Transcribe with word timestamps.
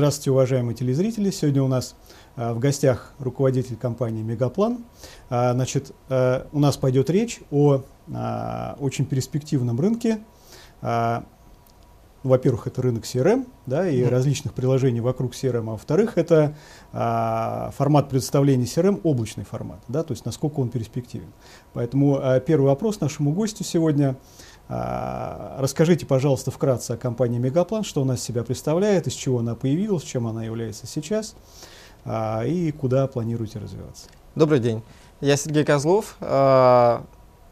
Здравствуйте, 0.00 0.30
уважаемые 0.30 0.74
телезрители. 0.74 1.30
Сегодня 1.30 1.62
у 1.62 1.68
нас 1.68 1.94
в 2.34 2.58
гостях 2.58 3.12
руководитель 3.18 3.76
компании 3.76 4.22
«Мегаплан». 4.22 4.86
Значит, 5.28 5.92
у 6.08 6.58
нас 6.58 6.78
пойдет 6.78 7.10
речь 7.10 7.40
о 7.50 7.82
очень 8.78 9.04
перспективном 9.04 9.78
рынке. 9.78 10.20
Во-первых, 12.22 12.66
это 12.66 12.80
рынок 12.80 13.04
CRM 13.04 13.46
да, 13.66 13.90
и 13.90 14.02
различных 14.02 14.54
приложений 14.54 15.00
вокруг 15.00 15.32
CRM, 15.32 15.68
а 15.68 15.72
во-вторых, 15.72 16.16
это 16.16 16.54
формат 16.92 18.08
представления 18.08 18.64
CRM, 18.64 19.02
облачный 19.04 19.44
формат, 19.44 19.80
да, 19.88 20.02
то 20.02 20.12
есть 20.12 20.24
насколько 20.24 20.60
он 20.60 20.70
перспективен. 20.70 21.30
Поэтому 21.74 22.22
первый 22.46 22.66
вопрос 22.66 23.00
нашему 23.00 23.32
гостю 23.32 23.64
сегодня– 23.64 24.16
расскажите, 24.70 26.06
пожалуйста, 26.06 26.50
вкратце 26.50 26.92
о 26.92 26.96
компании 26.96 27.38
Мегаплан, 27.38 27.82
что 27.82 28.02
она 28.02 28.16
себя 28.16 28.44
представляет, 28.44 29.06
из 29.06 29.14
чего 29.14 29.40
она 29.40 29.54
появилась, 29.54 30.04
чем 30.04 30.26
она 30.26 30.44
является 30.44 30.86
сейчас 30.86 31.34
а, 32.04 32.44
и 32.44 32.70
куда 32.70 33.06
планируете 33.08 33.58
развиваться. 33.58 34.08
Добрый 34.36 34.60
день. 34.60 34.82
Я 35.20 35.36
Сергей 35.36 35.64
Козлов. 35.64 36.16
А, 36.20 37.04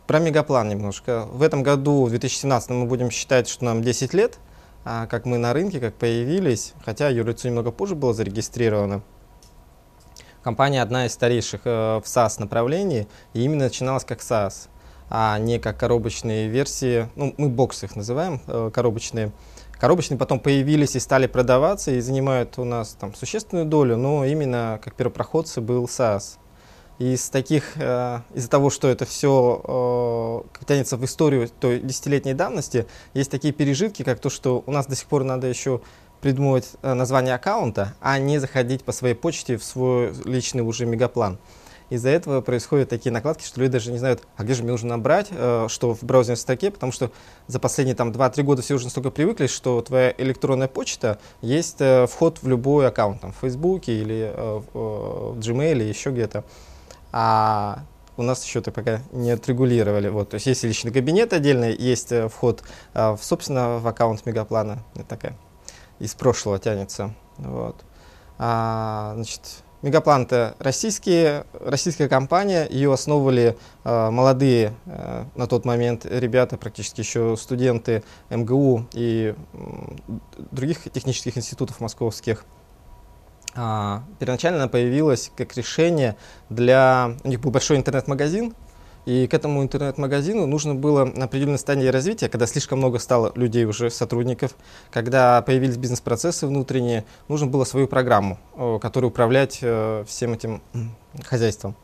про 0.06 0.20
Мегаплан 0.20 0.68
немножко. 0.68 1.26
В 1.32 1.42
этом 1.42 1.62
году, 1.62 2.04
в 2.04 2.10
2017, 2.10 2.70
мы 2.70 2.86
будем 2.86 3.10
считать, 3.10 3.48
что 3.48 3.64
нам 3.64 3.82
10 3.82 4.14
лет, 4.14 4.38
как 4.84 5.26
мы 5.26 5.36
на 5.36 5.52
рынке, 5.52 5.80
как 5.80 5.94
появились, 5.96 6.72
хотя 6.82 7.10
юрлицо 7.10 7.48
немного 7.48 7.72
позже 7.72 7.94
было 7.94 8.14
зарегистрировано. 8.14 9.02
Компания 10.42 10.80
одна 10.80 11.04
из 11.04 11.12
старейших 11.12 11.62
э, 11.64 12.00
в 12.02 12.04
SaaS 12.04 12.40
направлении, 12.40 13.06
и 13.34 13.42
именно 13.42 13.64
начиналась 13.64 14.04
как 14.04 14.20
SaaS 14.20 14.68
а 15.10 15.38
не 15.38 15.58
как 15.58 15.78
коробочные 15.78 16.48
версии. 16.48 17.08
Ну, 17.16 17.34
мы 17.36 17.48
боксы 17.48 17.86
их 17.86 17.96
называем, 17.96 18.40
э, 18.46 18.70
коробочные. 18.72 19.32
Коробочные 19.78 20.18
потом 20.18 20.40
появились 20.40 20.96
и 20.96 21.00
стали 21.00 21.26
продаваться 21.26 21.92
и 21.92 22.00
занимают 22.00 22.58
у 22.58 22.64
нас 22.64 22.96
там 22.98 23.14
существенную 23.14 23.64
долю, 23.64 23.96
но 23.96 24.24
именно 24.24 24.80
как 24.82 24.94
первопроходцы 24.94 25.60
был 25.60 25.84
SaaS. 25.84 26.38
Из 26.98 27.30
таких, 27.30 27.76
э, 27.76 28.20
из-за 28.34 28.50
того, 28.50 28.70
что 28.70 28.88
это 28.88 29.04
все 29.04 30.44
э, 30.58 30.64
тянется 30.66 30.96
в 30.96 31.04
историю 31.04 31.48
той 31.48 31.78
десятилетней 31.78 32.34
давности, 32.34 32.86
есть 33.14 33.30
такие 33.30 33.54
пережитки, 33.54 34.02
как 34.02 34.18
то, 34.18 34.30
что 34.30 34.64
у 34.66 34.72
нас 34.72 34.86
до 34.86 34.96
сих 34.96 35.06
пор 35.06 35.22
надо 35.22 35.46
еще 35.46 35.80
придумывать 36.20 36.72
э, 36.82 36.94
название 36.94 37.36
аккаунта, 37.36 37.94
а 38.00 38.18
не 38.18 38.38
заходить 38.38 38.82
по 38.82 38.90
своей 38.90 39.14
почте 39.14 39.56
в 39.56 39.64
свой 39.64 40.12
личный 40.24 40.62
уже 40.62 40.86
мегаплан. 40.86 41.38
Из-за 41.90 42.10
этого 42.10 42.40
происходят 42.42 42.88
такие 42.88 43.10
накладки, 43.10 43.44
что 43.44 43.60
люди 43.60 43.72
даже 43.72 43.90
не 43.90 43.98
знают, 43.98 44.22
а 44.36 44.44
где 44.44 44.54
же 44.54 44.62
мне 44.62 44.72
нужно 44.72 44.90
набрать, 44.90 45.28
э, 45.30 45.66
что 45.68 45.94
в 45.94 46.02
браузерной 46.02 46.36
строке, 46.36 46.70
потому 46.70 46.92
что 46.92 47.10
за 47.46 47.58
последние 47.58 47.94
там 47.94 48.10
2-3 48.10 48.42
года 48.42 48.62
все 48.62 48.74
уже 48.74 48.84
настолько 48.84 49.10
привыкли, 49.10 49.46
что 49.46 49.80
твоя 49.80 50.14
электронная 50.18 50.68
почта 50.68 51.18
есть 51.40 51.80
э, 51.80 52.06
вход 52.06 52.42
в 52.42 52.48
любой 52.48 52.88
аккаунт, 52.88 53.22
там, 53.22 53.32
в 53.32 53.36
Фейсбуке 53.36 53.98
или 53.98 54.32
э, 54.34 54.62
в 54.72 55.38
Gmail 55.38 55.72
или 55.72 55.84
еще 55.84 56.10
где-то. 56.10 56.44
А 57.10 57.84
у 58.18 58.22
нас 58.22 58.44
еще 58.44 58.58
это 58.58 58.70
пока 58.70 59.00
не 59.12 59.30
отрегулировали. 59.30 60.08
Вот, 60.08 60.30
то 60.30 60.34
есть 60.34 60.46
есть 60.46 60.64
личный 60.64 60.92
кабинет 60.92 61.32
отдельный, 61.32 61.74
есть 61.74 62.12
вход 62.30 62.64
в, 62.92 63.18
собственно, 63.22 63.78
в 63.78 63.86
аккаунт 63.86 64.26
Мегаплана. 64.26 64.82
Это 64.94 65.04
такая 65.04 65.38
из 66.00 66.14
прошлого 66.14 66.58
тянется. 66.58 67.14
Вот. 67.38 67.84
А, 68.38 69.12
значит, 69.14 69.62
Мегаплан 69.80 70.22
это 70.22 70.56
российские, 70.58 71.44
российская 71.60 72.08
компания, 72.08 72.66
ее 72.68 72.92
основывали 72.92 73.56
э, 73.84 74.10
молодые 74.10 74.74
э, 74.86 75.24
на 75.36 75.46
тот 75.46 75.64
момент 75.64 76.04
ребята, 76.04 76.56
практически 76.56 77.00
еще 77.00 77.36
студенты 77.36 78.02
МГУ 78.28 78.88
и 78.92 79.34
э, 79.36 80.16
других 80.50 80.90
технических 80.90 81.38
институтов 81.38 81.78
московских. 81.80 82.44
А, 83.54 84.02
первоначально 84.18 84.58
она 84.58 84.68
появилась 84.68 85.30
как 85.36 85.56
решение 85.56 86.16
для... 86.50 87.16
У 87.22 87.28
них 87.28 87.40
был 87.40 87.52
большой 87.52 87.76
интернет-магазин, 87.76 88.54
и 89.08 89.26
к 89.26 89.32
этому 89.32 89.62
интернет-магазину 89.62 90.46
нужно 90.46 90.74
было 90.74 91.06
на 91.06 91.24
определенной 91.24 91.58
стадии 91.58 91.86
развития, 91.86 92.28
когда 92.28 92.46
слишком 92.46 92.76
много 92.78 92.98
стало 92.98 93.32
людей 93.36 93.64
уже, 93.64 93.88
сотрудников, 93.90 94.54
когда 94.90 95.40
появились 95.40 95.78
бизнес-процессы 95.78 96.46
внутренние, 96.46 97.06
нужно 97.26 97.46
было 97.46 97.64
свою 97.64 97.88
программу, 97.88 98.38
которую 98.82 99.08
управлять 99.08 99.60
э, 99.62 100.04
всем 100.06 100.34
этим 100.34 100.60
хозяйством. 101.24 101.74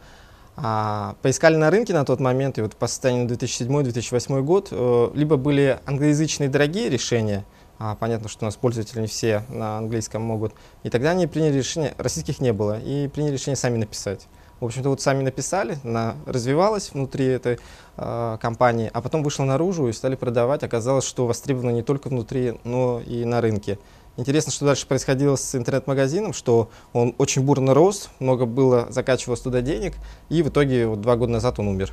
А, 0.57 1.17
поискали 1.23 1.57
на 1.57 1.71
рынке 1.71 1.95
на 1.95 2.05
тот 2.05 2.21
момент, 2.21 2.59
и 2.59 2.61
вот 2.61 2.77
по 2.77 2.87
состоянию 2.89 3.27
2007-2008 3.27 4.43
год, 4.43 4.69
э, 4.71 5.11
либо 5.15 5.39
были 5.39 5.81
англоязычные 5.87 6.51
дорогие 6.51 6.91
решения, 6.91 7.47
а, 7.79 7.95
понятно, 7.95 8.29
что 8.29 8.45
у 8.45 8.49
нас 8.49 8.57
пользователи 8.57 9.01
не 9.01 9.07
все 9.07 9.45
на 9.49 9.79
английском 9.79 10.21
могут, 10.21 10.53
и 10.83 10.91
тогда 10.91 11.13
они 11.13 11.27
приняли 11.27 11.57
решение, 11.57 11.95
российских 11.97 12.41
не 12.41 12.53
было, 12.53 12.79
и 12.79 13.09
приняли 13.09 13.33
решение 13.33 13.57
сами 13.57 13.79
написать. 13.79 14.29
В 14.61 14.65
общем-то, 14.67 14.89
вот 14.89 15.01
сами 15.01 15.23
написали, 15.23 15.79
она 15.85 16.15
развивалась 16.27 16.93
внутри 16.93 17.27
этой 17.27 17.59
э, 17.97 18.39
компании, 18.41 18.91
а 18.93 19.03
потом 19.03 19.23
вышла 19.23 19.45
наружу 19.45 19.89
и 19.89 19.93
стали 19.93 20.15
продавать. 20.15 20.63
Оказалось, 20.63 21.05
что 21.05 21.27
востребовано 21.27 21.71
не 21.71 21.83
только 21.83 22.09
внутри, 22.09 22.59
но 22.65 23.01
и 23.01 23.25
на 23.25 23.41
рынке. 23.41 23.79
Интересно, 24.17 24.53
что 24.53 24.65
дальше 24.65 24.87
происходило 24.87 25.35
с 25.35 25.57
интернет-магазином, 25.57 26.33
что 26.33 26.71
он 26.93 27.17
очень 27.19 27.43
бурно 27.43 27.75
рос, 27.75 28.11
много 28.21 28.47
было, 28.47 28.87
закачивалось 28.91 29.41
туда 29.41 29.61
денег, 29.61 29.95
и 30.29 30.43
в 30.43 30.51
итоге 30.51 30.87
вот 30.87 31.01
два 31.01 31.17
года 31.17 31.33
назад 31.33 31.59
он 31.59 31.67
умер. 31.67 31.93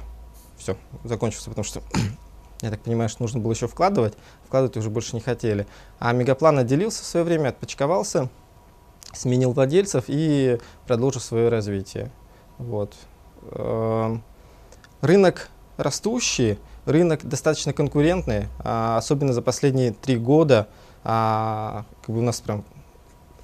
Все, 0.57 0.77
закончился, 1.03 1.49
потому 1.49 1.65
что, 1.65 1.81
я 2.61 2.69
так 2.69 2.81
понимаю, 2.81 3.09
что 3.09 3.23
нужно 3.23 3.39
было 3.39 3.53
еще 3.53 3.67
вкладывать, 3.67 4.13
вкладывать 4.45 4.77
уже 4.77 4.91
больше 4.91 5.15
не 5.15 5.21
хотели. 5.21 5.65
А 5.97 6.13
Мегаплан 6.13 6.59
отделился 6.59 7.01
в 7.01 7.07
свое 7.07 7.25
время, 7.25 7.49
отпочковался, 7.49 8.29
сменил 9.13 9.53
владельцев 9.53 10.03
и 10.07 10.59
продолжил 10.85 11.21
свое 11.21 11.49
развитие. 11.49 12.11
Вот. 12.61 12.95
Эм, 13.53 14.23
рынок 15.01 15.49
растущий, 15.77 16.59
рынок 16.85 17.25
достаточно 17.27 17.73
конкурентный, 17.73 18.47
а, 18.59 18.97
особенно 18.97 19.33
за 19.33 19.41
последние 19.41 19.93
три 19.93 20.17
года. 20.17 20.67
А, 21.03 21.85
как 22.01 22.15
бы 22.15 22.21
у 22.21 22.23
нас 22.23 22.39
прям 22.39 22.63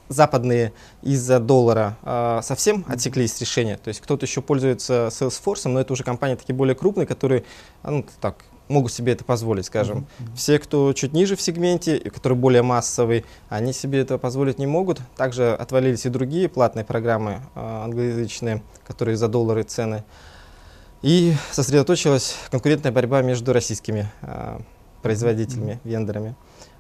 западные 0.09 0.71
из-за 1.01 1.41
доллара 1.41 1.97
э, 2.03 2.39
совсем 2.41 2.85
отсеклись 2.87 3.41
решения. 3.41 3.75
То 3.75 3.89
есть 3.89 3.99
кто-то 3.99 4.25
еще 4.25 4.41
пользуется 4.41 5.09
Salesforce, 5.11 5.67
но 5.67 5.81
это 5.81 5.91
уже 5.91 6.05
компании 6.05 6.35
такие 6.35 6.55
более 6.55 6.75
крупные, 6.75 7.05
которые 7.05 7.43
ну, 7.83 8.05
так, 8.21 8.45
могут 8.67 8.91
себе 8.91 9.13
это 9.13 9.23
позволить, 9.23 9.65
скажем. 9.65 9.99
Mm-hmm. 10.19 10.35
Все, 10.35 10.59
кто 10.59 10.93
чуть 10.93 11.13
ниже 11.13 11.35
в 11.35 11.41
сегменте, 11.41 11.99
который 11.99 12.37
более 12.37 12.61
массовый, 12.61 13.25
они 13.49 13.73
себе 13.73 13.99
это 13.99 14.17
позволить 14.17 14.59
не 14.59 14.67
могут. 14.67 14.99
Также 15.15 15.53
отвалились 15.53 16.05
и 16.05 16.09
другие 16.09 16.49
платные 16.49 16.85
программы 16.85 17.41
э, 17.55 17.59
англоязычные, 17.59 18.61
которые 18.85 19.17
за 19.17 19.27
доллары 19.27 19.63
цены. 19.63 20.03
И 21.01 21.33
сосредоточилась 21.51 22.35
конкурентная 22.49 22.91
борьба 22.91 23.21
между 23.21 23.53
российскими 23.53 24.11
э, 24.21 24.59
производителями, 25.01 25.73
mm-hmm. 25.73 25.89
вендорами. 25.89 26.35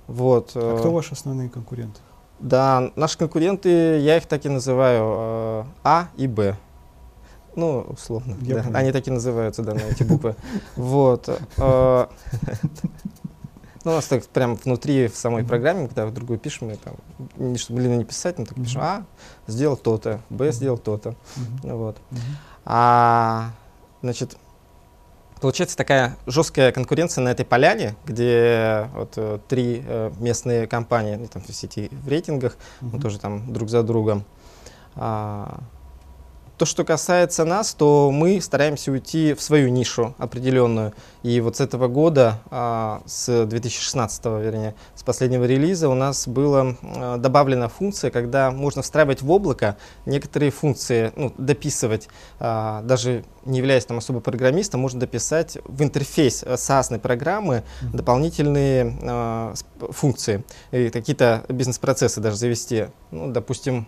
Вот. 0.07 0.51
А 0.55 0.77
кто 0.79 0.91
ваши 0.91 1.13
основные 1.13 1.49
конкуренты? 1.49 1.99
Да, 2.39 2.91
наши 2.95 3.17
конкуренты, 3.17 3.99
я 3.99 4.17
их 4.17 4.25
так 4.25 4.45
и 4.45 4.49
называю, 4.49 5.03
э, 5.03 5.63
А 5.83 6.09
и 6.17 6.27
Б. 6.27 6.55
Ну, 7.57 7.79
условно. 7.89 8.37
да. 8.39 8.63
Они 8.73 8.91
так 8.91 9.07
и 9.07 9.11
называются, 9.11 9.63
да, 9.63 9.73
на 9.73 9.79
эти 9.79 10.03
буквы. 10.03 10.35
Вот. 10.75 11.27
Э, 11.57 12.05
ну, 13.83 13.91
у 13.91 13.95
нас 13.95 14.05
так 14.05 14.23
прям 14.27 14.55
внутри 14.55 15.07
в 15.07 15.17
самой 15.17 15.43
программе, 15.43 15.87
когда 15.87 16.05
в 16.05 16.13
другую 16.13 16.37
пишем, 16.37 16.67
мы 16.67 16.75
там, 16.75 16.93
не 17.35 17.57
чтобы 17.57 17.81
не 17.81 18.05
писать, 18.05 18.37
мы 18.37 18.45
так 18.45 18.55
пишем, 18.55 18.81
А, 18.83 19.05
сделал 19.47 19.75
то-то, 19.75 20.21
Б 20.29 20.51
сделал 20.51 20.77
то-то. 20.77 21.15
Вот. 21.63 21.97
А, 22.63 23.49
значит, 24.03 24.37
получается 25.41 25.75
такая 25.75 26.15
жесткая 26.27 26.71
конкуренция 26.71 27.23
на 27.23 27.29
этой 27.29 27.45
поляне, 27.45 27.95
где 28.05 28.87
вот 28.93 29.13
э, 29.15 29.39
три 29.47 29.83
э, 29.83 30.11
местные 30.19 30.67
компании, 30.67 31.15
ну, 31.15 31.25
там 31.25 31.41
в 31.41 31.51
сети 31.51 31.89
в 31.91 32.07
рейтингах, 32.07 32.55
мы 32.81 32.99
тоже 32.99 33.17
там 33.17 33.51
друг 33.51 33.69
за 33.69 33.81
другом. 33.81 34.25
А, 34.95 35.59
то, 36.57 36.65
что 36.65 36.83
касается 36.83 37.45
нас, 37.45 37.73
то 37.75 38.09
мы 38.11 38.41
стараемся 38.41 38.91
уйти 38.91 39.33
в 39.33 39.41
свою 39.41 39.69
нишу 39.69 40.15
определенную. 40.17 40.93
И 41.21 41.39
вот 41.39 41.57
с 41.57 41.61
этого 41.61 41.87
года, 41.87 42.41
а, 42.49 43.03
с 43.05 43.45
2016, 43.45 44.25
вернее, 44.25 44.73
с 44.95 45.03
последнего 45.03 45.45
релиза 45.45 45.87
у 45.87 45.93
нас 45.93 46.27
была 46.27 46.75
а, 46.81 47.17
добавлена 47.17 47.67
функция, 47.67 48.09
когда 48.09 48.49
можно 48.49 48.81
встраивать 48.81 49.21
в 49.21 49.29
облако 49.29 49.77
некоторые 50.07 50.49
функции, 50.49 51.11
ну, 51.15 51.31
дописывать, 51.37 52.07
а, 52.39 52.81
даже 52.81 53.23
не 53.45 53.59
являясь 53.59 53.85
там 53.85 53.99
особо 53.99 54.19
программистом, 54.19 54.81
можно 54.81 54.99
дописать 54.99 55.59
в 55.63 55.83
интерфейс 55.83 56.43
SaaS 56.43 56.97
программы 56.99 57.63
дополнительные 57.93 59.53
функции, 59.91 60.43
какие-то 60.71 61.45
бизнес-процессы 61.47 62.19
даже 62.19 62.37
завести. 62.37 62.87
Ну, 63.11 63.31
допустим, 63.31 63.87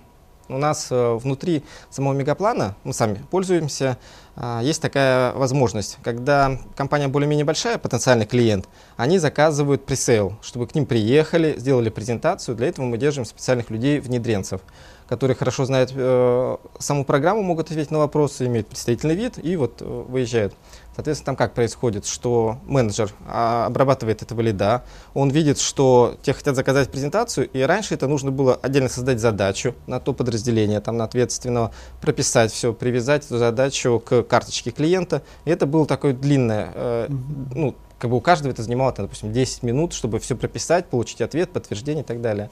у 0.50 0.58
нас 0.58 0.88
э, 0.92 1.14
внутри 1.14 1.64
самого 1.90 2.14
мегаплана, 2.14 2.76
мы 2.84 2.94
сами 2.94 3.24
пользуемся, 3.30 3.98
а, 4.36 4.62
есть 4.62 4.82
такая 4.82 5.34
возможность, 5.34 5.98
когда 6.02 6.58
компания 6.76 7.08
более-менее 7.08 7.46
большая, 7.46 7.78
потенциальный 7.78 8.26
клиент, 8.26 8.68
они 8.98 9.18
заказывают 9.18 9.86
пресейл, 9.86 10.38
чтобы 10.42 10.66
к 10.68 10.76
ним 10.76 10.86
приехали, 10.86 11.56
сделали 11.58 11.90
презентацию. 11.90 12.56
Для 12.56 12.68
этого 12.68 12.86
мы 12.86 12.98
держим 12.98 13.26
специальных 13.26 13.70
людей, 13.70 14.00
внедренцев 14.00 14.62
которые 15.10 15.36
хорошо 15.36 15.66
знают 15.66 15.92
э, 15.96 16.58
саму 16.78 17.04
программу, 17.04 17.42
могут 17.42 17.72
ответить 17.72 17.90
на 17.90 17.98
вопросы, 17.98 18.46
имеют 18.46 18.68
представительный 18.68 19.16
вид 19.16 19.44
и 19.44 19.56
вот 19.56 19.82
э, 19.82 19.86
выезжают. 20.08 20.54
Соответственно, 21.00 21.28
там 21.28 21.36
как 21.38 21.54
происходит, 21.54 22.06
что 22.06 22.58
менеджер 22.66 23.14
а, 23.26 23.68
обрабатывает 23.68 24.22
этого 24.22 24.42
лида, 24.42 24.84
он 25.14 25.30
видит, 25.30 25.58
что 25.58 26.18
те 26.24 26.34
хотят 26.34 26.58
заказать 26.58 26.92
презентацию, 26.92 27.50
и 27.50 27.62
раньше 27.62 27.94
это 27.94 28.10
нужно 28.10 28.32
было 28.32 28.56
отдельно 28.56 28.90
создать 28.90 29.22
задачу 29.22 29.76
на 29.88 30.02
то 30.02 30.12
подразделение, 30.12 30.82
там 30.82 30.98
на 30.98 31.06
ответственного, 31.06 31.72
прописать 32.02 32.52
все, 32.52 32.74
привязать 32.74 33.26
эту 33.26 33.38
задачу 33.38 34.04
к 34.06 34.24
карточке 34.24 34.72
клиента. 34.72 35.22
И 35.46 35.52
это 35.52 35.66
было 35.66 35.86
такое 35.86 36.12
длинное, 36.12 36.74
э, 36.76 37.08
ну, 37.56 37.76
как 37.98 38.10
бы 38.10 38.18
у 38.18 38.22
каждого 38.22 38.52
это 38.52 38.62
занимало, 38.62 38.92
там, 38.92 39.06
допустим, 39.06 39.32
10 39.32 39.64
минут, 39.64 39.94
чтобы 39.94 40.20
все 40.20 40.36
прописать, 40.36 40.88
получить 40.88 41.22
ответ, 41.22 41.50
подтверждение 41.54 42.04
и 42.04 42.06
так 42.06 42.20
далее. 42.20 42.50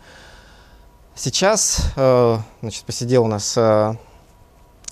Сейчас, 1.16 1.82
э, 1.98 2.38
значит, 2.62 2.86
посидел 2.86 3.26
у 3.26 3.28
нас 3.28 3.58
э, 3.58 3.96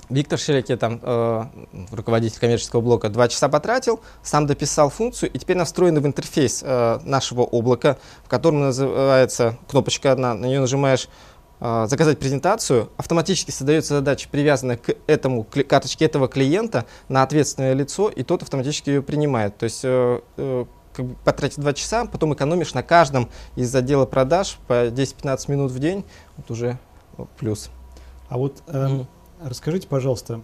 Виктор 0.10 0.38
Шереке, 0.38 0.78
там, 0.78 1.00
э, 1.02 1.44
руководитель 1.92 2.40
коммерческого 2.40 2.81
блока, 2.81 3.10
два 3.10 3.28
часа 3.28 3.50
потратил, 3.50 4.00
сам 4.24 4.46
дописал 4.46 4.90
функцию, 4.90 5.31
и 5.31 5.40
теперь 5.40 5.57
настроена 5.57 6.00
в 6.00 6.06
интерфейс 6.06 6.62
э, 6.63 7.00
нашего 7.04 7.42
облака, 7.42 7.98
в 8.24 8.30
котором 8.30 8.62
называется 8.62 9.57
кнопочка 9.68 10.12
одна, 10.12 10.34
на 10.34 10.46
нее 10.46 10.60
нажимаешь 10.60 11.10
э, 11.60 11.86
«Заказать 11.90 12.19
презентацию», 12.19 12.90
автоматически 12.98 13.52
создается 13.52 13.96
задача, 13.96 14.30
привязанная 14.30 14.78
к 14.78 14.96
этому 15.07 15.44
к 15.44 15.63
карточке 15.63 16.06
этого 16.06 16.28
клиента 16.28 16.86
на 17.10 17.24
ответственное 17.24 17.74
лицо, 17.74 18.10
и 18.10 18.24
тот 18.24 18.44
автоматически 18.44 18.92
ее 18.92 19.02
принимает. 19.02 19.57
То 19.57 19.63
есть 19.63 19.81
э, 19.84 20.19
э, 20.38 20.66
как 20.94 21.06
бы 21.06 21.16
потратить 21.24 21.60
2 21.60 21.74
часа, 21.74 22.06
потом 22.06 22.34
экономишь 22.34 22.74
на 22.74 22.84
каждом 22.84 23.30
из 23.56 23.74
отдела 23.75 24.06
продаж 24.06 24.57
по 24.68 24.88
10-15 24.88 25.52
минут 25.52 25.72
в 25.72 25.80
день, 25.80 26.06
вот 26.38 26.52
уже 26.52 26.78
плюс. 27.38 27.69
А 28.30 28.38
вот 28.38 28.63
э, 28.68 28.72
mm. 28.72 29.06
Расскажите, 29.50 29.88
пожалуйста, 29.88 30.42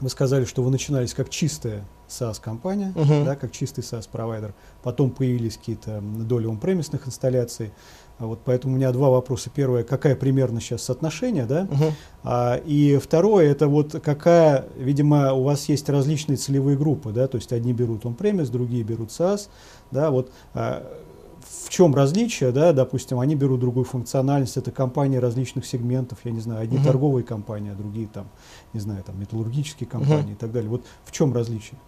вы 0.00 0.08
сказали, 0.10 0.44
что 0.44 0.62
вы 0.62 0.70
начинались 0.70 1.12
как 1.12 1.28
чистая 1.28 1.84
SaaS-компания, 2.08 2.92
uh-huh. 2.94 3.24
да, 3.24 3.36
как 3.36 3.52
чистый 3.52 3.80
SaaS-провайдер. 3.80 4.54
Потом 4.82 5.10
появились 5.10 5.56
какие-то 5.56 6.00
доли 6.00 6.46
он-премисных 6.46 7.06
инсталляций. 7.06 7.72
А 8.18 8.26
вот 8.26 8.40
поэтому 8.44 8.74
у 8.74 8.76
меня 8.76 8.90
два 8.92 9.10
вопроса. 9.10 9.50
Первое, 9.52 9.84
какая 9.84 10.16
примерно 10.16 10.60
сейчас 10.60 10.82
соотношение, 10.82 11.46
да? 11.46 11.64
Uh-huh. 11.64 11.92
А, 12.24 12.56
и 12.64 12.96
второе, 12.98 13.50
это 13.50 13.68
вот 13.68 14.00
какая, 14.02 14.66
видимо, 14.76 15.32
у 15.32 15.42
вас 15.42 15.68
есть 15.68 15.88
различные 15.88 16.36
целевые 16.36 16.76
группы, 16.76 17.10
да, 17.10 17.28
то 17.28 17.36
есть 17.36 17.52
одни 17.52 17.72
берут 17.72 18.06
он-премис, 18.06 18.50
другие 18.50 18.82
берут 18.84 19.10
SaaS, 19.10 19.48
да, 19.90 20.10
вот 20.10 20.30
а, 20.54 20.84
в 21.46 21.68
чем 21.68 21.94
различие, 21.94 22.52
да, 22.52 22.72
допустим, 22.72 23.20
они 23.20 23.34
берут 23.34 23.60
другую 23.60 23.84
функциональность, 23.84 24.56
это 24.56 24.70
компании 24.70 25.18
различных 25.18 25.66
сегментов, 25.66 26.18
я 26.24 26.30
не 26.30 26.40
знаю, 26.40 26.62
одни 26.62 26.78
uh-huh. 26.78 26.84
торговые 26.84 27.24
компании, 27.24 27.72
а 27.72 27.74
другие 27.74 28.08
там, 28.08 28.28
не 28.72 28.80
знаю, 28.80 29.02
там 29.04 29.18
металлургические 29.20 29.88
компании 29.88 30.30
uh-huh. 30.30 30.32
и 30.32 30.36
так 30.36 30.52
далее. 30.52 30.70
Вот 30.70 30.84
в 31.04 31.12
чем 31.12 31.32
различие? 31.32 31.78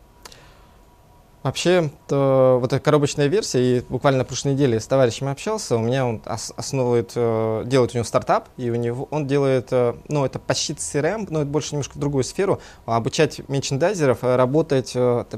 Вообще, 1.43 1.91
то, 2.07 2.59
вот 2.61 2.73
эта 2.73 2.83
коробочная 2.83 3.27
версия, 3.27 3.79
и 3.79 3.83
буквально 3.89 4.19
на 4.19 4.25
прошлой 4.27 4.53
неделе 4.53 4.79
с 4.79 4.87
товарищем 4.87 5.27
общался, 5.27 5.77
у 5.77 5.79
меня 5.79 6.07
он 6.07 6.21
основывает, 6.27 7.13
э, 7.15 7.63
делает 7.65 7.93
у 7.93 7.95
него 7.97 8.05
стартап, 8.05 8.51
и 8.59 8.69
у 8.69 8.75
него 8.75 9.09
он 9.11 9.27
делает, 9.27 9.69
э, 9.71 9.95
ну, 10.09 10.27
это 10.27 10.39
почти 10.39 10.75
CRM, 10.75 11.29
но 11.31 11.41
это 11.41 11.49
больше 11.49 11.71
немножко 11.73 11.95
в 11.95 11.99
другую 11.99 12.25
сферу, 12.25 12.61
обучать 12.85 13.41
мерчендайзеров 13.49 14.19
э, 14.23 14.37
работать, 14.37 14.95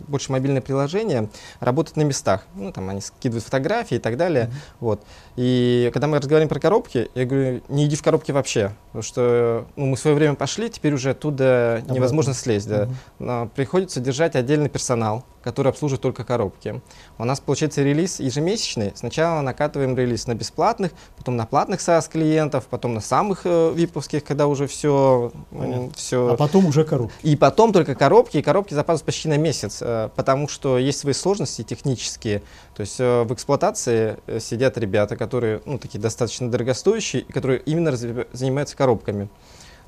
больше 0.08 0.32
мобильное 0.32 0.60
приложение, 0.60 1.28
работать 1.60 1.96
на 1.96 2.02
местах. 2.02 2.46
Ну, 2.56 2.72
там 2.72 2.88
они 2.88 3.00
скидывают 3.00 3.44
фотографии 3.44 3.94
и 3.94 4.00
так 4.00 4.16
далее. 4.16 4.46
Mm-hmm. 4.46 4.76
Вот. 4.80 5.04
И 5.36 5.90
когда 5.92 6.08
мы 6.08 6.18
разговариваем 6.18 6.48
про 6.48 6.58
коробки, 6.58 7.10
я 7.14 7.24
говорю, 7.24 7.62
не 7.68 7.86
иди 7.86 7.94
в 7.94 8.02
коробки 8.02 8.32
вообще, 8.32 8.72
потому 8.86 9.02
что 9.02 9.66
ну, 9.76 9.86
мы 9.86 9.96
в 9.96 10.00
свое 10.00 10.16
время 10.16 10.34
пошли, 10.34 10.68
теперь 10.68 10.94
уже 10.94 11.10
оттуда 11.10 11.84
невозможно 11.88 12.34
слезть. 12.34 12.68
Да. 12.68 12.88
Mm-hmm. 13.20 13.50
Приходится 13.54 14.00
держать 14.00 14.34
отдельный 14.34 14.68
персонал, 14.68 15.24
который 15.42 15.68
обслуживает 15.68 16.00
только 16.00 16.24
коробки. 16.24 16.80
У 17.18 17.24
нас 17.24 17.40
получается 17.40 17.82
релиз 17.82 18.20
ежемесячный. 18.20 18.92
Сначала 18.94 19.40
накатываем 19.40 19.96
релиз 19.96 20.26
на 20.26 20.34
бесплатных, 20.34 20.92
потом 21.16 21.36
на 21.36 21.46
платных 21.46 21.80
SaaS 21.80 22.10
клиентов, 22.10 22.66
потом 22.68 22.94
на 22.94 23.00
самых 23.00 23.42
э, 23.44 23.72
виповских, 23.74 24.24
когда 24.24 24.46
уже 24.46 24.66
все, 24.66 25.32
э, 25.50 25.88
все. 25.94 26.32
А 26.32 26.36
потом 26.36 26.66
уже 26.66 26.84
коробки. 26.84 27.14
И 27.22 27.36
потом 27.36 27.72
только 27.72 27.94
коробки, 27.94 28.38
и 28.38 28.42
коробки 28.42 28.74
запасываются 28.74 29.04
почти 29.04 29.28
на 29.28 29.36
месяц, 29.36 29.78
э, 29.80 30.08
потому 30.14 30.48
что 30.48 30.78
есть 30.78 31.00
свои 31.00 31.14
сложности 31.14 31.62
технические. 31.62 32.42
То 32.74 32.80
есть 32.80 33.00
э, 33.00 33.22
в 33.24 33.32
эксплуатации 33.32 34.16
э, 34.26 34.40
сидят 34.40 34.78
ребята, 34.78 35.16
которые 35.16 35.60
ну, 35.64 35.78
такие 35.78 36.00
достаточно 36.00 36.50
дорогостоящие, 36.50 37.22
и 37.22 37.32
которые 37.32 37.60
именно 37.60 37.94
занимаются 38.32 38.76
коробками. 38.76 39.28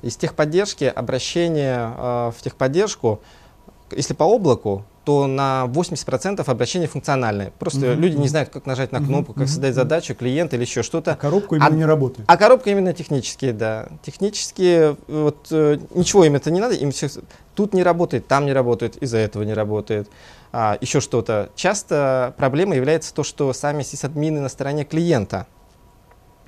Из 0.01 0.15
техподдержки 0.17 0.83
обращение 0.83 1.93
э, 1.97 2.31
в 2.37 2.41
техподдержку, 2.43 3.21
если 3.91 4.13
по 4.13 4.23
облаку, 4.23 4.85
то 5.05 5.27
на 5.27 5.65
80% 5.71 6.43
обращения 6.45 6.87
функциональные. 6.87 7.51
Просто 7.59 7.79
mm-hmm. 7.79 7.95
люди 7.95 8.17
не 8.17 8.27
знают, 8.27 8.49
как 8.49 8.65
нажать 8.65 8.91
на 8.91 8.99
кнопку, 8.99 9.33
mm-hmm. 9.33 9.39
как 9.39 9.47
создать 9.47 9.75
задачу, 9.75 10.15
клиент 10.15 10.53
или 10.55 10.61
еще 10.61 10.81
что-то. 10.81 11.13
А 11.13 11.15
коробка 11.15 11.55
именно 11.55 11.67
а, 11.67 11.69
не 11.69 11.85
работает. 11.85 12.27
А 12.27 12.37
коробка 12.37 12.71
именно 12.71 12.91
технические, 12.91 13.53
да. 13.53 13.87
Технические, 14.01 14.97
вот 15.07 15.47
э, 15.51 15.77
ничего 15.93 16.25
им 16.25 16.35
это 16.35 16.49
не 16.49 16.59
надо, 16.59 16.73
им 16.73 16.91
все 16.91 17.09
тут 17.53 17.73
не 17.73 17.83
работает, 17.83 18.27
там 18.27 18.45
не 18.45 18.53
работает, 18.53 18.97
из-за 18.97 19.19
этого 19.19 19.43
не 19.43 19.53
работает. 19.53 20.09
А, 20.51 20.77
еще 20.81 21.01
что-то. 21.01 21.51
Часто 21.55 22.33
проблема 22.37 22.75
является 22.75 23.13
то, 23.13 23.23
что 23.23 23.53
сами 23.53 23.83
сисадмины 23.83 24.39
на 24.39 24.49
стороне 24.49 24.85
клиента. 24.85 25.45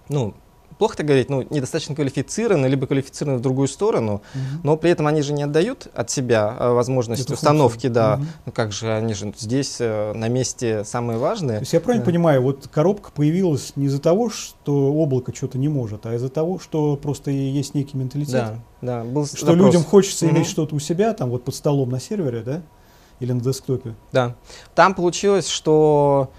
Ну, 0.10 0.34
плохо 0.78 0.98
так 0.98 1.06
говорить, 1.06 1.30
ну, 1.30 1.46
недостаточно 1.50 1.96
квалифицированы, 1.96 2.68
либо 2.68 2.88
квалифицированы 2.88 3.40
в 3.40 3.42
другую 3.42 3.68
сторону, 3.68 4.16
угу. 4.34 4.62
но 4.64 4.78
при 4.78 4.92
этом 4.92 5.08
они 5.08 5.22
же 5.22 5.34
не 5.34 5.44
отдают 5.44 5.88
от 5.94 6.10
себя 6.10 6.56
э, 6.60 6.72
возможность 6.72 7.24
Это 7.24 7.34
установки, 7.34 7.88
да. 7.88 8.16
Угу. 8.16 8.26
Ну 8.48 8.52
как 8.52 8.72
же, 8.72 8.94
они 8.94 9.14
же 9.14 9.34
здесь 9.38 9.78
э, 9.80 10.14
на 10.14 10.28
месте 10.28 10.84
самые 10.84 11.18
важные. 11.18 11.58
То 11.58 11.64
есть 11.64 11.74
я 11.74 11.82
правильно 11.82 12.06
да. 12.06 12.12
понимаю, 12.12 12.42
вот 12.42 12.68
коробка 12.68 13.12
появилась 13.12 13.74
не 13.76 13.86
из-за 13.88 14.00
того, 14.00 14.30
что 14.30 14.94
облако 14.94 15.34
что-то 15.36 15.58
не 15.58 15.70
может, 15.70 16.06
а 16.06 16.14
из-за 16.16 16.30
того, 16.30 16.60
что 16.60 16.96
просто 16.96 17.32
есть 17.32 17.74
некий 17.74 17.98
менталитет. 17.98 18.34
Да, 18.34 18.60
да. 18.82 19.04
Был 19.04 19.26
что 19.26 19.48
вопрос. 19.48 19.66
людям 19.66 19.84
хочется 19.84 20.26
угу. 20.26 20.36
иметь 20.36 20.48
что-то 20.48 20.76
у 20.76 20.80
себя, 20.80 21.14
там 21.14 21.30
вот 21.30 21.44
под 21.44 21.56
столом 21.56 21.90
на 21.90 22.00
сервере, 22.00 22.42
да? 22.42 22.62
Или 23.20 23.32
на 23.32 23.42
десктопе? 23.42 23.96
Да. 24.12 24.36
Там 24.76 24.94
получилось, 24.94 25.48
что 25.48 26.30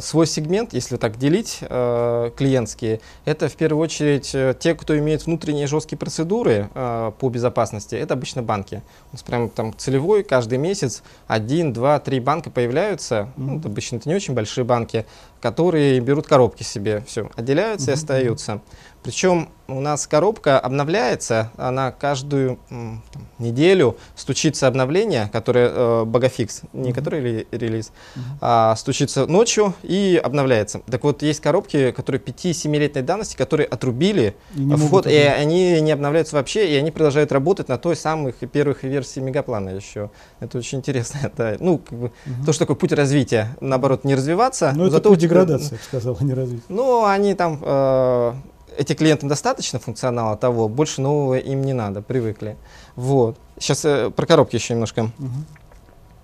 свой 0.00 0.26
сегмент, 0.26 0.72
если 0.72 0.96
так 0.96 1.18
делить, 1.18 1.58
э, 1.60 2.30
клиентские, 2.36 3.00
это 3.24 3.48
в 3.48 3.56
первую 3.56 3.82
очередь 3.82 4.34
э, 4.34 4.54
те, 4.58 4.74
кто 4.74 4.96
имеет 4.98 5.26
внутренние 5.26 5.66
жесткие 5.66 5.98
процедуры 5.98 6.68
по 6.74 7.28
безопасности, 7.28 7.94
это 7.94 8.14
обычно 8.14 8.42
банки. 8.42 8.82
У 9.12 9.16
нас 9.16 9.22
прям 9.22 9.48
там 9.48 9.76
целевой 9.76 10.22
каждый 10.22 10.58
месяц 10.58 11.02
один, 11.26 11.72
два, 11.72 11.98
три 11.98 12.20
банка 12.20 12.50
появляются, 12.50 13.14
mm-hmm. 13.14 13.32
ну, 13.36 13.60
обычно 13.64 13.96
это 13.96 14.08
не 14.08 14.14
очень 14.14 14.34
большие 14.34 14.64
банки, 14.64 15.06
которые 15.40 16.00
берут 16.00 16.26
коробки 16.26 16.62
себе, 16.62 17.02
все, 17.06 17.30
отделяются 17.36 17.90
mm-hmm. 17.90 17.94
и 17.94 17.94
остаются. 17.94 18.60
Причем 19.06 19.50
у 19.68 19.80
нас 19.80 20.08
коробка 20.08 20.58
обновляется, 20.58 21.52
она 21.56 21.92
каждую 21.92 22.58
там, 22.68 23.02
неделю 23.38 23.96
стучится 24.16 24.66
обновление, 24.66 25.30
которое 25.32 25.70
э, 25.72 26.04
Багафикс, 26.04 26.62
не 26.72 26.90
mm-hmm. 26.90 26.92
который 26.92 27.20
ли, 27.20 27.46
релиз, 27.52 27.92
mm-hmm. 28.16 28.20
а 28.40 28.74
стучится 28.74 29.26
ночью 29.26 29.74
и 29.84 30.20
обновляется. 30.20 30.80
Так 30.90 31.04
вот, 31.04 31.22
есть 31.22 31.38
коробки, 31.38 31.92
которые 31.92 32.20
5-7-летней 32.20 33.02
давности, 33.02 33.36
которые 33.36 33.68
отрубили 33.68 34.34
и 34.56 34.74
вход, 34.74 35.06
и 35.06 35.14
они 35.14 35.80
не 35.80 35.92
обновляются 35.92 36.34
вообще, 36.34 36.68
и 36.68 36.74
они 36.74 36.90
продолжают 36.90 37.30
работать 37.30 37.68
на 37.68 37.78
той 37.78 37.94
самых 37.94 38.38
первых 38.50 38.82
версии 38.82 39.20
Мегаплана 39.20 39.68
еще. 39.68 40.10
Это 40.40 40.58
очень 40.58 40.78
интересно. 40.78 41.30
Да. 41.36 41.54
Ну, 41.60 41.78
как 41.78 41.96
бы, 41.96 42.06
mm-hmm. 42.06 42.44
то, 42.44 42.52
что 42.52 42.64
такое 42.64 42.76
путь 42.76 42.92
развития, 42.92 43.56
наоборот, 43.60 44.02
не 44.02 44.16
развиваться. 44.16 44.72
Ну, 44.74 44.86
это 44.86 45.00
путь 45.00 45.20
деградации, 45.20 45.74
я 45.74 45.76
бы 45.76 45.82
сказал, 45.84 46.16
а 46.18 46.24
не 46.24 46.34
развития. 46.34 46.64
Ну, 46.68 47.04
они 47.04 47.34
там... 47.34 47.62
Э, 47.62 48.34
эти 48.76 48.94
клиентам 48.94 49.28
достаточно 49.28 49.78
функционала 49.78 50.36
того, 50.36 50.68
больше 50.68 51.00
нового 51.00 51.38
им 51.38 51.62
не 51.62 51.72
надо, 51.72 52.02
привыкли. 52.02 52.56
Вот. 52.94 53.36
Сейчас 53.58 53.84
э, 53.84 54.10
про 54.10 54.26
коробки 54.26 54.56
еще 54.56 54.74
немножко. 54.74 55.10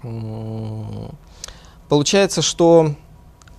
Угу. 0.03 1.11
Получается, 1.89 2.43
что 2.43 2.95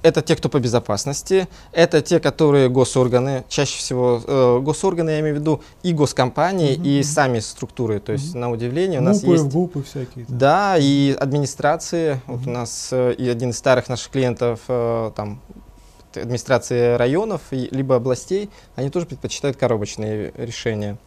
это 0.03 0.21
те, 0.21 0.35
кто 0.35 0.49
по 0.49 0.59
безопасности, 0.59 1.47
это 1.71 2.01
те, 2.01 2.19
которые 2.19 2.69
госорганы, 2.69 3.45
чаще 3.47 3.79
всего 3.79 4.21
э, 4.25 4.59
госорганы, 4.61 5.11
я 5.11 5.19
имею 5.21 5.37
в 5.37 5.39
виду 5.39 5.61
и 5.81 5.93
госкомпании, 5.93 6.75
угу, 6.75 6.83
и 6.83 6.99
угу. 6.99 7.07
сами 7.07 7.39
структуры. 7.39 7.99
То 7.99 8.11
есть, 8.11 8.31
угу. 8.31 8.39
на 8.39 8.51
удивление, 8.51 8.99
у 8.99 9.03
нас 9.03 9.23
есть... 9.23 9.45
ГУПы 9.45 9.81
всякие. 9.83 10.25
Да, 10.27 10.73
да 10.73 10.77
и 10.77 11.15
администрации. 11.17 12.21
Угу. 12.27 12.37
Вот 12.37 12.47
у 12.47 12.49
нас 12.51 12.89
э, 12.91 13.13
и 13.13 13.27
один 13.29 13.51
из 13.51 13.57
старых 13.57 13.89
наших 13.89 14.11
клиентов, 14.11 14.59
э, 14.67 15.11
там, 15.15 15.39
администрации 16.17 16.95
районов 16.95 17.41
либо 17.51 17.95
областей, 17.95 18.49
они 18.75 18.89
тоже 18.89 19.05
предпочитают 19.05 19.57
коробочные 19.57 20.31
решения. 20.37 20.97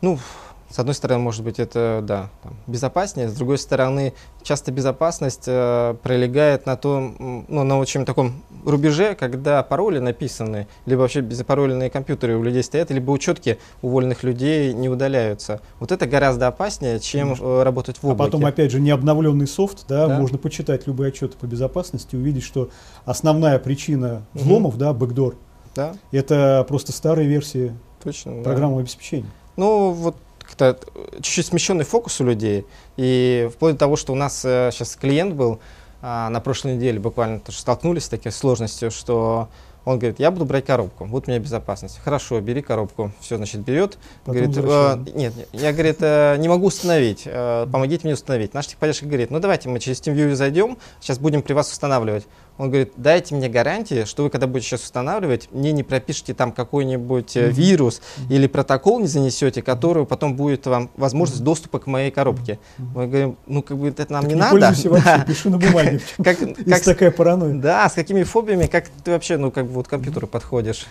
Ну, 0.00 0.18
с 0.68 0.78
одной 0.78 0.94
стороны, 0.94 1.22
может 1.22 1.44
быть, 1.44 1.58
это 1.58 2.00
да, 2.02 2.30
там, 2.42 2.56
безопаснее, 2.66 3.28
с 3.28 3.34
другой 3.34 3.58
стороны, 3.58 4.14
часто 4.42 4.72
безопасность 4.72 5.44
э, 5.46 5.94
пролегает 6.02 6.66
на 6.66 6.76
том, 6.76 7.44
ну, 7.48 7.62
на 7.62 7.78
очень 7.78 8.04
таком 8.04 8.42
рубеже, 8.64 9.14
когда 9.14 9.62
пароли 9.62 9.98
написаны, 9.98 10.66
либо 10.84 11.00
вообще 11.00 11.20
безпарольные 11.20 11.88
компьютеры 11.88 12.36
у 12.36 12.42
людей 12.42 12.62
стоят, 12.62 12.90
либо 12.90 13.10
учетки 13.12 13.58
у 13.80 13.88
вольных 13.88 14.24
людей 14.24 14.72
не 14.74 14.88
удаляются. 14.88 15.60
Вот 15.78 15.92
это 15.92 16.06
гораздо 16.06 16.48
опаснее, 16.48 16.98
чем 16.98 17.34
э, 17.34 17.62
работать 17.62 17.98
в 17.98 18.04
облаке. 18.04 18.22
А 18.22 18.26
потом, 18.26 18.44
опять 18.44 18.72
же, 18.72 18.80
необновленный 18.80 19.46
софт, 19.46 19.84
да, 19.88 20.08
да. 20.08 20.18
можно 20.18 20.36
почитать 20.36 20.86
любые 20.86 21.08
отчеты 21.08 21.36
по 21.38 21.46
безопасности, 21.46 22.16
увидеть, 22.16 22.42
что 22.42 22.70
основная 23.04 23.58
причина 23.58 24.26
взломов, 24.34 24.74
угу. 24.74 24.80
да, 24.80 24.92
бэкдор, 24.92 25.36
да. 25.76 25.94
это 26.10 26.64
просто 26.68 26.92
старые 26.92 27.28
версии 27.28 27.72
Точно, 28.02 28.42
программного 28.42 28.80
да. 28.80 28.82
обеспечения. 28.82 29.30
Ну, 29.56 29.92
вот 29.92 30.16
как-то 30.46 30.78
чуть-чуть 31.16 31.46
смещенный 31.46 31.84
фокус 31.84 32.20
у 32.20 32.24
людей. 32.24 32.66
И 32.96 33.50
вплоть 33.52 33.74
до 33.74 33.80
того, 33.80 33.96
что 33.96 34.12
у 34.12 34.16
нас 34.16 34.44
э, 34.44 34.70
сейчас 34.72 34.96
клиент 34.96 35.34
был 35.34 35.60
а, 36.02 36.28
на 36.30 36.40
прошлой 36.40 36.76
неделе, 36.76 37.00
буквально 37.00 37.40
тоже 37.40 37.58
столкнулись 37.58 38.04
с 38.04 38.08
такой 38.08 38.32
сложностью, 38.32 38.90
что 38.90 39.48
он 39.86 40.00
говорит, 40.00 40.18
я 40.18 40.32
буду 40.32 40.44
брать 40.44 40.66
коробку, 40.66 41.04
вот 41.04 41.28
у 41.28 41.30
меня 41.30 41.38
безопасность. 41.38 42.00
Хорошо, 42.02 42.40
бери 42.40 42.60
коробку. 42.60 43.12
Все, 43.20 43.36
значит, 43.36 43.60
берет. 43.60 43.98
Потом 44.24 44.42
говорит, 44.42 44.56
э, 44.60 45.12
нет, 45.14 45.32
я, 45.52 45.72
говорит, 45.72 45.98
э, 46.00 46.36
не 46.38 46.48
могу 46.48 46.66
установить, 46.66 47.22
э, 47.24 47.68
помогите 47.70 48.04
мне 48.04 48.14
установить. 48.14 48.52
Наш 48.52 48.66
техподдержка 48.66 49.06
говорит, 49.06 49.30
ну 49.30 49.38
давайте 49.38 49.68
мы 49.68 49.78
через 49.78 50.00
TeamViewer 50.00 50.34
зайдем, 50.34 50.76
сейчас 51.00 51.20
будем 51.20 51.40
при 51.40 51.52
вас 51.52 51.70
устанавливать. 51.70 52.26
Он 52.58 52.68
говорит, 52.68 52.92
дайте 52.96 53.34
мне 53.34 53.48
гарантии, 53.48 54.04
что 54.04 54.22
вы, 54.22 54.30
когда 54.30 54.46
будете 54.46 54.68
сейчас 54.68 54.82
устанавливать, 54.82 55.48
мне 55.52 55.72
не 55.72 55.82
пропишите 55.82 56.32
там 56.32 56.52
какой-нибудь 56.52 57.36
mm-hmm. 57.36 57.50
вирус 57.50 58.00
mm-hmm. 58.00 58.34
или 58.34 58.46
протокол 58.46 58.98
не 59.00 59.06
занесете, 59.06 59.60
который 59.60 60.06
потом 60.06 60.36
будет 60.36 60.66
вам 60.66 60.90
возможность 60.96 61.42
mm-hmm. 61.42 61.44
доступа 61.44 61.78
к 61.80 61.86
моей 61.86 62.10
коробке. 62.10 62.58
Mm-hmm. 62.78 62.84
Мы 62.94 63.06
говорим, 63.06 63.36
ну 63.46 63.62
как 63.62 63.76
бы 63.76 63.88
это 63.88 64.10
нам 64.10 64.22
так 64.22 64.30
не, 64.30 64.34
не 64.34 64.40
надо. 64.40 64.58
вообще, 64.60 64.88
да. 64.88 65.24
пиши 65.26 65.50
на 65.50 65.58
бумаге. 65.58 66.00
Как, 66.24 66.38
как, 66.68 66.82
такая 66.82 67.10
паранойя. 67.10 67.60
Да, 67.60 67.88
с 67.88 67.92
какими 67.92 68.22
фобиями, 68.22 68.66
как 68.66 68.88
ты 69.04 69.10
вообще, 69.10 69.36
ну 69.36 69.50
как 69.50 69.66
бы 69.66 69.75
вот 69.76 69.86
к 69.86 69.90
компьютеру 69.90 70.26
подходишь. 70.26 70.86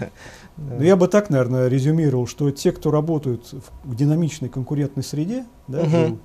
Ну, 0.57 0.81
я 0.83 0.95
бы 0.95 1.07
так, 1.07 1.29
наверное, 1.29 1.67
резюмировал, 1.67 2.27
что 2.27 2.49
те, 2.51 2.71
кто 2.71 2.91
работают 2.91 3.53
в 3.83 3.95
динамичной 3.95 4.49
конкурентной 4.49 5.03
среде, 5.03 5.45
да, 5.67 5.81
угу 5.81 6.19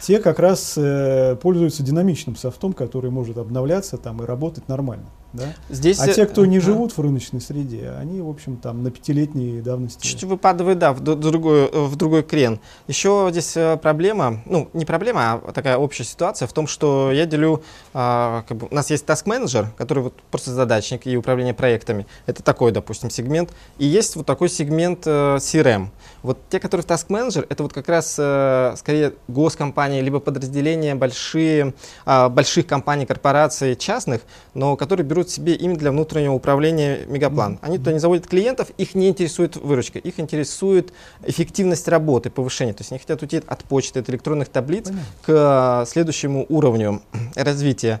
те 0.00 0.18
как 0.18 0.38
раз 0.38 0.74
э, 0.76 1.36
пользуются 1.40 1.82
динамичным 1.82 2.36
софтом, 2.36 2.72
который 2.72 3.10
может 3.10 3.38
обновляться 3.38 3.96
там 3.96 4.22
и 4.22 4.26
работать 4.26 4.68
нормально. 4.68 5.06
Да? 5.32 5.44
Здесь, 5.68 5.98
а 6.00 6.08
те, 6.08 6.26
кто 6.26 6.46
не 6.46 6.60
живут 6.60 6.96
в 6.96 7.00
рыночной 7.00 7.40
среде, 7.40 7.92
они, 7.98 8.20
в 8.20 8.28
общем, 8.28 8.56
там 8.56 8.82
на 8.82 8.90
пятилетней 8.90 9.60
давности. 9.60 10.06
Чуть 10.06 10.24
выпадывают, 10.24 10.78
да, 10.78 10.92
в 10.92 11.00
другой, 11.00 11.70
в 11.70 11.96
другой 11.96 12.22
крен. 12.22 12.60
Еще 12.86 13.28
здесь 13.30 13.56
э, 13.56 13.76
проблема, 13.76 14.42
ну, 14.46 14.68
не 14.72 14.84
проблема, 14.84 15.34
а 15.34 15.52
такая 15.52 15.76
общая 15.76 16.04
ситуация 16.04 16.46
в 16.46 16.52
том, 16.52 16.66
что 16.66 17.10
я 17.12 17.26
делю, 17.26 17.62
а, 17.94 18.44
как 18.48 18.56
бы, 18.56 18.68
у 18.70 18.74
нас 18.74 18.90
есть 18.90 19.04
task 19.04 19.22
менеджер 19.26 19.72
который 19.76 20.04
вот 20.04 20.14
просто 20.30 20.52
задачник 20.52 21.06
и 21.06 21.16
управление 21.16 21.54
проектами. 21.54 22.06
Это 22.26 22.42
такой, 22.42 22.72
допустим, 22.72 23.10
сегмент. 23.10 23.50
И 23.78 23.86
есть 23.86 24.16
вот 24.16 24.26
такой 24.26 24.48
сегмент 24.48 25.06
э, 25.06 25.36
CRM. 25.36 25.88
Вот 26.22 26.38
те, 26.50 26.60
которые 26.60 26.84
в 26.84 26.88
task 26.88 27.06
менеджер 27.08 27.46
это 27.48 27.62
вот 27.62 27.72
как 27.72 27.88
раз 27.88 28.16
э, 28.18 28.74
скорее 28.76 29.14
госкомпании, 29.28 30.00
либо 30.00 30.20
подразделения 30.20 30.94
большие, 30.94 31.74
э, 32.06 32.28
больших 32.28 32.66
компаний, 32.66 33.06
корпораций, 33.06 33.76
частных, 33.76 34.22
но 34.54 34.76
которые 34.76 35.06
берут 35.06 35.21
берут 35.22 35.30
себе 35.30 35.54
именно 35.54 35.78
для 35.78 35.90
внутреннего 35.92 36.32
управления 36.32 37.04
Мегаплан. 37.06 37.58
Они 37.62 37.78
туда 37.78 37.92
не 37.92 37.98
заводят 37.98 38.26
клиентов, 38.26 38.70
их 38.76 38.94
не 38.94 39.08
интересует 39.08 39.56
выручка, 39.56 39.98
их 39.98 40.18
интересует 40.18 40.92
эффективность 41.24 41.86
работы, 41.88 42.30
повышение. 42.30 42.74
То 42.74 42.80
есть 42.80 42.92
они 42.92 42.98
хотят 42.98 43.22
уйти 43.22 43.40
от 43.46 43.64
почты, 43.64 44.00
от 44.00 44.10
электронных 44.10 44.48
таблиц 44.48 44.86
Понятно. 44.86 45.04
к 45.22 45.84
следующему 45.86 46.46
уровню 46.48 47.02
развития. 47.36 48.00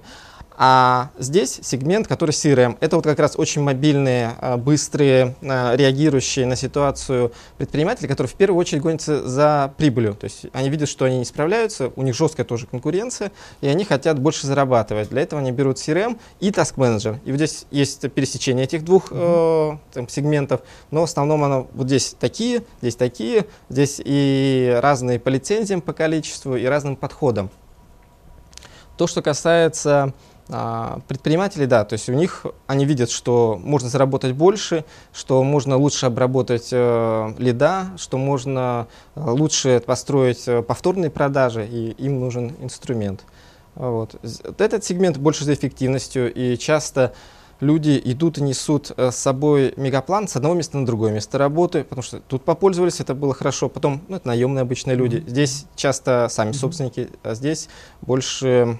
А 0.56 1.10
здесь 1.18 1.60
сегмент, 1.62 2.06
который 2.06 2.30
CRM, 2.30 2.76
это 2.80 2.96
вот 2.96 3.04
как 3.04 3.18
раз 3.18 3.34
очень 3.36 3.62
мобильные, 3.62 4.32
а, 4.40 4.56
быстрые, 4.56 5.34
а, 5.42 5.74
реагирующие 5.74 6.46
на 6.46 6.56
ситуацию 6.56 7.32
предприниматели, 7.58 8.06
которые 8.06 8.30
в 8.30 8.34
первую 8.34 8.58
очередь 8.60 8.82
гонятся 8.82 9.26
за 9.26 9.72
прибылью. 9.76 10.14
То 10.14 10.24
есть 10.24 10.46
они 10.52 10.68
видят, 10.68 10.88
что 10.88 11.04
они 11.04 11.18
не 11.18 11.24
справляются, 11.24 11.90
у 11.96 12.02
них 12.02 12.14
жесткая 12.14 12.44
тоже 12.44 12.66
конкуренция, 12.66 13.32
и 13.60 13.68
они 13.68 13.84
хотят 13.84 14.18
больше 14.18 14.46
зарабатывать. 14.46 15.08
Для 15.08 15.22
этого 15.22 15.40
они 15.40 15.52
берут 15.52 15.78
CRM 15.78 16.18
и 16.40 16.50
Task 16.50 16.74
Manager. 16.76 17.18
И 17.24 17.30
вот 17.30 17.38
здесь 17.38 17.66
есть 17.70 18.10
пересечение 18.12 18.64
этих 18.64 18.84
двух 18.84 19.10
mm-hmm. 19.10 19.74
э, 19.74 19.94
там, 19.94 20.08
сегментов, 20.08 20.60
но 20.90 21.00
в 21.00 21.04
основном 21.04 21.44
оно 21.44 21.68
вот 21.72 21.86
здесь 21.86 22.14
такие, 22.18 22.64
здесь 22.80 22.96
такие, 22.96 23.46
здесь 23.68 24.00
и 24.04 24.78
разные 24.82 25.18
по 25.18 25.28
лицензиям, 25.28 25.80
по 25.80 25.92
количеству, 25.92 26.56
и 26.56 26.64
разным 26.66 26.96
подходам. 26.96 27.50
То, 28.96 29.06
что 29.06 29.22
касается 29.22 30.12
предприниматели, 31.08 31.64
да, 31.64 31.84
то 31.84 31.94
есть 31.94 32.08
у 32.08 32.12
них, 32.12 32.44
они 32.66 32.84
видят, 32.84 33.10
что 33.10 33.58
можно 33.62 33.88
заработать 33.88 34.34
больше, 34.34 34.84
что 35.12 35.42
можно 35.42 35.76
лучше 35.76 36.06
обработать 36.06 36.68
э, 36.72 37.34
лида, 37.38 37.86
что 37.96 38.18
можно 38.18 38.86
э, 39.14 39.20
лучше 39.24 39.82
построить 39.84 40.46
э, 40.46 40.62
повторные 40.62 41.10
продажи, 41.10 41.66
и 41.66 41.90
им 41.92 42.20
нужен 42.20 42.54
инструмент. 42.60 43.24
Вот. 43.74 44.16
Этот 44.58 44.84
сегмент 44.84 45.16
больше 45.16 45.44
за 45.44 45.54
эффективностью, 45.54 46.32
и 46.32 46.58
часто 46.58 47.14
люди 47.62 48.00
идут 48.04 48.38
и 48.38 48.42
несут 48.42 48.90
э, 48.96 49.12
с 49.12 49.16
собой 49.16 49.72
мегаплан 49.76 50.26
с 50.26 50.34
одного 50.34 50.54
места 50.54 50.76
на 50.76 50.84
другое 50.84 51.12
место 51.12 51.38
работы, 51.38 51.84
потому 51.84 52.02
что 52.02 52.18
тут 52.18 52.42
попользовались, 52.42 53.00
это 53.00 53.14
было 53.14 53.32
хорошо. 53.34 53.68
Потом, 53.68 54.02
ну, 54.08 54.16
это 54.16 54.26
наемные 54.26 54.62
обычные 54.62 54.96
люди. 54.96 55.24
Здесь 55.26 55.66
часто 55.76 56.26
сами 56.28 56.52
собственники, 56.52 57.08
а 57.22 57.34
здесь 57.34 57.68
больше 58.00 58.78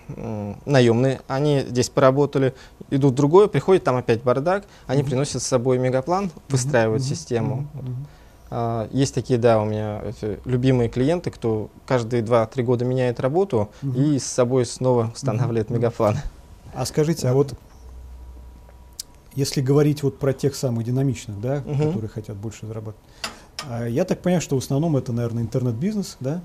наемные. 0.67 1.21
Они 1.29 1.61
здесь 1.61 1.89
поработали, 1.91 2.55
идут 2.91 3.13
в 3.13 3.17
другое, 3.17 3.47
приходит 3.47 3.85
там 3.85 3.97
опять 3.97 4.23
бардак, 4.23 4.65
они 4.89 5.05
приносят 5.05 5.43
с 5.43 5.47
собой 5.47 5.79
мегаплан, 5.79 6.33
выстраивают 6.49 7.05
систему. 7.05 7.69
Uh, 8.51 8.87
есть 8.93 9.15
такие, 9.15 9.39
да, 9.39 9.63
у 9.63 9.65
меня 9.65 10.03
эти 10.05 10.39
любимые 10.45 10.91
клиенты, 10.91 11.31
кто 11.31 11.71
каждые 11.87 12.23
2-3 12.23 12.63
года 12.63 12.85
меняет 12.85 13.19
работу 13.19 13.71
угу. 13.83 13.99
и 13.99 14.19
с 14.19 14.27
собой 14.27 14.67
снова 14.67 15.11
устанавливает 15.15 15.71
угу. 15.71 15.79
мегаплан. 15.79 16.19
А 16.75 16.85
скажите, 16.85 17.29
а 17.29 17.33
вот 17.33 17.55
если 19.35 19.61
говорить 19.61 20.03
вот 20.03 20.19
про 20.19 20.33
тех 20.33 20.55
самых 20.55 20.85
динамичных, 20.85 21.41
да, 21.41 21.63
угу. 21.65 21.77
которые 21.77 22.09
хотят 22.09 22.37
больше 22.37 22.67
зарабатывать, 22.67 23.01
а 23.69 23.87
я 23.87 24.05
так 24.05 24.21
понимаю, 24.21 24.41
что 24.41 24.57
в 24.57 24.59
основном 24.59 24.97
это, 24.97 25.13
наверное, 25.13 25.43
интернет-бизнес, 25.43 26.17
да? 26.21 26.43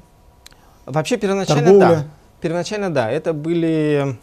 Вообще 0.85 1.17
первоначально 1.17 1.63
Торговля. 1.63 1.87
да. 1.87 2.05
Первоначально 2.41 2.93
да. 2.93 3.09
Это 3.09 3.33
были 3.33 4.17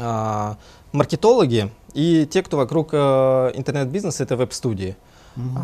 а, 0.00 0.56
маркетологи 0.92 1.70
и 1.94 2.26
те, 2.30 2.42
кто 2.42 2.56
вокруг 2.56 2.90
а, 2.92 3.48
интернет-бизнеса, 3.48 4.22
это 4.22 4.36
веб-студии. 4.36 4.90
Угу. 4.90 4.96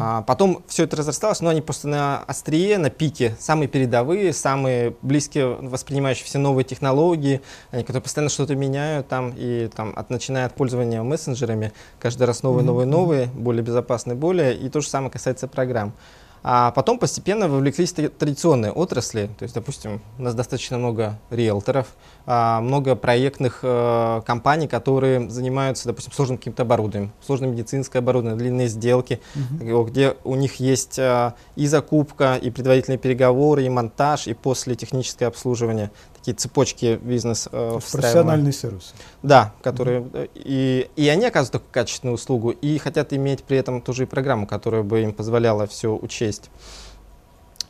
А, 0.01 0.23
потом 0.23 0.63
все 0.67 0.85
это 0.85 0.97
разрасталось, 0.97 1.41
но 1.41 1.51
они 1.51 1.61
просто 1.61 1.89
на 1.89 2.23
острие, 2.27 2.79
на 2.79 2.91
пике, 2.91 3.37
самые 3.39 3.69
передовые, 3.69 4.33
самые 4.33 4.95
близкие, 5.03 5.57
воспринимающие 5.61 6.25
все 6.25 6.39
новые 6.39 6.65
технологии, 6.65 7.41
они, 7.71 7.83
которые 7.83 8.03
постоянно 8.03 8.31
что-то 8.31 8.55
меняют 8.55 9.09
там, 9.09 9.33
и 9.37 9.69
там, 9.75 9.93
от, 9.95 10.11
начиная 10.11 10.47
от 10.47 10.55
пользования 10.55 11.03
мессенджерами, 11.03 11.73
каждый 12.01 12.25
раз 12.25 12.43
новые, 12.43 12.65
новые, 12.65 12.87
новые, 12.87 13.27
более 13.27 13.63
безопасные, 13.63 14.17
более, 14.17 14.57
и 14.57 14.69
то 14.69 14.81
же 14.81 14.89
самое 14.89 15.11
касается 15.11 15.49
программ. 15.49 15.93
А 16.43 16.71
потом 16.71 16.99
постепенно 16.99 17.49
вовлеклись 17.49 17.93
традиционные 17.93 18.73
отрасли. 18.73 19.31
То 19.39 19.43
есть, 19.43 19.55
допустим, 19.55 20.01
у 20.19 20.23
нас 20.23 20.35
достаточно 20.35 20.79
много 20.79 21.19
риэлторов, 21.31 21.89
а, 22.27 22.61
много 22.61 22.95
проектных 22.95 23.61
э, 23.63 24.23
компаний, 24.27 24.69
которые 24.69 25.29
занимаются, 25.31 25.89
допустим, 25.89 26.13
сложным 26.13 26.39
каким-то 26.39 26.63
оборудованием, 26.63 27.13
сложное 27.25 27.49
медицинское 27.49 27.99
оборудование, 27.99 28.39
длинные 28.39 28.69
сделки, 28.69 29.21
угу. 29.35 29.85
где 29.85 30.15
у 30.25 30.35
них 30.35 30.57
есть 30.57 30.99
э, 30.99 31.33
и 31.57 31.67
закупка, 31.67 32.37
и 32.37 32.51
предварительные 32.51 32.99
переговоры, 32.99 33.65
и 33.65 33.69
монтаж, 33.69 34.27
и 34.27 34.35
после 34.35 34.75
техническое 34.75 35.27
обслуживание 35.27 35.91
такие 36.19 36.35
цепочки 36.35 36.99
бизнес 37.03 37.49
э, 37.51 37.79
Профессиональный 37.93 38.53
сервис. 38.53 38.95
Да, 39.23 39.55
которые 39.63 40.01
mm-hmm. 40.01 40.31
и, 40.35 40.91
и 40.97 41.09
они 41.09 41.27
оказывают 41.27 41.53
такую 41.53 41.73
качественную 41.73 42.15
услугу 42.15 42.51
и 42.51 42.79
хотят 42.79 43.13
иметь 43.13 43.45
при 43.45 43.57
этом 43.59 43.81
ту 43.81 43.93
же 43.93 44.07
программу, 44.07 44.47
которая 44.47 44.83
бы 44.83 45.03
им 45.03 45.13
позволяла 45.13 45.67
все 45.67 45.95
учесть. 45.95 46.51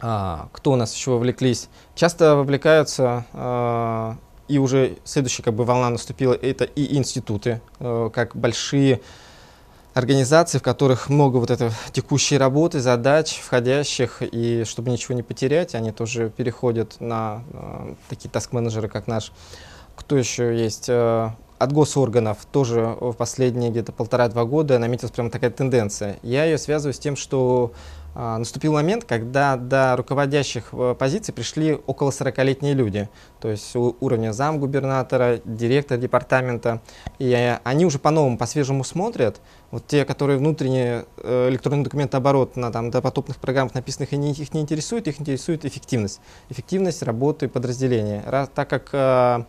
А, 0.00 0.48
кто 0.52 0.72
у 0.72 0.76
нас 0.76 0.94
еще 0.94 1.12
вовлеклись? 1.12 1.68
Часто 1.94 2.36
вовлекаются 2.36 3.26
а, 3.32 4.16
и 4.46 4.58
уже 4.58 4.98
следующая 5.04 5.42
как 5.42 5.54
бы 5.54 5.64
волна 5.64 5.90
наступила, 5.90 6.34
это 6.34 6.64
и 6.64 6.96
институты, 6.96 7.60
а, 7.80 8.10
как 8.10 8.36
большие 8.36 9.00
организаций, 9.94 10.60
в 10.60 10.62
которых 10.62 11.08
много 11.08 11.38
вот 11.38 11.50
этой 11.50 11.70
текущей 11.92 12.38
работы, 12.38 12.80
задач, 12.80 13.38
входящих, 13.38 14.22
и 14.22 14.64
чтобы 14.64 14.90
ничего 14.90 15.14
не 15.14 15.22
потерять, 15.22 15.74
они 15.74 15.92
тоже 15.92 16.30
переходят 16.30 17.00
на 17.00 17.42
э, 17.52 17.94
такие 18.08 18.30
таск-менеджеры, 18.30 18.88
как 18.88 19.06
наш. 19.06 19.32
Кто 19.96 20.16
еще 20.16 20.56
есть? 20.56 20.88
Э, 20.88 21.30
от 21.58 21.72
госорганов 21.72 22.38
тоже 22.50 22.96
в 23.00 23.14
последние 23.14 23.70
где-то 23.70 23.92
полтора-два 23.92 24.44
года 24.44 24.78
наметилась 24.78 25.10
прямо 25.10 25.30
такая 25.30 25.50
тенденция. 25.50 26.18
Я 26.22 26.44
ее 26.44 26.56
связываю 26.56 26.94
с 26.94 26.98
тем, 26.98 27.16
что 27.16 27.72
наступил 28.18 28.72
момент, 28.72 29.04
когда 29.04 29.56
до 29.56 29.94
руководящих 29.96 30.70
э, 30.72 30.96
позиций 30.98 31.32
пришли 31.32 31.78
около 31.86 32.10
40-летние 32.10 32.74
люди, 32.74 33.08
то 33.40 33.48
есть 33.48 33.76
уровня 33.76 34.32
замгубернатора, 34.32 35.40
директор 35.44 35.96
департамента, 35.98 36.80
и 37.20 37.56
они 37.62 37.86
уже 37.86 38.00
по-новому, 38.00 38.36
по-свежему 38.36 38.82
смотрят, 38.82 39.40
вот 39.70 39.86
те, 39.86 40.04
которые 40.04 40.38
внутренний 40.38 41.04
э, 41.16 41.48
электронный 41.48 41.84
документооборот 41.84 42.56
на 42.56 42.72
там, 42.72 42.90
допотопных 42.90 43.36
программах 43.36 43.74
написанных, 43.74 44.12
они, 44.12 44.32
их 44.32 44.52
не 44.52 44.62
интересует, 44.62 45.06
их 45.06 45.20
интересует 45.20 45.64
эффективность. 45.64 46.20
Эффективность 46.48 47.04
работы 47.04 47.48
подразделения. 47.48 48.24
Раз, 48.26 48.48
так 48.52 48.68
как 48.68 48.88
э, 48.92 49.44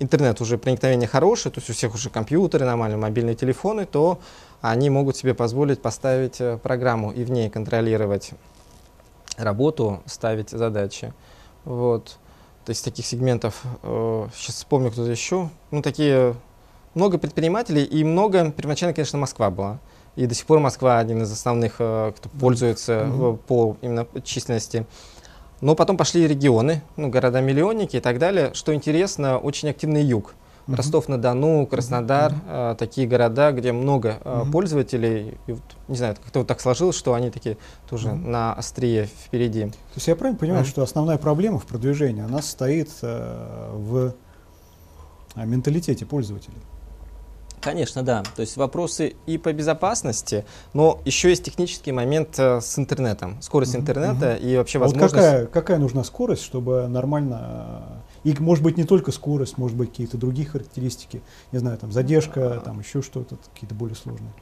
интернет 0.00 0.40
уже 0.40 0.58
проникновение 0.58 1.06
хорошее, 1.06 1.52
то 1.52 1.60
есть 1.60 1.70
у 1.70 1.74
всех 1.74 1.94
уже 1.94 2.10
компьютеры, 2.10 2.64
нормальные 2.64 2.98
мобильные 2.98 3.36
телефоны, 3.36 3.86
то 3.86 4.18
они 4.60 4.90
могут 4.90 5.16
себе 5.16 5.34
позволить 5.34 5.80
поставить 5.80 6.40
э, 6.40 6.58
программу 6.58 7.12
и 7.12 7.24
в 7.24 7.30
ней 7.30 7.48
контролировать 7.50 8.32
работу, 9.36 10.02
ставить 10.06 10.50
задачи. 10.50 11.12
Вот. 11.64 12.18
То 12.64 12.70
есть 12.70 12.84
таких 12.84 13.06
сегментов, 13.06 13.62
э, 13.82 14.28
сейчас 14.34 14.56
вспомню 14.56 14.90
кто-то 14.90 15.10
еще, 15.10 15.48
ну 15.70 15.82
такие, 15.82 16.34
много 16.94 17.18
предпринимателей 17.18 17.84
и 17.84 18.04
много, 18.04 18.50
первоначально, 18.50 18.94
конечно, 18.94 19.18
Москва 19.18 19.50
была. 19.50 19.78
И 20.16 20.26
до 20.26 20.34
сих 20.34 20.44
пор 20.44 20.58
Москва 20.58 20.98
один 20.98 21.22
из 21.22 21.32
основных, 21.32 21.76
э, 21.78 22.12
кто 22.16 22.28
пользуется 22.28 22.92
mm-hmm. 22.92 23.36
по 23.38 23.76
именно 23.80 24.06
численности. 24.24 24.86
Но 25.60 25.74
потом 25.74 25.96
пошли 25.96 26.26
регионы, 26.26 26.82
ну, 26.96 27.08
города-миллионники 27.08 27.96
и 27.96 28.00
так 28.00 28.18
далее. 28.18 28.52
Что 28.54 28.74
интересно, 28.74 29.38
очень 29.38 29.68
активный 29.68 30.02
юг. 30.02 30.34
Uh-huh. 30.70 30.76
Ростов-на-Дону, 30.76 31.66
Краснодар, 31.66 32.32
uh-huh. 32.32 32.72
э, 32.72 32.76
такие 32.76 33.08
города, 33.08 33.50
где 33.50 33.72
много 33.72 34.18
uh-huh. 34.22 34.50
пользователей. 34.50 35.38
И 35.46 35.52
вот, 35.52 35.62
не 35.88 35.96
знаю, 35.96 36.14
как-то 36.14 36.40
вот 36.40 36.48
так 36.48 36.60
сложилось, 36.60 36.96
что 36.96 37.14
они 37.14 37.30
такие 37.30 37.56
тоже 37.88 38.08
uh-huh. 38.08 38.14
на 38.14 38.52
острие 38.54 39.06
впереди. 39.06 39.66
То 39.66 39.96
есть 39.96 40.06
я 40.06 40.14
правильно 40.14 40.38
понимаю, 40.38 40.64
uh-huh. 40.64 40.68
что 40.68 40.82
основная 40.82 41.18
проблема 41.18 41.58
в 41.58 41.66
продвижении, 41.66 42.22
она 42.22 42.40
состоит 42.40 42.90
э, 43.02 43.70
в 43.74 44.14
э, 45.34 45.44
менталитете 45.44 46.06
пользователей? 46.06 46.58
Конечно, 47.60 48.02
да. 48.02 48.22
То 48.36 48.40
есть 48.40 48.56
вопросы 48.56 49.16
и 49.26 49.36
по 49.36 49.52
безопасности, 49.52 50.46
но 50.72 51.00
еще 51.04 51.28
есть 51.28 51.44
технический 51.44 51.92
момент 51.92 52.38
с 52.38 52.78
интернетом, 52.78 53.42
скорость 53.42 53.76
интернета 53.76 54.34
uh-huh. 54.34 54.40
и 54.40 54.56
вообще 54.56 54.78
а 54.78 54.82
возможность. 54.82 55.14
Вот 55.14 55.20
какая, 55.20 55.46
какая 55.46 55.78
нужна 55.78 56.04
скорость, 56.04 56.42
чтобы 56.42 56.86
нормально 56.88 58.02
и 58.24 58.34
может 58.38 58.62
быть 58.62 58.76
не 58.76 58.84
только 58.84 59.12
скорость, 59.12 59.58
может 59.58 59.76
быть 59.76 59.90
какие-то 59.90 60.16
другие 60.16 60.46
характеристики, 60.46 61.22
не 61.52 61.58
знаю, 61.58 61.78
там 61.78 61.92
задержка, 61.92 62.60
там 62.64 62.80
еще 62.80 63.02
что-то, 63.02 63.38
какие-то 63.54 63.74
более 63.74 63.96
сложные. 63.96 64.32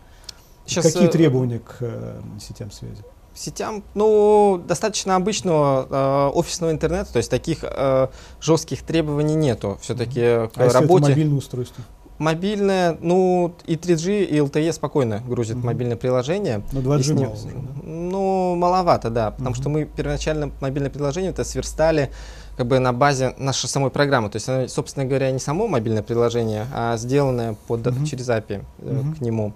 Сейчас, 0.66 0.84
Какие 0.84 1.08
э, 1.08 1.10
требования 1.10 1.60
к 1.60 1.76
э, 1.80 2.20
сетям 2.40 2.70
связи? 2.70 3.02
Сетям, 3.34 3.84
ну, 3.94 4.62
достаточно 4.66 5.16
обычного 5.16 5.86
э, 5.88 6.36
офисного 6.36 6.72
интернета, 6.72 7.12
то 7.12 7.18
есть 7.18 7.30
таких 7.30 7.60
э, 7.62 8.08
жестких 8.40 8.82
требований 8.82 9.34
нету 9.34 9.78
все-таки 9.80 10.20
mm-hmm. 10.20 10.48
к 10.48 10.58
а 10.58 10.68
работе. 10.70 11.04
это 11.04 11.10
мобильное 11.12 11.38
устройство? 11.38 11.84
Мобильное, 12.18 12.96
ну, 13.00 13.54
и 13.66 13.76
3G, 13.76 14.24
и 14.24 14.38
LTE 14.38 14.72
спокойно 14.72 15.22
грузит 15.26 15.56
mm-hmm. 15.56 15.64
мобильное 15.66 15.96
приложение. 15.96 16.62
Но 16.72 16.80
2G 16.80 17.14
ним, 17.14 17.28
мало 17.28 17.34
уже, 17.34 17.48
да? 17.48 17.82
Ну, 17.84 18.54
маловато, 18.56 19.10
да, 19.10 19.30
потому 19.30 19.54
mm-hmm. 19.54 19.60
что 19.60 19.68
мы 19.68 19.84
первоначально 19.84 20.50
мобильное 20.60 20.90
приложение 20.90 21.30
это 21.30 21.44
сверстали 21.44 22.10
как 22.56 22.66
бы 22.66 22.80
на 22.80 22.92
базе 22.92 23.34
нашей 23.38 23.68
самой 23.68 23.90
программы. 23.90 24.30
То 24.30 24.36
есть, 24.36 24.74
собственно 24.74 25.06
говоря, 25.06 25.30
не 25.30 25.38
само 25.38 25.68
мобильное 25.68 26.02
приложение, 26.02 26.66
а 26.74 26.96
сделанное 26.96 27.54
под, 27.68 27.86
mm-hmm. 27.86 28.04
через 28.04 28.28
API 28.28 28.64
mm-hmm. 28.80 29.16
к 29.16 29.20
нему. 29.20 29.54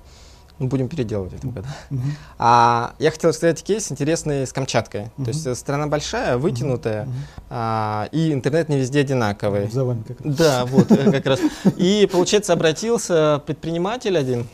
Мы 0.62 0.68
будем 0.68 0.88
переделывать 0.88 1.32
в 1.32 1.36
этом 1.36 1.50
году. 1.50 1.66
Mm-hmm. 1.90 1.98
А, 2.38 2.94
я 3.00 3.10
хотел 3.10 3.32
сказать 3.32 3.60
кейс 3.64 3.90
интересный 3.90 4.46
с 4.46 4.52
Камчаткой. 4.52 5.00
Mm-hmm. 5.00 5.24
То 5.24 5.28
есть 5.30 5.56
страна 5.56 5.88
большая, 5.88 6.38
вытянутая, 6.38 7.06
mm-hmm. 7.06 7.42
а, 7.50 8.08
и 8.12 8.32
интернет 8.32 8.68
не 8.68 8.78
везде 8.78 9.00
одинаковый. 9.00 9.68
За 9.68 9.84
вами 9.84 10.04
как 10.06 10.20
раз. 10.20 10.36
Да, 10.36 10.64
вот 10.66 10.92
э, 10.92 11.10
как 11.10 11.26
раз. 11.26 11.40
И, 11.76 12.08
получается, 12.12 12.52
обратился 12.52 13.42
предприниматель 13.44 14.16
один, 14.16 14.46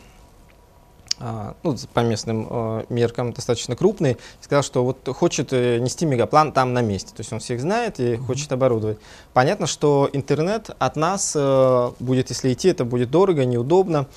ну, 1.63 1.75
по 1.93 1.99
местным 1.99 2.47
э, 2.49 2.83
меркам 2.89 3.33
достаточно 3.33 3.75
крупный, 3.75 4.17
сказал, 4.41 4.63
что 4.63 4.83
вот 4.85 5.07
хочет 5.15 5.51
э, 5.51 5.79
нести 5.79 6.05
мегаплан 6.05 6.51
там 6.51 6.73
на 6.73 6.81
месте. 6.81 7.09
То 7.09 7.21
есть 7.21 7.33
он 7.33 7.39
всех 7.39 7.59
знает 7.59 7.99
и 7.99 8.15
хочет 8.15 8.51
оборудовать. 8.51 8.99
Понятно, 9.33 9.67
что 9.67 10.09
интернет 10.13 10.69
от 10.79 10.95
нас 10.95 11.33
э, 11.35 11.91
будет, 11.99 12.29
если 12.29 12.53
идти, 12.53 12.69
это 12.69 12.85
будет 12.85 13.11
дорого, 13.11 13.45
неудобно. 13.45 14.07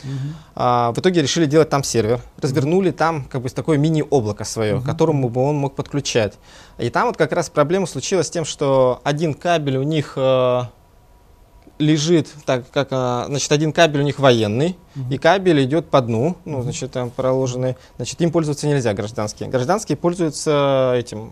А, 0.55 0.92
в 0.92 0.98
итоге 0.98 1.22
решили 1.22 1.46
делать 1.46 1.68
там 1.68 1.83
сервер. 1.83 2.20
Развернули 2.40 2.90
там 2.90 3.24
как 3.24 3.42
бы 3.42 3.50
такое 3.50 3.79
мини-облако 3.79 4.44
свое, 4.44 4.81
к 4.81 4.85
которому 4.85 5.29
бы 5.29 5.42
он 5.42 5.57
мог 5.57 5.74
подключать. 5.74 6.35
И 6.79 6.90
там 6.90 7.07
вот 7.07 7.16
как 7.16 7.33
раз 7.33 7.50
проблема 7.50 7.87
случилась 7.87 8.29
с 8.29 8.31
тем, 8.31 8.44
что 8.44 9.00
один 9.05 9.35
кабель 9.35 9.77
у 9.77 9.83
них 9.83 10.16
лежит, 11.83 12.29
так 12.47 12.71
как, 12.71 12.88
а, 12.90 13.27
значит, 13.29 13.51
один 13.53 13.73
кабель 13.73 14.01
у 14.01 14.05
них 14.05 14.18
военный, 14.18 14.77
угу. 14.97 15.12
и 15.12 15.18
кабель 15.18 15.64
идет 15.64 15.90
по 15.90 16.01
дну, 16.01 16.37
ну, 16.45 16.62
значит, 16.62 16.92
там 16.92 17.11
проложены, 17.11 17.77
значит, 17.97 18.21
им 18.21 18.31
пользоваться 18.31 18.66
нельзя 18.66 18.95
гражданские. 18.95 19.49
Гражданские 19.49 19.97
пользуются 19.97 20.95
этим, 20.97 21.31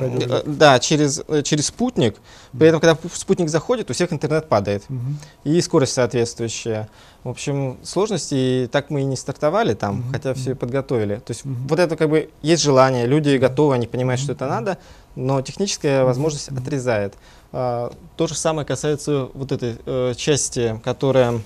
э, 0.00 0.42
да, 0.46 0.78
через, 0.78 1.22
э, 1.28 1.42
через 1.42 1.66
спутник, 1.66 2.16
при 2.58 2.68
этом, 2.68 2.80
когда 2.80 2.96
спутник 3.12 3.48
заходит, 3.48 3.90
у 3.90 3.94
всех 3.94 4.12
интернет 4.12 4.48
падает, 4.48 4.84
угу. 4.88 4.98
и 5.44 5.60
скорость 5.60 5.92
соответствующая. 5.92 6.88
В 7.22 7.28
общем, 7.28 7.78
сложности, 7.82 8.34
и 8.34 8.66
так 8.66 8.88
мы 8.88 9.02
и 9.02 9.04
не 9.04 9.16
стартовали 9.16 9.74
там, 9.74 10.00
угу. 10.00 10.08
хотя 10.12 10.32
все 10.32 10.54
подготовили. 10.54 11.16
То 11.16 11.32
есть 11.32 11.44
угу. 11.44 11.54
вот 11.68 11.78
это 11.78 11.96
как 11.96 12.08
бы 12.08 12.30
есть 12.40 12.62
желание, 12.62 13.06
люди 13.06 13.36
готовы, 13.36 13.74
они 13.74 13.86
понимают, 13.86 14.20
что 14.20 14.32
это 14.32 14.46
надо, 14.46 14.78
но 15.16 15.42
техническая 15.42 16.04
возможность 16.04 16.48
отрезает. 16.48 17.14
А, 17.52 17.92
то 18.16 18.26
же 18.26 18.34
самое 18.34 18.66
касается 18.66 19.28
вот 19.34 19.52
этой 19.52 19.76
э, 19.84 20.14
части, 20.16 20.80
которая 20.82 21.40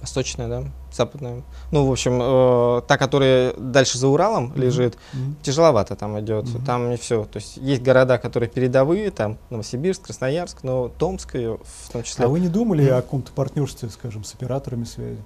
восточная, 0.00 0.48
да, 0.48 0.64
западная. 0.94 1.42
Ну, 1.70 1.86
в 1.86 1.92
общем, 1.92 2.18
э, 2.20 2.82
та, 2.86 2.98
которая 2.98 3.54
дальше 3.56 3.98
за 3.98 4.08
Уралом 4.08 4.52
mm-hmm. 4.52 4.60
лежит, 4.60 4.94
mm-hmm. 4.94 5.34
тяжеловато 5.42 5.96
там 5.96 6.18
идет. 6.20 6.46
Mm-hmm. 6.46 6.64
Там 6.66 6.90
не 6.90 6.96
все. 6.96 7.24
То 7.24 7.38
есть 7.38 7.56
есть 7.56 7.82
города, 7.82 8.18
которые 8.18 8.48
передовые, 8.48 9.10
там 9.10 9.38
Новосибирск, 9.50 10.02
Красноярск, 10.02 10.62
но 10.62 10.88
Томск 10.88 11.34
в 11.34 11.92
том 11.92 12.02
числе. 12.02 12.24
А 12.24 12.28
вы 12.28 12.40
не 12.40 12.48
думали 12.48 12.84
mm-hmm. 12.84 12.98
о 12.98 13.02
каком-то 13.02 13.32
партнерстве, 13.32 13.88
скажем, 13.90 14.24
с 14.24 14.34
операторами 14.34 14.84
связи? 14.84 15.22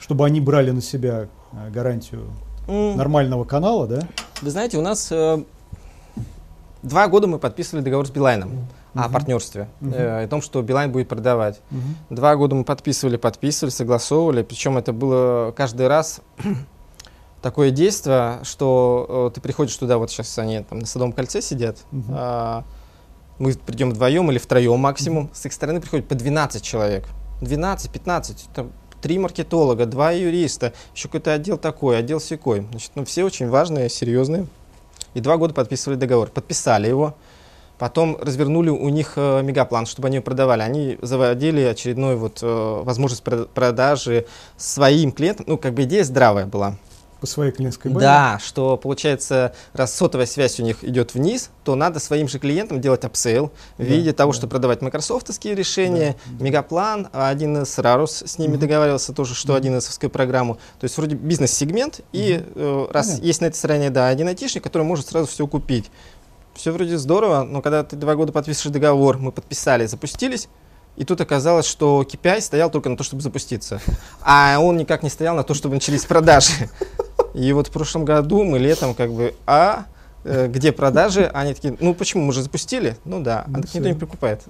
Чтобы 0.00 0.26
они 0.26 0.40
брали 0.40 0.70
на 0.70 0.80
себя 0.80 1.28
э, 1.52 1.70
гарантию 1.70 2.26
mm-hmm. 2.66 2.96
нормального 2.96 3.44
канала, 3.44 3.86
да? 3.86 4.00
Вы 4.42 4.50
знаете, 4.50 4.78
у 4.78 4.82
нас 4.82 5.08
э, 5.10 5.42
Два 6.82 7.08
года 7.08 7.26
мы 7.26 7.38
подписывали 7.38 7.82
договор 7.82 8.06
с 8.06 8.10
Билайном 8.10 8.68
о 9.04 9.08
партнерстве, 9.08 9.68
э, 9.80 10.24
о 10.24 10.28
том, 10.28 10.42
что 10.42 10.62
Билайн 10.62 10.90
будет 10.90 11.08
продавать. 11.08 11.60
Два 12.10 12.36
года 12.36 12.54
мы 12.54 12.64
подписывали, 12.64 13.16
подписывали, 13.16 13.70
согласовывали, 13.70 14.42
причем 14.42 14.78
это 14.78 14.92
было 14.92 15.52
каждый 15.56 15.88
раз 15.88 16.20
такое 17.42 17.70
действие, 17.70 18.40
что 18.42 19.30
э, 19.30 19.34
ты 19.34 19.40
приходишь 19.40 19.76
туда, 19.76 19.98
вот 19.98 20.10
сейчас 20.10 20.38
они 20.38 20.60
там 20.60 20.80
на 20.80 20.86
Садовом 20.86 21.12
кольце 21.12 21.40
сидят, 21.40 21.78
а, 22.10 22.64
мы 23.38 23.52
придем 23.54 23.90
вдвоем 23.90 24.30
или 24.30 24.38
втроем 24.38 24.78
максимум, 24.80 25.30
с 25.32 25.46
их 25.46 25.52
стороны 25.52 25.80
приходит 25.80 26.08
по 26.08 26.14
12 26.14 26.62
человек, 26.62 27.06
12-15, 27.40 28.36
там 28.54 28.72
три 29.00 29.18
маркетолога, 29.18 29.86
два 29.86 30.10
юриста, 30.10 30.72
еще 30.94 31.08
какой-то 31.08 31.32
отдел 31.32 31.56
такой, 31.56 31.98
отдел 31.98 32.20
секой. 32.20 32.66
Значит, 32.70 32.90
ну, 32.96 33.04
все 33.04 33.22
очень 33.22 33.48
важные, 33.48 33.88
серьезные 33.88 34.46
и 35.14 35.20
два 35.20 35.36
года 35.36 35.54
подписывали 35.54 35.96
договор. 35.96 36.28
Подписали 36.28 36.88
его, 36.88 37.14
потом 37.78 38.18
развернули 38.20 38.70
у 38.70 38.88
них 38.88 39.12
э, 39.16 39.42
мегаплан, 39.42 39.86
чтобы 39.86 40.08
они 40.08 40.16
его 40.16 40.24
продавали. 40.24 40.62
Они 40.62 40.98
заводили 41.02 41.62
очередную 41.62 42.18
вот, 42.18 42.40
э, 42.42 42.82
возможность 42.84 43.22
продажи 43.22 44.26
своим 44.56 45.12
клиентам. 45.12 45.46
Ну, 45.48 45.58
как 45.58 45.74
бы 45.74 45.84
идея 45.84 46.04
здравая 46.04 46.46
была 46.46 46.76
по 47.20 47.26
своей 47.26 47.52
клиентской 47.52 47.90
базе? 47.90 48.06
Да, 48.06 48.38
что 48.42 48.76
получается, 48.76 49.52
раз 49.72 49.94
сотовая 49.94 50.26
связь 50.26 50.60
у 50.60 50.62
них 50.62 50.84
идет 50.84 51.14
вниз, 51.14 51.50
то 51.64 51.74
надо 51.74 52.00
своим 52.00 52.28
же 52.28 52.38
клиентам 52.38 52.80
делать 52.80 53.04
upsell 53.04 53.52
в 53.76 53.82
виде 53.82 54.12
того, 54.12 54.32
да. 54.32 54.38
что 54.38 54.46
продавать 54.46 54.82
майкрософтовские 54.82 55.54
решения, 55.54 56.16
да, 56.26 56.44
Мегаплан, 56.44 57.08
один 57.12 57.62
из 57.62 57.78
Рарус 57.78 58.22
с 58.24 58.38
ними 58.38 58.52
угу. 58.52 58.60
договаривался 58.60 59.12
тоже, 59.12 59.34
что 59.34 59.52
угу. 59.52 59.58
один 59.58 59.78
из 59.78 59.98
программу. 60.12 60.54
То 60.78 60.84
есть 60.84 60.96
вроде 60.96 61.16
бизнес-сегмент, 61.16 62.00
угу. 62.00 62.06
и 62.12 62.42
э, 62.54 62.86
раз 62.90 63.06
Понятно. 63.06 63.26
есть 63.26 63.40
на 63.40 63.46
этой 63.46 63.56
стороне, 63.56 63.90
да, 63.90 64.08
один 64.08 64.28
айтишник, 64.28 64.62
который 64.62 64.84
может 64.84 65.08
сразу 65.08 65.26
все 65.26 65.46
купить. 65.46 65.90
Все 66.58 66.72
вроде 66.72 66.98
здорово, 66.98 67.44
но 67.44 67.62
когда 67.62 67.84
ты 67.84 67.94
два 67.94 68.16
года 68.16 68.32
подписываешь 68.32 68.72
договор, 68.72 69.16
мы 69.18 69.30
подписали, 69.30 69.86
запустились, 69.86 70.48
и 70.96 71.04
тут 71.04 71.20
оказалось, 71.20 71.66
что 71.66 72.02
KPI 72.02 72.40
стоял 72.40 72.68
только 72.68 72.88
на 72.88 72.96
то, 72.96 73.04
чтобы 73.04 73.22
запуститься. 73.22 73.80
А 74.22 74.58
он 74.58 74.76
никак 74.76 75.04
не 75.04 75.08
стоял 75.08 75.36
на 75.36 75.44
то, 75.44 75.54
чтобы 75.54 75.76
начались 75.76 76.04
продажи. 76.04 76.68
И 77.32 77.52
вот 77.52 77.68
в 77.68 77.70
прошлом 77.70 78.04
году 78.04 78.42
мы 78.42 78.58
летом 78.58 78.94
как 78.94 79.12
бы, 79.12 79.36
а 79.46 79.84
э, 80.24 80.48
где 80.48 80.72
продажи? 80.72 81.30
Они 81.32 81.54
такие, 81.54 81.76
ну 81.78 81.94
почему, 81.94 82.24
мы 82.24 82.32
же 82.32 82.42
запустили? 82.42 82.96
Ну 83.04 83.22
да, 83.22 83.44
а 83.46 83.60
так 83.60 83.72
никто 83.72 83.88
не 83.88 83.94
прикупает. 83.94 84.42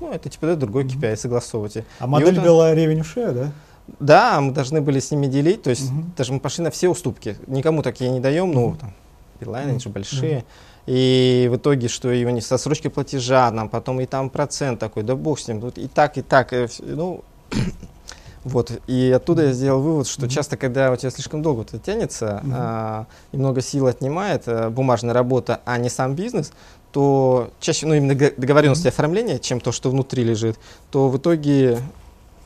Ну, 0.00 0.10
это 0.10 0.28
типа 0.28 0.48
да, 0.48 0.56
другой 0.56 0.84
KPI, 0.84 1.14
согласовывайте. 1.14 1.84
А 2.00 2.08
модель 2.08 2.34
вот, 2.34 2.44
была 2.44 2.74
revenue 2.74 3.06
share, 3.06 3.32
да? 3.32 3.52
Да, 4.00 4.40
мы 4.40 4.50
должны 4.50 4.80
были 4.80 4.98
с 4.98 5.12
ними 5.12 5.28
делить, 5.28 5.62
то 5.62 5.70
есть 5.70 5.92
угу. 5.92 6.06
даже 6.16 6.32
мы 6.32 6.40
пошли 6.40 6.64
на 6.64 6.72
все 6.72 6.88
уступки. 6.88 7.36
Никому 7.46 7.84
такие 7.84 8.10
не 8.10 8.18
даем, 8.18 8.50
ну, 8.50 8.74
там, 8.74 8.92
билайны, 9.38 9.70
они 9.70 9.78
же 9.78 9.90
большие. 9.90 10.44
И 10.86 11.48
в 11.50 11.56
итоге, 11.56 11.88
что 11.88 12.08
у 12.08 12.30
них 12.30 12.46
со 12.46 12.58
срочки 12.58 12.88
платежа, 12.88 13.50
нам 13.50 13.68
потом 13.68 14.00
и 14.00 14.06
там 14.06 14.30
процент 14.30 14.78
такой, 14.78 15.02
да 15.02 15.16
бог 15.16 15.40
с 15.40 15.48
ним, 15.48 15.60
тут 15.60 15.78
и 15.78 15.88
так, 15.88 16.16
и 16.16 16.22
так, 16.22 16.52
и, 16.52 16.68
ну, 16.78 17.24
вот, 18.44 18.70
и 18.86 19.10
оттуда 19.10 19.46
я 19.46 19.52
сделал 19.52 19.80
вывод, 19.80 20.06
что 20.06 20.26
mm-hmm. 20.26 20.30
часто, 20.30 20.56
когда 20.56 20.92
у 20.92 20.96
тебя 20.96 21.10
слишком 21.10 21.42
долго 21.42 21.62
это 21.62 21.80
тянется, 21.80 22.40
mm-hmm. 22.44 22.52
а, 22.54 23.06
и 23.32 23.36
много 23.36 23.62
сил 23.62 23.88
отнимает 23.88 24.44
а, 24.46 24.70
бумажная 24.70 25.12
работа, 25.12 25.60
а 25.64 25.76
не 25.78 25.90
сам 25.90 26.14
бизнес, 26.14 26.52
то 26.92 27.50
чаще, 27.58 27.86
ну, 27.86 27.94
именно 27.94 28.14
договоренность 28.36 28.86
mm-hmm. 28.86 28.88
оформления, 28.88 29.38
чем 29.40 29.60
то, 29.60 29.72
что 29.72 29.90
внутри 29.90 30.22
лежит, 30.22 30.56
то 30.92 31.08
в 31.08 31.16
итоге 31.16 31.80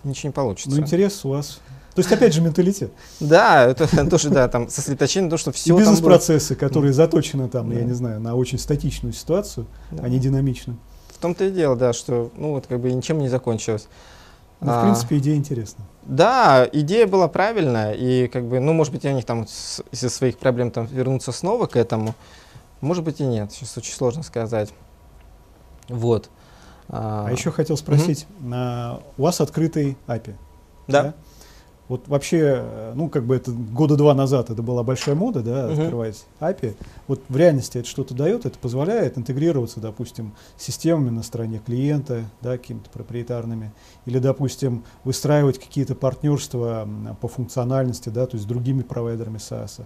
ничего 0.03 0.29
не 0.29 0.33
получится. 0.33 0.71
Ну, 0.71 0.79
интерес 0.79 1.27
у 1.27 1.31
вас 1.31 1.61
то 2.03 2.09
есть, 2.09 2.13
опять 2.13 2.35
же, 2.35 2.41
менталитет. 2.41 2.93
Да, 3.21 3.65
это 3.65 3.87
тоже, 4.11 4.31
да, 4.31 4.49
там 4.49 4.69
сосредоточение 4.69 5.27
на 5.27 5.31
том, 5.31 5.39
что 5.39 5.53
все 5.53 5.77
Бизнес-процессы, 5.77 6.55
которые 6.55 6.93
заточены 6.93 7.49
там, 7.49 7.71
я 7.73 7.83
не 7.83 7.93
знаю, 7.93 8.21
на 8.21 8.35
очень 8.35 8.59
статичную 8.59 9.13
ситуацию, 9.13 9.67
они 10.01 10.19
динамичны. 10.19 10.77
В 11.09 11.19
том-то 11.19 11.45
и 11.45 11.51
дело, 11.51 11.77
да, 11.77 11.93
что, 11.93 12.31
ну, 12.37 12.53
вот 12.53 12.67
как 12.67 12.81
бы 12.81 12.91
ничем 12.91 13.19
не 13.19 13.29
закончилось. 13.29 13.89
Ну, 14.61 14.79
в 14.79 14.83
принципе, 14.83 15.19
идея 15.19 15.37
интересна. 15.37 15.85
Да, 16.03 16.69
идея 16.73 17.07
была 17.07 17.29
правильная, 17.29 17.93
и 17.93 18.29
как 18.29 18.45
бы, 18.45 18.61
ну, 18.61 18.73
может 18.73 18.93
быть, 18.93 19.05
у 19.05 19.11
них 19.11 19.25
там 19.25 19.45
из-за 19.45 20.11
своих 20.11 20.39
проблем 20.39 20.71
там 20.71 20.87
вернуться 20.87 21.33
снова 21.33 21.67
к 21.67 21.77
этому, 21.77 22.15
может 22.81 23.05
быть 23.05 23.21
и 23.21 23.25
нет, 23.25 23.53
сейчас 23.53 23.77
очень 23.77 23.95
сложно 23.95 24.23
сказать. 24.23 24.71
Вот. 25.89 26.31
А, 26.89 27.27
а 27.29 27.33
еще 27.33 27.51
хотел 27.51 27.77
спросить, 27.77 28.27
угу. 28.41 28.51
а, 28.55 29.03
у 29.17 29.23
вас 29.23 29.41
открытый 29.41 29.97
API? 30.07 30.35
Да. 30.89 31.03
да? 31.03 31.15
Вот 31.91 32.07
вообще, 32.07 32.63
э, 32.63 32.93
ну, 32.95 33.09
как 33.09 33.25
бы 33.25 33.35
это 33.35 33.51
года 33.51 33.97
два 33.97 34.15
назад 34.15 34.49
это 34.49 34.63
была 34.63 34.85
большая 34.85 35.17
мода, 35.17 35.41
да, 35.41 35.69
uh-huh. 35.69 35.83
открывать 35.83 36.25
API. 36.39 36.77
Вот 37.09 37.21
в 37.29 37.37
реальности 37.37 37.79
это 37.79 37.89
что-то 37.89 38.15
дает, 38.15 38.47
это 38.47 38.57
позволяет 38.61 39.19
интегрироваться, 39.19 39.81
допустим, 39.81 40.33
с 40.57 40.63
системами 40.63 41.11
на 41.11 41.25
стороне 41.25 41.59
клиента, 41.59 42.27
да, 42.43 42.59
какими-то 42.59 42.89
проприетарными, 42.91 43.73
или, 44.07 44.21
допустим, 44.21 44.85
выстраивать 45.03 45.59
какие-то 45.59 45.97
партнерства 45.97 46.89
по 47.21 47.27
функциональности, 47.27 48.09
да, 48.09 48.27
то 48.27 48.37
есть 48.37 48.45
с 48.45 48.49
другими 48.49 48.83
провайдерами 48.83 49.39
SaaS. 49.39 49.85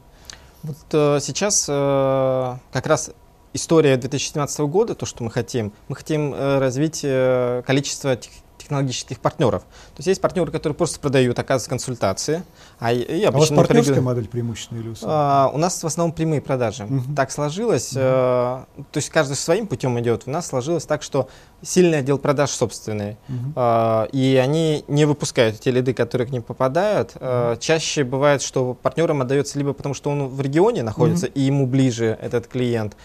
Вот 0.63 0.77
э, 0.93 1.21
сейчас 1.23 1.65
э, 1.71 2.57
как 2.71 2.87
раз 2.87 3.13
история 3.55 3.97
2017 3.97 4.61
года, 4.61 4.95
то, 4.95 5.07
что 5.07 5.25
мы 5.25 5.31
хотим, 5.31 5.73
мы 5.89 5.97
хотим 5.97 6.35
э, 6.35 6.59
развить 6.59 7.01
э, 7.03 7.63
количество 7.67 8.15
тех, 8.15 8.31
технологических 8.65 9.21
партнеров. 9.21 9.63
То 9.63 9.99
есть 9.99 10.07
есть 10.09 10.21
партнеры, 10.21 10.51
которые 10.51 10.75
просто 10.75 10.99
продают, 10.99 11.39
оказывают 11.39 11.69
консультации. 11.69 12.43
А, 12.79 12.93
и 12.93 13.23
обычно 13.23 13.29
а 13.29 13.37
у 13.37 13.41
вас 13.41 13.49
партнерская 13.51 13.95
прыг... 13.97 14.05
модель 14.05 14.29
преимущественно 14.29 14.81
или 14.81 14.95
а, 15.03 15.51
У 15.53 15.59
нас 15.59 15.83
в 15.83 15.87
основном 15.87 16.15
прямые 16.15 16.41
продажи. 16.41 16.85
Угу. 16.85 17.15
Так 17.15 17.31
сложилось, 17.31 17.93
угу. 17.93 18.01
э, 18.01 18.65
то 18.77 18.97
есть 18.97 19.11
каждый 19.11 19.37
своим 19.37 19.67
путем 19.67 19.99
идет. 20.01 20.23
У 20.27 20.31
нас 20.31 20.47
сложилось 20.47 20.85
так, 20.87 21.03
что 21.03 21.29
сильный 21.63 21.99
отдел 21.99 22.19
продаж 22.19 22.51
собственный, 22.51 23.19
угу. 23.29 23.53
э, 23.55 24.07
и 24.13 24.41
они 24.43 24.85
не 24.89 25.05
выпускают 25.05 25.61
те 25.61 25.71
лиды, 25.71 25.93
которые 25.93 26.27
к 26.27 26.31
ним 26.31 26.43
попадают. 26.43 27.13
Э, 27.17 27.57
чаще 27.61 28.03
бывает, 28.03 28.41
что 28.41 28.75
партнерам 28.75 29.21
отдается 29.21 29.59
либо 29.59 29.75
потому, 29.75 29.95
что 29.95 30.11
он 30.11 30.29
в 30.29 30.41
регионе 30.41 30.83
находится, 30.83 31.27
угу. 31.27 31.33
и 31.35 31.43
ему 31.43 31.67
ближе 31.67 32.19
этот 32.21 32.47
клиент, 32.47 32.97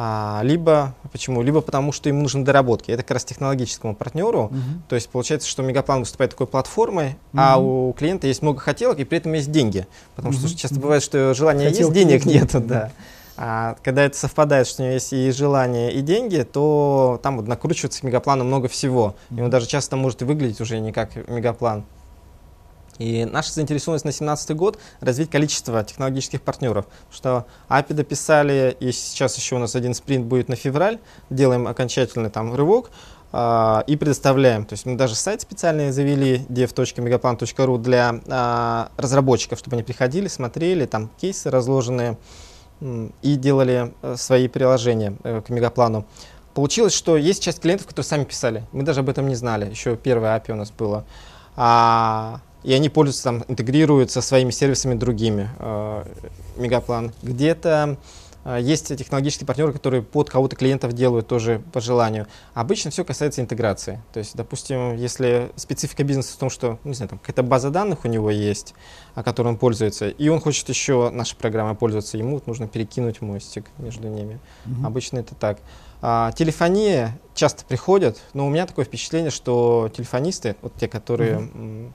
а, 0.00 0.42
либо 0.44 0.94
почему? 1.10 1.42
Либо 1.42 1.60
потому, 1.60 1.90
что 1.90 2.08
им 2.08 2.22
нужны 2.22 2.44
доработки. 2.44 2.92
Это 2.92 3.02
как 3.02 3.14
раз 3.14 3.24
технологическому 3.24 3.96
партнеру. 3.96 4.52
Uh-huh. 4.52 4.58
То 4.88 4.94
есть 4.94 5.08
получается, 5.08 5.48
что 5.48 5.64
Мегаплан 5.64 6.00
выступает 6.00 6.30
такой 6.30 6.46
платформой, 6.46 7.16
uh-huh. 7.32 7.34
а 7.34 7.58
у 7.58 7.92
клиента 7.94 8.28
есть 8.28 8.40
много 8.42 8.60
хотелок 8.60 9.00
и 9.00 9.04
при 9.04 9.18
этом 9.18 9.32
есть 9.32 9.50
деньги. 9.50 9.88
Потому 10.14 10.34
uh-huh. 10.34 10.46
что 10.46 10.56
часто 10.56 10.78
бывает, 10.78 11.02
что 11.02 11.34
желания 11.34 11.64
Хотелки 11.70 11.98
есть, 11.98 12.08
денег 12.08 12.24
нет. 12.26 12.52
Да. 12.52 12.60
да. 12.60 12.92
А 13.36 13.76
когда 13.82 14.04
это 14.04 14.16
совпадает, 14.16 14.68
что 14.68 14.82
у 14.82 14.84
него 14.84 14.94
есть 14.94 15.12
и 15.12 15.32
желание, 15.32 15.92
и 15.92 16.00
деньги, 16.00 16.42
то 16.44 17.18
там 17.20 17.36
вот 17.38 17.48
накручивается 17.48 18.00
к 18.00 18.04
Мегаплану 18.04 18.44
много 18.44 18.68
всего. 18.68 19.16
И 19.36 19.40
он 19.40 19.50
даже 19.50 19.66
часто 19.66 19.96
может 19.96 20.22
и 20.22 20.24
выглядеть 20.24 20.60
уже 20.60 20.78
не 20.78 20.92
как 20.92 21.16
Мегаплан. 21.28 21.84
И 22.98 23.24
наша 23.24 23.52
заинтересованность 23.52 24.04
на 24.04 24.10
2017 24.10 24.56
год 24.56 24.78
развить 25.00 25.30
количество 25.30 25.82
технологических 25.84 26.42
партнеров. 26.42 26.86
Что 27.10 27.46
API 27.68 27.94
дописали, 27.94 28.76
и 28.80 28.92
сейчас 28.92 29.36
еще 29.36 29.56
у 29.56 29.58
нас 29.58 29.74
один 29.76 29.94
спринт 29.94 30.26
будет 30.26 30.48
на 30.48 30.56
февраль, 30.56 30.98
делаем 31.30 31.66
окончательный 31.66 32.30
там 32.30 32.54
рывок 32.54 32.90
э, 33.32 33.82
и 33.86 33.96
предоставляем. 33.96 34.64
То 34.64 34.74
есть 34.74 34.86
мы 34.86 34.96
даже 34.96 35.14
сайт 35.14 35.40
специальный 35.40 35.92
завели 35.92 36.44
dev.megaplan.ru 36.48 37.78
для 37.78 38.20
э, 38.26 39.00
разработчиков, 39.00 39.58
чтобы 39.58 39.76
они 39.76 39.82
приходили, 39.82 40.28
смотрели, 40.28 40.86
там 40.86 41.10
кейсы 41.20 41.50
разложенные 41.50 42.18
и 42.80 43.36
делали 43.36 43.92
э, 44.02 44.16
свои 44.16 44.48
приложения 44.48 45.16
э, 45.24 45.40
к 45.40 45.48
Мегаплану. 45.50 46.06
Получилось, 46.54 46.92
что 46.92 47.16
есть 47.16 47.42
часть 47.42 47.60
клиентов, 47.60 47.86
которые 47.86 48.08
сами 48.08 48.24
писали. 48.24 48.64
Мы 48.72 48.82
даже 48.82 49.00
об 49.00 49.08
этом 49.08 49.28
не 49.28 49.34
знали. 49.34 49.70
Еще 49.70 49.96
первое 49.96 50.36
API 50.36 50.52
у 50.52 50.56
нас 50.56 50.70
было. 50.70 51.04
А, 51.56 52.40
и 52.62 52.72
они 52.72 52.88
пользуются, 52.88 53.24
там, 53.24 53.44
интегрируют 53.48 54.10
со 54.10 54.20
своими 54.20 54.50
сервисами 54.50 54.94
другими. 54.94 55.48
Э, 55.58 56.04
Мегаплан. 56.56 57.12
Где-то 57.22 57.96
э, 58.44 58.58
есть 58.60 58.94
технологические 58.96 59.46
партнеры, 59.46 59.72
которые 59.72 60.02
под 60.02 60.28
кого-то 60.28 60.56
клиентов 60.56 60.92
делают 60.92 61.28
тоже 61.28 61.62
по 61.72 61.80
желанию. 61.80 62.26
Обычно 62.54 62.90
все 62.90 63.04
касается 63.04 63.40
интеграции. 63.40 64.02
То 64.12 64.18
есть, 64.18 64.34
допустим, 64.34 64.96
если 64.96 65.52
специфика 65.54 66.02
бизнеса 66.02 66.34
в 66.34 66.36
том, 66.36 66.50
что, 66.50 66.78
ну, 66.82 66.90
не 66.90 66.94
знаю, 66.94 67.10
там 67.10 67.18
какая-то 67.20 67.44
база 67.44 67.70
данных 67.70 68.04
у 68.04 68.08
него 68.08 68.30
есть, 68.30 68.74
о 69.14 69.22
которой 69.22 69.48
он 69.48 69.56
пользуется, 69.56 70.08
и 70.08 70.28
он 70.28 70.40
хочет 70.40 70.68
еще 70.68 71.10
нашей 71.10 71.36
программой 71.36 71.76
пользоваться, 71.76 72.18
ему 72.18 72.42
нужно 72.46 72.66
перекинуть 72.66 73.20
мостик 73.20 73.66
между 73.78 74.08
ними. 74.08 74.40
Mm-hmm. 74.66 74.86
Обычно 74.86 75.18
это 75.18 75.36
так. 75.36 75.58
А, 76.00 76.32
телефония 76.32 77.18
часто 77.34 77.64
приходят, 77.64 78.18
но 78.34 78.46
у 78.46 78.50
меня 78.50 78.66
такое 78.66 78.84
впечатление, 78.84 79.30
что 79.30 79.90
телефонисты, 79.96 80.56
вот 80.60 80.74
те, 80.74 80.88
которые 80.88 81.38
mm-hmm 81.38 81.92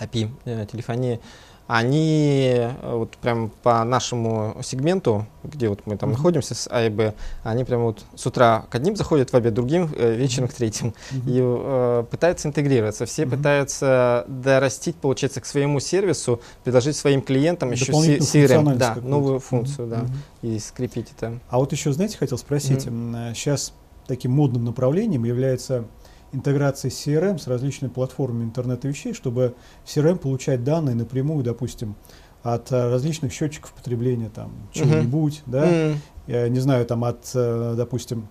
API 0.00 0.30
э, 0.44 0.66
телефонии, 0.70 1.20
они 1.66 2.52
э, 2.56 2.94
вот 2.94 3.16
прям 3.16 3.50
по 3.62 3.82
нашему 3.84 4.56
сегменту, 4.62 5.26
где 5.42 5.68
вот 5.68 5.80
мы 5.86 5.96
там 5.96 6.10
uh-huh. 6.10 6.16
находимся 6.16 6.54
с 6.54 6.68
А 6.70 6.84
и 6.84 6.90
Б, 6.90 7.14
они 7.42 7.64
прям 7.64 7.84
вот 7.84 8.04
с 8.14 8.26
утра 8.26 8.66
к 8.68 8.74
одним 8.74 8.96
заходят 8.96 9.32
в 9.32 9.34
обед, 9.34 9.54
другим 9.54 9.90
э, 9.96 10.14
вечером 10.14 10.48
к 10.48 10.52
третьим 10.52 10.88
uh-huh. 11.10 11.22
и 11.26 11.40
э, 11.40 12.04
пытаются 12.10 12.48
интегрироваться. 12.48 13.06
Все 13.06 13.22
uh-huh. 13.22 13.30
пытаются 13.30 14.24
дорастить, 14.28 14.96
получается, 14.96 15.40
к 15.40 15.46
своему 15.46 15.80
сервису, 15.80 16.42
предложить 16.64 16.96
своим 16.96 17.22
клиентам 17.22 17.70
еще 17.70 17.92
CRM, 17.92 18.76
да, 18.76 18.96
новую 18.96 19.40
функцию, 19.40 19.86
uh-huh. 19.86 19.90
да, 19.90 20.00
uh-huh. 20.00 20.56
и 20.56 20.58
скрепить 20.58 21.12
это. 21.16 21.38
А 21.48 21.58
вот 21.58 21.72
еще, 21.72 21.92
знаете, 21.92 22.18
хотел 22.18 22.36
спросить, 22.36 22.86
uh-huh. 22.86 23.34
сейчас 23.34 23.72
таким 24.06 24.32
модным 24.32 24.66
направлением 24.66 25.24
является 25.24 25.86
интеграции 26.34 26.88
с 26.88 27.06
CRM, 27.06 27.38
с 27.38 27.46
различными 27.46 27.90
платформами 27.90 28.44
интернета 28.44 28.88
вещей, 28.88 29.14
чтобы 29.14 29.54
CRM 29.86 30.16
получать 30.16 30.64
данные 30.64 30.94
напрямую, 30.94 31.44
допустим, 31.44 31.96
от 32.44 32.70
э, 32.70 32.90
различных 32.90 33.32
счетчиков 33.32 33.72
потребления 33.72 34.28
там 34.28 34.52
чего-нибудь, 34.70 35.42
uh-huh. 35.46 35.50
да, 35.50 35.66
uh-huh. 35.66 35.96
я 36.26 36.48
не 36.50 36.60
знаю, 36.60 36.84
там 36.84 37.02
от, 37.04 37.30
э, 37.34 37.74
допустим, 37.74 38.28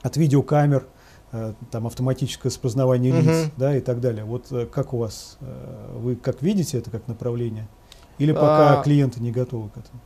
от 0.00 0.16
видеокамер, 0.16 0.86
э, 1.32 1.52
там 1.70 1.86
автоматическое 1.86 2.50
распознавание 2.50 3.12
uh-huh. 3.12 3.22
лиц, 3.22 3.50
да, 3.58 3.76
и 3.76 3.80
так 3.80 4.00
далее. 4.00 4.24
Вот 4.24 4.50
как 4.72 4.94
у 4.94 4.96
вас, 4.96 5.38
вы 5.94 6.16
как 6.16 6.40
видите 6.40 6.78
это 6.78 6.90
как 6.90 7.06
направление? 7.06 7.68
Или 8.18 8.32
пока 8.32 8.80
а... 8.80 8.82
клиенты 8.82 9.20
не 9.20 9.30
готовы 9.30 9.68
к 9.68 9.76
этому? 9.76 10.00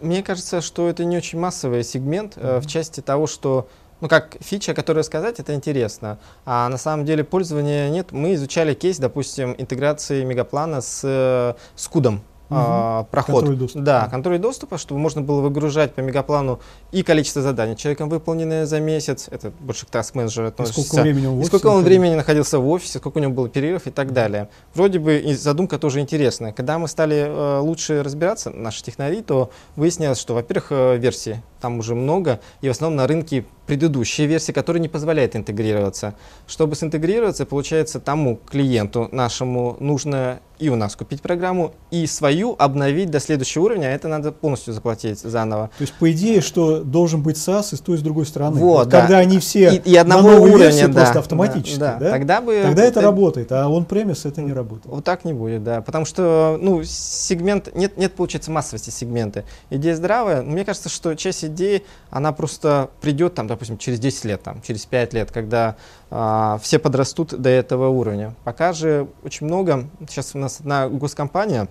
Мне 0.00 0.22
кажется, 0.22 0.62
что 0.62 0.88
это 0.88 1.04
не 1.04 1.18
очень 1.18 1.38
массовый 1.38 1.84
сегмент 1.84 2.38
uh-huh. 2.38 2.60
в 2.60 2.66
части 2.66 3.02
того, 3.02 3.26
что 3.26 3.68
ну, 4.00 4.08
как 4.08 4.36
фича, 4.40 4.74
которую 4.74 5.04
сказать, 5.04 5.40
это 5.40 5.54
интересно. 5.54 6.18
А 6.44 6.68
на 6.68 6.78
самом 6.78 7.04
деле 7.04 7.24
пользования 7.24 7.88
нет. 7.90 8.12
Мы 8.12 8.34
изучали 8.34 8.74
кейс, 8.74 8.98
допустим, 8.98 9.54
интеграции 9.58 10.24
мегаплана 10.24 10.80
с, 10.80 11.02
э, 11.04 11.54
с 11.76 11.88
кудом 11.88 12.22
угу. 12.50 13.06
проход. 13.10 13.36
Контроль 13.36 13.56
доступа. 13.56 13.84
Да, 13.84 14.08
контроль 14.08 14.38
доступа, 14.38 14.78
чтобы 14.78 15.00
можно 15.00 15.22
было 15.22 15.40
выгружать 15.40 15.94
по 15.94 16.00
мегаплану 16.00 16.60
и 16.92 17.02
количество 17.02 17.42
заданий 17.42 17.76
человеком 17.76 18.08
выполненное 18.08 18.66
за 18.66 18.80
месяц, 18.80 19.28
это 19.30 19.52
больше 19.60 19.86
к 19.86 19.90
task 19.90 20.10
менеджеру 20.14 20.48
относится. 20.48 20.80
И 20.80 20.84
сколько 20.84 21.02
времени 21.02 21.26
он, 21.26 21.40
и 21.40 21.44
сколько 21.44 21.66
он 21.68 21.84
времени 21.84 22.14
находился 22.14 22.58
в 22.58 22.68
офисе, 22.68 22.98
сколько 22.98 23.18
у 23.18 23.20
него 23.20 23.32
было 23.32 23.48
перерывов 23.48 23.86
и 23.86 23.90
так 23.90 24.12
далее. 24.12 24.48
Вроде 24.74 24.98
бы 24.98 25.18
и 25.18 25.34
задумка 25.34 25.78
тоже 25.78 26.00
интересная. 26.00 26.52
Когда 26.52 26.78
мы 26.78 26.88
стали 26.88 27.26
э, 27.26 27.58
лучше 27.60 28.02
разбираться, 28.02 28.50
наши 28.50 28.82
технари, 28.82 29.22
то 29.22 29.50
выяснилось, 29.76 30.18
что, 30.18 30.34
во-первых, 30.34 30.66
э, 30.70 30.96
версии 30.96 31.42
там 31.60 31.78
уже 31.78 31.94
много, 31.94 32.40
и 32.60 32.68
в 32.68 32.70
основном 32.70 32.96
на 32.96 33.06
рынке 33.06 33.44
предыдущие 33.70 34.26
версии, 34.26 34.50
которые 34.50 34.80
не 34.80 34.88
позволяют 34.88 35.36
интегрироваться. 35.36 36.16
Чтобы 36.48 36.74
синтегрироваться, 36.74 37.46
получается, 37.46 38.00
тому 38.00 38.40
клиенту 38.50 39.08
нашему 39.12 39.76
нужно 39.78 40.40
и 40.60 40.68
у 40.68 40.76
нас 40.76 40.94
купить 40.94 41.22
программу, 41.22 41.72
и 41.90 42.06
свою 42.06 42.54
обновить 42.58 43.10
до 43.10 43.18
следующего 43.18 43.64
уровня, 43.64 43.86
а 43.86 43.90
это 43.90 44.08
надо 44.08 44.30
полностью 44.30 44.74
заплатить 44.74 45.18
заново. 45.18 45.70
То 45.78 45.82
есть, 45.82 45.94
по 45.94 46.12
идее, 46.12 46.42
что 46.42 46.84
должен 46.84 47.22
быть 47.22 47.36
SaaS 47.36 47.72
и 47.72 47.76
с 47.76 47.80
той, 47.80 47.96
и 47.96 47.98
с 47.98 48.02
другой 48.02 48.26
стороны. 48.26 48.60
Вот, 48.60 48.78
вот 48.78 48.88
да. 48.88 49.00
Когда 49.00 49.18
они 49.18 49.38
все 49.38 49.74
и, 49.74 49.76
и 49.92 49.96
одного 49.96 50.22
на 50.22 50.34
новой 50.34 50.50
уровня, 50.50 50.64
версии 50.66 50.86
да, 50.86 50.92
просто 50.92 51.18
автоматически, 51.20 51.78
да, 51.78 51.94
да, 51.94 51.98
да? 51.98 52.10
Тогда, 52.10 52.40
бы 52.42 52.60
тогда 52.62 52.82
это, 52.82 52.98
это 52.98 53.00
работает, 53.00 53.52
а 53.52 53.68
он 53.68 53.86
премис 53.86 54.26
это 54.26 54.42
не 54.42 54.52
работает. 54.52 54.94
Вот 54.94 55.04
так 55.04 55.24
не 55.24 55.32
будет, 55.32 55.64
да, 55.64 55.80
потому 55.80 56.04
что, 56.04 56.58
ну, 56.60 56.82
сегмент, 56.84 57.74
нет, 57.74 57.96
нет, 57.96 58.12
получается, 58.12 58.50
массовости 58.50 58.90
сегмента. 58.90 59.44
Идея 59.70 59.96
здравая, 59.96 60.42
мне 60.42 60.64
кажется, 60.64 60.90
что 60.90 61.14
часть 61.14 61.44
идей, 61.44 61.84
она 62.10 62.32
просто 62.32 62.90
придет, 63.00 63.34
там, 63.34 63.46
допустим, 63.46 63.59
через 63.78 63.98
10 63.98 64.24
лет, 64.24 64.42
там, 64.42 64.62
через 64.62 64.86
5 64.86 65.14
лет, 65.14 65.30
когда 65.30 65.76
а, 66.10 66.58
все 66.62 66.78
подрастут 66.78 67.34
до 67.40 67.48
этого 67.48 67.88
уровня. 67.88 68.34
Пока 68.44 68.72
же 68.72 69.08
очень 69.22 69.46
много, 69.46 69.88
сейчас 70.08 70.34
у 70.34 70.38
нас 70.38 70.60
одна 70.60 70.88
госкомпания, 70.88 71.68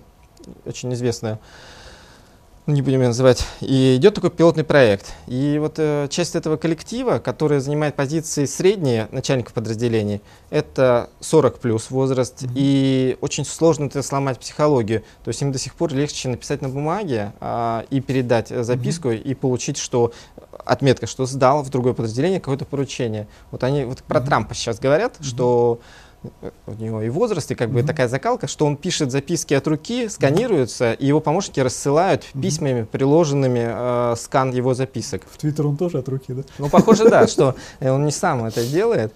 очень 0.64 0.92
известная, 0.94 1.38
не 2.66 2.82
будем 2.82 3.00
ее 3.00 3.08
называть, 3.08 3.44
и 3.60 3.96
идет 3.96 4.14
такой 4.14 4.30
пилотный 4.30 4.64
проект. 4.64 5.12
И 5.26 5.58
вот 5.58 5.74
э, 5.78 6.08
часть 6.10 6.36
этого 6.36 6.56
коллектива, 6.56 7.18
который 7.18 7.60
занимает 7.60 7.94
позиции 7.96 8.44
средние 8.44 9.08
начальников 9.10 9.54
подразделений, 9.54 10.20
это 10.50 11.10
40 11.20 11.58
плюс 11.58 11.90
возраст, 11.90 12.42
mm-hmm. 12.42 12.52
и 12.54 13.18
очень 13.20 13.44
сложно 13.44 13.86
это 13.86 14.02
сломать 14.02 14.38
психологию. 14.38 15.02
То 15.24 15.28
есть 15.28 15.42
им 15.42 15.52
до 15.52 15.58
сих 15.58 15.74
пор 15.74 15.92
легче 15.92 16.28
написать 16.28 16.62
на 16.62 16.68
бумаге 16.68 17.32
а, 17.40 17.84
и 17.90 18.00
передать 18.00 18.48
записку, 18.48 19.10
mm-hmm. 19.10 19.22
и 19.22 19.34
получить, 19.34 19.78
что 19.78 20.12
отметка, 20.64 21.06
что 21.06 21.26
сдал 21.26 21.62
в 21.62 21.70
другое 21.70 21.92
подразделение 21.92 22.40
какое-то 22.40 22.64
поручение. 22.64 23.26
Вот 23.50 23.64
они 23.64 23.84
вот 23.84 24.02
про 24.02 24.20
mm-hmm. 24.20 24.24
Трампа 24.24 24.54
сейчас 24.54 24.78
говорят, 24.78 25.16
mm-hmm. 25.18 25.24
что 25.24 25.80
у 26.66 26.72
него 26.72 27.00
и 27.02 27.08
возраст, 27.08 27.50
и 27.50 27.54
как 27.54 27.70
бы 27.70 27.80
mm-hmm. 27.80 27.86
такая 27.86 28.08
закалка, 28.08 28.46
что 28.46 28.66
он 28.66 28.76
пишет 28.76 29.10
записки 29.10 29.54
от 29.54 29.66
руки, 29.66 30.08
сканируются, 30.08 30.92
и 30.92 31.06
его 31.06 31.20
помощники 31.20 31.60
рассылают 31.60 32.22
mm-hmm. 32.22 32.42
письмами, 32.42 32.82
приложенными 32.82 34.12
э, 34.12 34.16
скан 34.16 34.52
его 34.52 34.74
записок. 34.74 35.22
В 35.30 35.38
Твиттер 35.38 35.66
он 35.66 35.76
тоже 35.76 35.98
от 35.98 36.08
руки, 36.08 36.32
да? 36.32 36.42
Ну, 36.58 36.68
похоже, 36.68 37.08
да, 37.08 37.26
что 37.28 37.54
он 37.80 38.04
не 38.04 38.12
сам 38.12 38.44
это 38.44 38.64
делает. 38.64 39.14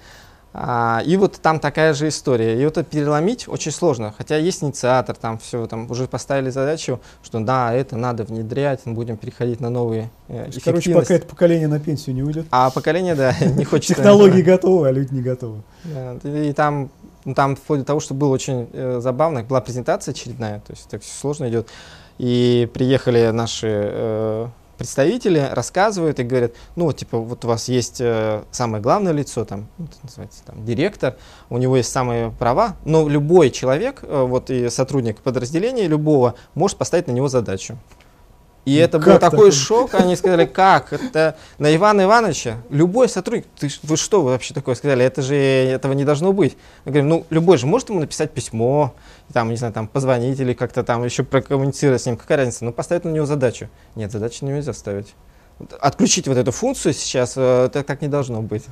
А, 0.57 1.03
и 1.05 1.17
вот 1.17 1.40
там 1.43 1.59
такая 1.59 1.95
же 1.95 2.07
история. 2.07 2.61
И 2.61 2.64
вот 2.64 2.79
это 2.79 2.85
переломить 2.85 3.49
очень 3.49 3.73
сложно. 3.73 4.14
Хотя 4.17 4.37
есть 4.37 4.62
инициатор, 4.62 5.17
там 5.17 5.38
все, 5.38 5.67
там 5.67 5.90
уже 5.90 6.07
поставили 6.07 6.49
задачу, 6.51 7.01
что 7.25 7.40
да, 7.40 7.75
это 7.75 7.97
надо 7.97 8.23
внедрять, 8.23 8.83
будем 8.85 9.17
переходить 9.17 9.61
на 9.61 9.69
новые 9.69 10.11
э, 10.29 10.49
Короче, 10.64 10.95
пока 10.95 11.14
это 11.14 11.27
поколение 11.27 11.67
на 11.67 11.81
пенсию 11.81 12.14
не 12.14 12.23
уйдет. 12.23 12.47
А 12.53 12.71
поколение, 12.71 13.17
да, 13.17 13.35
не 13.40 13.64
хочет. 13.64 13.97
Технологии 13.97 14.43
готовы, 14.43 14.87
а 14.88 14.93
люди 14.93 15.12
не 15.12 15.23
готовы. 15.23 15.62
И 16.23 16.53
там 16.53 16.88
ну, 17.25 17.35
там 17.35 17.57
вплоть 17.57 17.81
до 17.81 17.87
того, 17.87 18.01
что 18.01 18.14
было 18.14 18.29
очень 18.29 18.69
э, 18.73 19.01
забавно, 19.01 19.43
была 19.43 19.61
презентация 19.61 20.12
очередная, 20.12 20.61
то 20.61 20.73
есть 20.73 20.88
так 20.88 21.03
все 21.03 21.12
сложно 21.19 21.49
идет. 21.49 21.69
И 22.19 22.69
приехали 22.73 23.31
наши 23.31 23.69
э, 23.71 24.47
представители 24.77 25.49
рассказывают 25.53 26.19
и 26.21 26.23
говорят, 26.23 26.53
ну, 26.77 26.93
типа, 26.93 27.19
вот 27.19 27.45
у 27.45 27.49
вас 27.49 27.69
есть 27.69 28.01
э, 28.01 28.43
самое 28.51 28.83
главное 28.83 29.13
лицо, 29.13 29.45
там, 29.45 29.67
ну, 29.79 29.87
называется, 30.03 30.43
там, 30.45 30.65
директор, 30.65 31.17
у 31.51 31.59
него 31.59 31.77
есть 31.77 31.91
самые 31.91 32.31
права, 32.31 32.77
но 32.85 33.09
любой 33.09 33.51
человек, 33.51 34.01
э, 34.03 34.23
вот 34.23 34.51
и 34.51 34.69
сотрудник 34.71 35.21
подразделения 35.21 35.87
любого, 35.87 36.35
может 36.55 36.79
поставить 36.79 37.07
на 37.07 37.13
него 37.13 37.29
задачу. 37.29 37.77
И 38.64 38.77
ну, 38.77 38.83
это 38.83 38.98
был 38.98 39.18
такой 39.18 39.53
шок, 39.53 39.94
они 39.94 40.16
сказали, 40.16 40.46
как, 40.46 40.92
это 40.92 41.37
на 41.59 41.74
Ивана 41.74 42.05
Ивановича, 42.05 42.57
любой 42.70 43.11
сотрудник, 43.11 43.46
ты, 43.59 43.68
вы 43.83 43.96
что 43.96 44.22
вы 44.22 44.31
вообще 44.31 44.55
такое 44.55 44.74
сказали, 44.74 45.05
это 45.05 45.20
же, 45.20 45.35
этого 45.35 45.92
не 45.92 46.05
должно 46.05 46.33
быть. 46.33 46.57
Мы 46.87 46.92
говорим, 46.92 47.09
ну, 47.09 47.27
любой 47.29 47.59
же 47.59 47.66
может 47.66 47.90
ему 47.90 48.00
написать 48.00 48.31
письмо, 48.31 48.94
там, 49.33 49.50
не 49.50 49.57
знаю, 49.57 49.74
там, 49.74 49.87
позвонить 49.87 50.40
или 50.40 50.55
как-то 50.55 50.83
там 50.83 51.05
еще 51.05 51.24
прокоммуницировать 51.24 52.00
с 52.00 52.07
ним, 52.07 52.16
какая 52.16 52.38
разница, 52.38 52.64
ну, 52.64 52.72
поставить 52.72 53.05
на 53.05 53.11
него 53.11 53.27
задачу. 53.27 53.68
Нет, 53.96 54.11
задачу 54.11 54.46
нельзя 54.46 54.72
ставить. 54.72 55.14
Отключить 55.81 56.27
вот 56.27 56.38
эту 56.38 56.50
функцию 56.50 56.94
сейчас, 56.94 57.35
э, 57.37 57.66
это 57.66 57.83
так 57.83 58.00
не 58.00 58.09
должно 58.09 58.40
быть. 58.40 58.64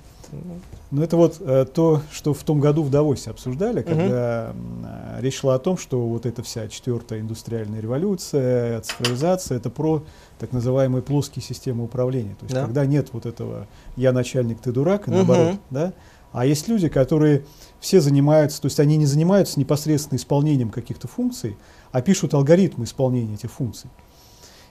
Ну, 0.90 1.02
это 1.02 1.16
вот 1.16 1.36
э, 1.40 1.66
то, 1.72 2.02
что 2.10 2.34
в 2.34 2.42
том 2.42 2.60
году 2.60 2.82
в 2.82 2.90
Давосе 2.90 3.30
обсуждали, 3.30 3.82
когда 3.82 4.54
э, 4.54 5.20
речь 5.20 5.38
шла 5.38 5.54
о 5.54 5.58
том, 5.58 5.76
что 5.76 6.06
вот 6.06 6.26
эта 6.26 6.42
вся 6.42 6.68
четвертая 6.68 7.20
индустриальная 7.20 7.80
революция, 7.80 8.80
цифровизация, 8.80 9.58
это 9.58 9.70
про 9.70 10.02
так 10.38 10.52
называемые 10.52 11.02
плоские 11.02 11.42
системы 11.42 11.84
управления. 11.84 12.34
То 12.40 12.44
есть, 12.44 12.54
да. 12.54 12.64
когда 12.64 12.86
нет 12.86 13.08
вот 13.12 13.26
этого 13.26 13.66
«я 13.96 14.12
начальник, 14.12 14.60
ты 14.60 14.72
дурак», 14.72 15.08
и 15.08 15.10
наоборот, 15.10 15.54
угу. 15.54 15.58
да? 15.70 15.92
А 16.32 16.46
есть 16.46 16.66
люди, 16.66 16.88
которые 16.88 17.44
все 17.78 18.00
занимаются, 18.00 18.60
то 18.60 18.66
есть 18.66 18.80
они 18.80 18.96
не 18.96 19.06
занимаются 19.06 19.60
непосредственно 19.60 20.16
исполнением 20.16 20.70
каких-то 20.70 21.06
функций, 21.06 21.56
а 21.90 22.00
пишут 22.00 22.32
алгоритмы 22.32 22.84
исполнения 22.84 23.34
этих 23.34 23.50
функций. 23.50 23.90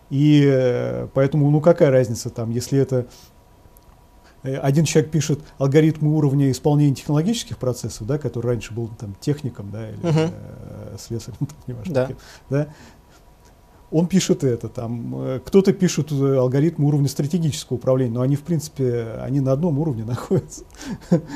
И 0.09 0.43
э, 0.45 1.07
поэтому, 1.13 1.49
ну 1.51 1.61
какая 1.61 1.91
разница 1.91 2.29
там, 2.29 2.49
если 2.49 2.79
это 2.79 3.05
один 4.43 4.85
человек 4.85 5.11
пишет 5.11 5.39
алгоритмы 5.57 6.15
уровня 6.15 6.49
исполнения 6.49 6.95
технологических 6.95 7.57
процессов, 7.57 8.07
да, 8.07 8.17
который 8.17 8.47
раньше 8.47 8.73
был 8.73 8.89
там 8.99 9.15
техником, 9.19 9.69
да, 9.71 9.89
или 9.89 9.99
uh-huh. 9.99 10.33
э, 10.33 10.97
слесарем, 10.99 11.37
не 11.67 11.73
важно, 11.73 11.93
да. 11.93 12.05
Кем, 12.07 12.17
да. 12.49 12.67
Он 13.91 14.07
пишет 14.07 14.45
это, 14.45 14.69
там, 14.69 15.15
э, 15.21 15.39
кто-то 15.45 15.73
пишет 15.73 16.11
э, 16.11 16.37
алгоритмы 16.37 16.87
уровня 16.87 17.09
стратегического 17.09 17.75
управления, 17.75 18.13
но 18.13 18.21
они, 18.21 18.35
в 18.35 18.41
принципе, 18.41 19.17
они 19.21 19.41
на 19.41 19.51
одном 19.51 19.77
уровне 19.79 20.03
находятся. 20.05 20.63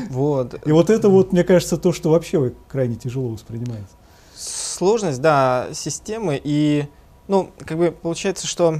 Вот. 0.09 0.55
И 0.65 0.71
вот 0.71 0.89
это 0.89 1.09
вот, 1.09 1.31
мне 1.31 1.43
кажется, 1.43 1.77
то, 1.77 1.91
что 1.91 2.11
вообще 2.11 2.53
крайне 2.67 2.95
тяжело 2.95 3.29
воспринимается. 3.29 3.95
Сложность, 4.35 5.21
да, 5.21 5.67
системы 5.73 6.41
и, 6.43 6.87
ну, 7.27 7.51
как 7.65 7.77
бы 7.77 7.91
получается, 7.91 8.47
что 8.47 8.79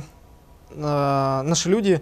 э, 0.72 1.42
наши 1.46 1.70
люди 1.70 2.02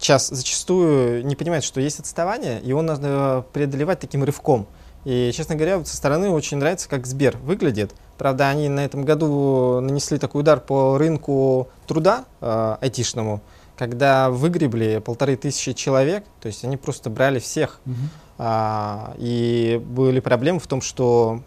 сейчас 0.00 0.28
зачастую 0.28 1.24
не 1.24 1.36
понимает, 1.36 1.62
что 1.62 1.80
есть 1.80 2.00
отставание, 2.00 2.60
его 2.62 2.82
надо 2.82 3.44
преодолевать 3.52 4.00
таким 4.00 4.24
рывком. 4.24 4.66
И, 5.04 5.30
честно 5.34 5.54
говоря, 5.54 5.78
вот 5.78 5.88
со 5.88 5.96
стороны 5.96 6.30
очень 6.30 6.58
нравится, 6.58 6.88
как 6.88 7.06
Сбер 7.06 7.36
выглядит. 7.38 7.94
Правда, 8.18 8.48
они 8.48 8.68
на 8.68 8.84
этом 8.84 9.04
году 9.04 9.80
нанесли 9.80 10.18
такой 10.18 10.42
удар 10.42 10.60
по 10.60 10.98
рынку 10.98 11.68
труда 11.86 12.24
э, 12.40 12.76
айтишному, 12.80 13.40
когда 13.78 14.28
выгребли 14.28 15.00
полторы 15.04 15.36
тысячи 15.36 15.72
человек, 15.72 16.24
то 16.40 16.48
есть 16.48 16.64
они 16.64 16.76
просто 16.76 17.08
брали 17.08 17.38
всех. 17.38 17.80
Угу. 17.86 17.94
А, 18.38 19.14
и 19.16 19.82
были 19.86 20.20
проблемы 20.20 20.60
в 20.60 20.66
том, 20.66 20.82
что 20.82 21.42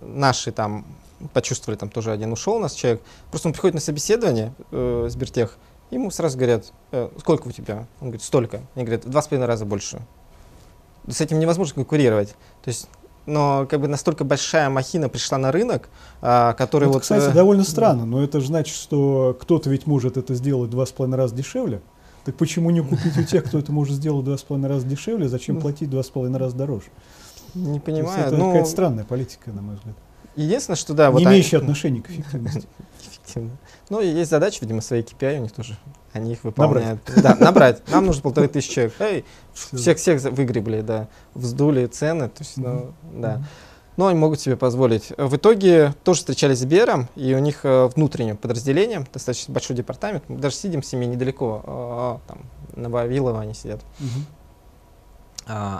наши 0.00 0.50
там 0.50 0.84
почувствовали, 1.32 1.78
там 1.78 1.88
тоже 1.90 2.12
один 2.12 2.32
ушел 2.32 2.56
у 2.56 2.58
нас 2.58 2.74
человек, 2.74 3.02
просто 3.30 3.48
он 3.48 3.52
приходит 3.52 3.74
на 3.74 3.80
собеседование 3.80 4.52
э, 4.72 5.06
Сбертех, 5.08 5.58
Ему 5.90 6.10
сразу 6.10 6.36
говорят, 6.36 6.72
э, 6.92 7.08
сколько 7.18 7.48
у 7.48 7.50
тебя? 7.52 7.86
Он 8.00 8.08
говорит, 8.08 8.22
столько. 8.22 8.60
Они 8.74 8.84
говорят, 8.84 9.04
в 9.04 9.08
два 9.08 9.22
с 9.22 9.28
половиной 9.28 9.46
раза 9.46 9.64
больше. 9.64 10.00
С 11.08 11.20
этим 11.20 11.38
невозможно 11.38 11.74
конкурировать. 11.74 12.30
То 12.64 12.68
есть, 12.68 12.88
но 13.26 13.66
как 13.70 13.80
бы 13.80 13.88
настолько 13.88 14.24
большая 14.24 14.68
махина 14.68 15.08
пришла 15.08 15.38
на 15.38 15.52
рынок, 15.52 15.88
а, 16.20 16.54
который 16.54 16.84
это, 16.84 16.94
вот... 16.94 17.02
Кстати, 17.02 17.30
э, 17.30 17.32
довольно 17.32 17.62
странно, 17.62 18.04
но 18.04 18.22
это 18.22 18.40
же 18.40 18.48
значит, 18.48 18.74
что 18.74 19.36
кто-то 19.40 19.70
ведь 19.70 19.86
может 19.86 20.16
это 20.16 20.34
сделать 20.34 20.70
два 20.70 20.86
с 20.86 20.90
половиной 20.90 21.18
раза 21.18 21.34
дешевле. 21.34 21.80
Так 22.24 22.34
почему 22.34 22.70
не 22.70 22.82
купить 22.82 23.16
у 23.16 23.22
тех, 23.22 23.44
кто 23.44 23.58
это 23.60 23.70
может 23.70 23.94
сделать 23.94 24.24
два 24.24 24.36
с 24.36 24.42
половиной 24.42 24.68
раза 24.68 24.84
дешевле, 24.86 25.28
зачем 25.28 25.60
платить 25.60 25.88
два 25.88 26.02
с 26.02 26.08
половиной 26.08 26.40
раза 26.40 26.56
дороже? 26.56 26.86
Не 27.54 27.78
понимаю. 27.78 28.26
это 28.26 28.36
ну, 28.36 28.46
какая-то 28.46 28.68
странная 28.68 29.04
политика, 29.04 29.50
на 29.52 29.62
мой 29.62 29.76
взгляд. 29.76 29.94
Единственное, 30.34 30.76
что 30.76 30.92
да, 30.92 31.06
не 31.06 31.12
вот 31.12 31.22
имеющая 31.22 31.58
они... 31.58 31.66
отношения 31.66 32.02
к 32.02 32.10
эффективности. 32.10 32.68
Эффективно. 33.26 33.56
Ну, 33.90 34.00
и 34.00 34.06
есть 34.06 34.30
задачи, 34.30 34.58
видимо, 34.60 34.80
свои 34.80 35.02
KPI 35.02 35.38
у 35.38 35.42
них 35.42 35.52
тоже. 35.52 35.76
Они 36.12 36.32
их 36.32 36.44
выполняют. 36.44 37.00
Набрать. 37.08 37.22
Да, 37.22 37.44
набрать. 37.44 37.88
Нам 37.88 38.06
нужно 38.06 38.22
полторы 38.22 38.48
тысячи 38.48 38.72
человек. 38.72 38.94
Эй, 39.00 39.24
всех, 39.52 39.98
всех 39.98 40.22
выгребли, 40.22 40.80
да. 40.80 41.08
Вздули 41.34 41.86
цены. 41.86 42.28
То 42.28 42.42
есть, 42.42 42.56
ну, 42.56 42.92
да. 43.12 43.42
Но 43.96 44.08
они 44.08 44.18
могут 44.18 44.40
себе 44.40 44.56
позволить. 44.56 45.12
В 45.16 45.36
итоге 45.36 45.94
тоже 46.04 46.20
встречались 46.20 46.58
с 46.58 46.62
Сбером, 46.62 47.08
и 47.16 47.34
у 47.34 47.38
них 47.38 47.60
э, 47.64 47.86
внутреннее 47.86 48.34
подразделение, 48.34 49.06
достаточно 49.10 49.54
большой 49.54 49.74
департамент. 49.74 50.24
Мы 50.28 50.38
даже 50.38 50.54
сидим 50.54 50.82
с 50.82 50.92
ними 50.92 51.06
недалеко, 51.06 52.20
э, 52.26 52.28
там, 52.28 52.40
на 52.74 52.90
Вавилово 52.90 53.40
они 53.40 53.54
сидят. 53.54 53.80
Угу. 53.98 54.26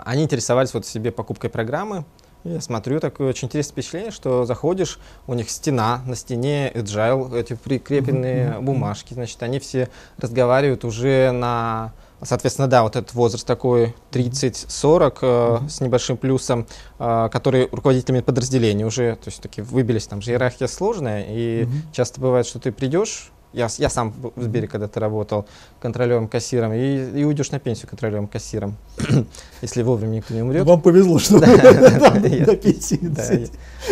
Они 0.05 0.23
интересовались 0.23 0.73
вот 0.73 0.85
себе 0.85 1.11
покупкой 1.11 1.49
программы, 1.49 2.05
я 2.53 2.61
смотрю, 2.61 2.99
такое 2.99 3.29
очень 3.29 3.47
интересное 3.47 3.73
впечатление, 3.73 4.11
что 4.11 4.45
заходишь, 4.45 4.99
у 5.27 5.33
них 5.33 5.49
стена, 5.49 6.01
на 6.05 6.15
стене 6.15 6.71
agile, 6.73 7.37
эти 7.37 7.53
прикрепленные 7.53 8.49
mm-hmm. 8.49 8.61
бумажки, 8.61 9.13
значит, 9.13 9.41
они 9.43 9.59
все 9.59 9.89
разговаривают 10.17 10.85
уже 10.85 11.31
на, 11.31 11.93
соответственно, 12.21 12.67
да, 12.67 12.83
вот 12.83 12.95
этот 12.95 13.13
возраст 13.13 13.45
такой 13.45 13.95
30-40 14.11 14.67
mm-hmm. 14.69 15.65
э, 15.65 15.69
с 15.69 15.81
небольшим 15.81 16.17
плюсом, 16.17 16.67
э, 16.99 17.29
которые 17.31 17.67
руководителями 17.71 18.21
подразделений 18.21 18.85
уже, 18.85 19.15
то 19.15 19.29
есть 19.29 19.41
такие 19.41 19.63
выбились, 19.63 20.07
там 20.07 20.21
же 20.21 20.31
иерархия 20.31 20.67
сложная, 20.67 21.23
и 21.23 21.63
mm-hmm. 21.63 21.93
часто 21.93 22.21
бывает, 22.21 22.45
что 22.45 22.59
ты 22.59 22.71
придешь, 22.71 23.31
я, 23.57 23.67
я 23.77 23.89
сам 23.89 24.13
в 24.35 24.41
Сбере 24.41 24.67
когда-то 24.67 24.99
работал 24.99 25.47
контролером-кассиром, 25.81 26.73
и, 26.73 27.19
и 27.19 27.23
уйдешь 27.23 27.51
на 27.51 27.59
пенсию 27.59 27.89
контролером-кассиром, 27.89 28.77
если 29.61 29.81
вовремя 29.81 30.17
никто 30.17 30.33
не 30.33 30.43
умрет. 30.43 30.65
Вам 30.65 30.81
повезло, 30.81 31.19
что 31.19 31.39
на 31.39 32.55
пенсии 32.55 33.49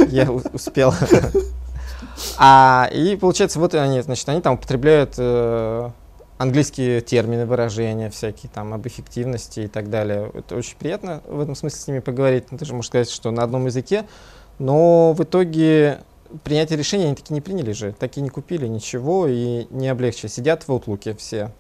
Я 0.10 0.32
успел. 0.32 0.94
А, 2.38 2.90
и 2.94 3.18
получается, 3.18 3.60
вот 3.60 3.74
они, 3.76 4.00
значит, 4.02 4.28
они 4.30 4.40
там 4.40 4.54
употребляют 4.54 5.16
э, 5.18 5.90
английские 6.38 7.02
термины, 7.02 7.46
выражения 7.46 8.10
всякие 8.10 8.50
там 8.54 8.74
об 8.74 8.88
эффективности 8.88 9.62
и 9.62 9.68
так 9.68 9.90
далее. 9.90 10.32
Это 10.34 10.56
очень 10.56 10.78
приятно 10.78 11.22
в 11.28 11.42
этом 11.42 11.56
смысле 11.56 11.78
с 11.78 11.88
ними 11.88 12.00
поговорить. 12.00 12.52
Ну, 12.52 12.58
ты 12.58 12.64
же 12.64 12.74
можешь 12.74 12.88
сказать, 12.88 13.10
что 13.10 13.32
на 13.32 13.44
одном 13.44 13.66
языке, 13.66 14.06
но 14.60 15.12
в 15.12 15.24
итоге 15.24 16.00
принятие 16.44 16.78
решения 16.78 17.06
они 17.06 17.16
таки 17.16 17.34
не 17.34 17.42
приняли 17.42 17.72
же, 17.72 17.94
так 17.98 18.18
и 18.18 18.22
не 18.22 18.30
купили 18.30 18.68
ничего 18.68 19.28
и 19.28 19.68
не 19.70 19.88
облегчили. 19.88 20.30
Сидят 20.30 20.64
в 20.64 20.70
Outlook 20.70 21.16
все. 21.18 21.52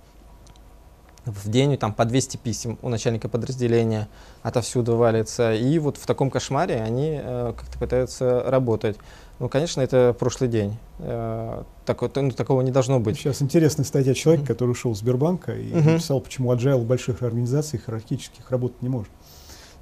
В 1.25 1.49
день 1.49 1.75
там 1.77 1.91
по 1.91 2.05
200 2.05 2.37
писем 2.37 2.77
у 2.83 2.89
начальника 2.89 3.27
подразделения 3.27 4.07
отовсюду 4.43 4.95
валится. 4.95 5.55
И 5.55 5.79
вот 5.79 5.97
в 5.97 6.05
таком 6.05 6.29
кошмаре 6.29 6.75
они 6.75 7.19
э, 7.19 7.53
как-то 7.57 7.79
пытаются 7.79 8.43
работать. 8.45 8.97
Ну, 9.39 9.49
конечно, 9.49 9.81
это 9.81 10.15
прошлый 10.17 10.51
день. 10.51 10.77
Э, 10.99 11.63
так, 11.83 11.99
ну, 12.15 12.31
такого 12.31 12.61
не 12.61 12.69
должно 12.69 12.99
быть. 12.99 13.17
Сейчас 13.17 13.41
интересная 13.41 13.85
статья 13.85 14.13
человека, 14.13 14.45
который 14.45 14.69
ушел 14.71 14.91
из 14.91 14.99
Сбербанка 14.99 15.53
и 15.55 15.71
uh-huh. 15.71 15.93
написал, 15.93 16.21
почему 16.21 16.53
agile 16.53 16.85
больших 16.85 17.23
организациях 17.23 17.89
иерархических 17.89 18.51
работать 18.51 18.83
не 18.83 18.89
может. 18.89 19.09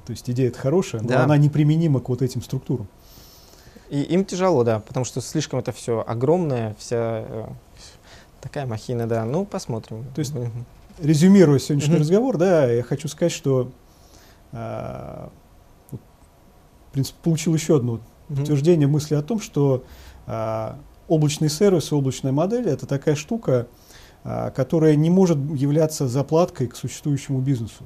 То 0.06 0.12
есть 0.12 0.30
идея 0.30 0.48
это 0.48 0.60
хорошая, 0.60 1.02
но 1.02 1.10
да. 1.10 1.24
она 1.26 1.38
неприменима 1.38 2.00
к 2.00 2.08
вот 2.08 2.22
этим 2.22 2.42
структурам. 2.42 2.88
И 3.94 4.02
им 4.02 4.26
тяжело, 4.26 4.64
да, 4.64 4.80
потому 4.80 5.06
что 5.06 5.22
слишком 5.22 5.60
это 5.60 5.72
все 5.72 6.04
огромное, 6.08 6.76
вся 6.80 7.26
э, 7.28 7.46
такая 8.42 8.66
махина, 8.66 9.06
да. 9.08 9.24
Ну, 9.24 9.46
посмотрим. 9.46 10.06
То 10.16 10.20
есть, 10.20 10.34
резюмируя 11.00 11.60
сегодняшний 11.60 11.98
uh-huh. 11.98 12.00
разговор, 12.00 12.38
да, 12.38 12.66
я 12.72 12.82
хочу 12.82 13.08
сказать, 13.08 13.32
что 13.32 13.72
э, 14.52 15.28
в 15.92 16.92
принципе, 16.92 17.20
получил 17.22 17.54
еще 17.54 17.76
одну 17.76 18.00
mm-hmm. 18.30 18.42
утверждение 18.42 18.88
мысли 18.88 19.14
о 19.14 19.22
том, 19.22 19.40
что 19.40 19.84
а, 20.26 20.80
облачный 21.08 21.50
сервис 21.50 21.94
облачная 21.94 22.32
модель 22.32 22.68
это 22.70 22.88
такая 22.88 23.14
штука, 23.14 23.68
а, 24.24 24.50
которая 24.50 24.96
не 24.96 25.12
может 25.12 25.38
являться 25.38 26.08
заплаткой 26.08 26.68
к 26.68 26.76
существующему 26.76 27.42
бизнесу. 27.42 27.84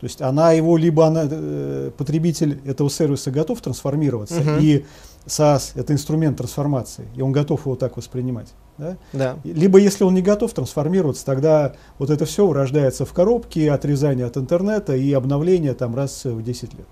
То 0.00 0.06
есть 0.06 0.22
она 0.22 0.52
его, 0.52 0.76
либо 0.76 1.06
она, 1.06 1.26
э, 1.28 1.90
потребитель 1.96 2.60
этого 2.64 2.88
сервиса 2.88 3.32
готов 3.32 3.60
трансформироваться, 3.60 4.40
uh-huh. 4.40 4.62
и 4.62 4.86
SaaS 5.28 5.72
это 5.74 5.92
инструмент 5.92 6.38
трансформации, 6.38 7.06
и 7.14 7.22
он 7.22 7.32
готов 7.32 7.66
его 7.66 7.76
так 7.76 7.96
воспринимать. 7.96 8.48
Да? 8.78 8.96
Да. 9.12 9.36
Либо 9.44 9.78
если 9.78 10.04
он 10.04 10.14
не 10.14 10.22
готов 10.22 10.52
трансформироваться, 10.52 11.24
тогда 11.24 11.74
вот 11.98 12.10
это 12.10 12.24
все 12.24 12.46
вырождается 12.46 13.04
в 13.04 13.12
коробке, 13.12 13.70
отрезание 13.70 14.26
от 14.26 14.36
интернета 14.36 14.94
и 14.94 15.12
обновление 15.12 15.74
там 15.74 15.94
раз 15.94 16.24
в 16.24 16.42
10 16.42 16.74
лет. 16.74 16.86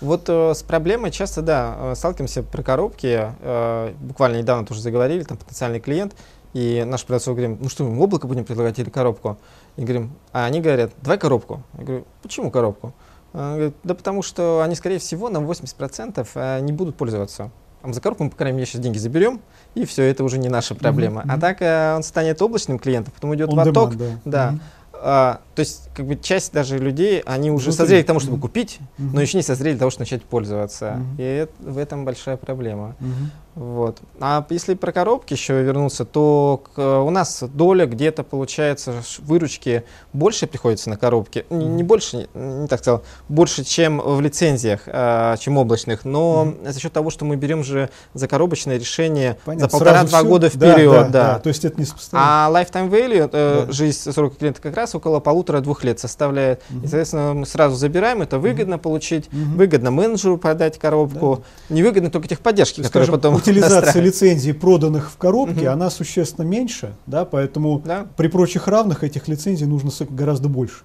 Вот 0.00 0.28
э, 0.28 0.54
с 0.54 0.62
проблемой 0.62 1.12
часто, 1.12 1.42
да, 1.42 1.76
э, 1.78 1.94
сталкиваемся 1.94 2.42
про 2.42 2.62
коробки. 2.62 3.32
Э, 3.40 3.92
буквально 4.00 4.38
недавно 4.38 4.66
тоже 4.66 4.80
заговорили, 4.80 5.22
там 5.22 5.36
потенциальный 5.36 5.78
клиент, 5.78 6.14
и 6.54 6.84
наш 6.84 7.04
продавцов 7.04 7.36
говорим, 7.36 7.58
ну 7.60 7.68
что, 7.68 7.84
мы 7.84 8.02
облако 8.02 8.26
будем 8.26 8.44
предлагать 8.44 8.78
или 8.78 8.90
коробку? 8.90 9.38
И 9.76 9.82
говорим, 9.82 10.12
а 10.32 10.44
они 10.44 10.60
говорят, 10.60 10.90
давай 11.02 11.18
коробку. 11.18 11.62
Я 11.78 11.84
говорю, 11.84 12.04
почему 12.22 12.50
коробку? 12.50 12.92
говорит, 13.32 13.74
да 13.82 13.94
потому 13.94 14.22
что 14.22 14.60
они, 14.62 14.74
скорее 14.74 14.98
всего, 14.98 15.28
на 15.28 15.38
80% 15.38 16.28
э, 16.34 16.60
не 16.60 16.72
будут 16.72 16.96
пользоваться. 16.96 17.50
За 17.84 18.00
коробку 18.00 18.24
мы, 18.24 18.30
по 18.30 18.36
крайней 18.36 18.58
мере, 18.58 18.66
сейчас 18.66 18.80
деньги 18.80 18.98
заберем, 18.98 19.40
и 19.74 19.84
все, 19.84 20.02
это 20.04 20.24
уже 20.24 20.38
не 20.38 20.48
наша 20.48 20.74
проблема. 20.74 21.22
Mm-hmm. 21.22 21.34
А 21.34 21.40
так 21.40 21.62
э, 21.62 21.96
он 21.96 22.02
станет 22.02 22.40
облачным 22.40 22.78
клиентом, 22.78 23.12
потом 23.14 23.34
идет 23.34 23.48
On 23.50 23.56
поток. 23.56 23.94
Demand, 23.94 23.98
да. 23.98 24.16
да. 24.24 24.50
Mm-hmm 24.52 24.60
а, 25.04 25.40
то 25.56 25.60
есть, 25.60 25.90
как 25.94 26.06
бы 26.06 26.14
часть 26.14 26.52
даже 26.52 26.78
людей, 26.78 27.20
они 27.26 27.50
уже 27.50 27.66
Внутри. 27.66 27.78
созрели 27.78 28.02
к 28.04 28.06
тому, 28.06 28.20
чтобы 28.20 28.36
mm-hmm. 28.36 28.40
купить, 28.40 28.78
mm-hmm. 28.78 29.10
но 29.12 29.20
еще 29.20 29.36
не 29.36 29.42
созрели 29.42 29.72
для 29.72 29.80
того, 29.80 29.90
чтобы 29.90 30.02
начать 30.02 30.22
пользоваться. 30.22 30.84
Mm-hmm. 30.84 31.18
И 31.18 31.22
это, 31.22 31.52
в 31.58 31.78
этом 31.78 32.04
большая 32.04 32.36
проблема. 32.36 32.94
Mm-hmm. 33.00 33.41
Вот. 33.54 33.98
А 34.18 34.46
если 34.48 34.74
про 34.74 34.92
коробки 34.92 35.34
еще 35.34 35.62
вернуться, 35.62 36.06
то 36.06 36.62
к, 36.74 37.02
у 37.02 37.10
нас 37.10 37.42
доля 37.42 37.84
где-то 37.84 38.22
получается 38.22 38.94
выручки 39.18 39.84
больше 40.14 40.46
приходится 40.46 40.88
на 40.88 40.96
коробки. 40.96 41.44
Mm-hmm. 41.50 41.56
Не, 41.58 41.66
не 41.66 41.82
больше, 41.82 42.28
не, 42.32 42.66
так 42.66 42.80
сказал, 42.80 43.02
больше, 43.28 43.62
чем 43.62 44.00
в 44.00 44.20
лицензиях, 44.22 44.82
а, 44.86 45.36
чем 45.36 45.58
облачных. 45.58 46.06
Но 46.06 46.46
mm-hmm. 46.46 46.72
за 46.72 46.80
счет 46.80 46.92
того, 46.94 47.10
что 47.10 47.26
мы 47.26 47.36
берем 47.36 47.62
же 47.62 47.90
за 48.14 48.26
коробочное 48.26 48.78
решение 48.78 49.36
Понятно. 49.44 49.66
за 49.66 49.70
полтора-два 49.70 50.22
года 50.22 50.48
вперед. 50.48 50.90
Да, 50.90 51.02
да, 51.02 51.08
да. 51.08 51.32
да, 51.34 51.38
то 51.38 51.48
есть 51.48 51.64
это 51.66 51.78
не 51.78 51.86
А 52.12 52.50
lifetime 52.50 52.88
value, 52.88 53.28
э, 53.30 53.66
да. 53.66 53.72
жизнь 53.72 54.10
срока 54.12 54.36
клиента 54.36 54.62
как 54.62 54.76
раз 54.76 54.94
около 54.94 55.20
полутора-двух 55.20 55.84
лет 55.84 56.00
составляет. 56.00 56.60
Mm-hmm. 56.60 56.78
И, 56.78 56.82
соответственно, 56.82 57.34
мы 57.34 57.44
сразу 57.44 57.76
забираем, 57.76 58.22
это 58.22 58.38
выгодно 58.38 58.74
mm-hmm. 58.74 58.78
получить, 58.78 59.26
mm-hmm. 59.26 59.56
выгодно 59.56 59.90
менеджеру 59.90 60.38
продать 60.38 60.78
коробку, 60.78 61.44
да. 61.68 61.74
невыгодно 61.74 62.10
только 62.10 62.28
техподдержки, 62.28 62.82
которые 62.82 63.10
потом 63.10 63.41
утилизация 63.42 64.02
лицензий, 64.02 64.54
проданных 64.54 65.10
в 65.10 65.16
коробке, 65.16 65.68
она 65.68 65.90
существенно 65.90 66.44
меньше, 66.44 66.94
да, 67.06 67.24
поэтому 67.24 67.82
при 68.16 68.28
прочих 68.28 68.68
равных 68.68 69.04
этих 69.04 69.28
лицензий 69.28 69.66
нужно 69.66 69.90
гораздо 70.10 70.48
больше. 70.48 70.82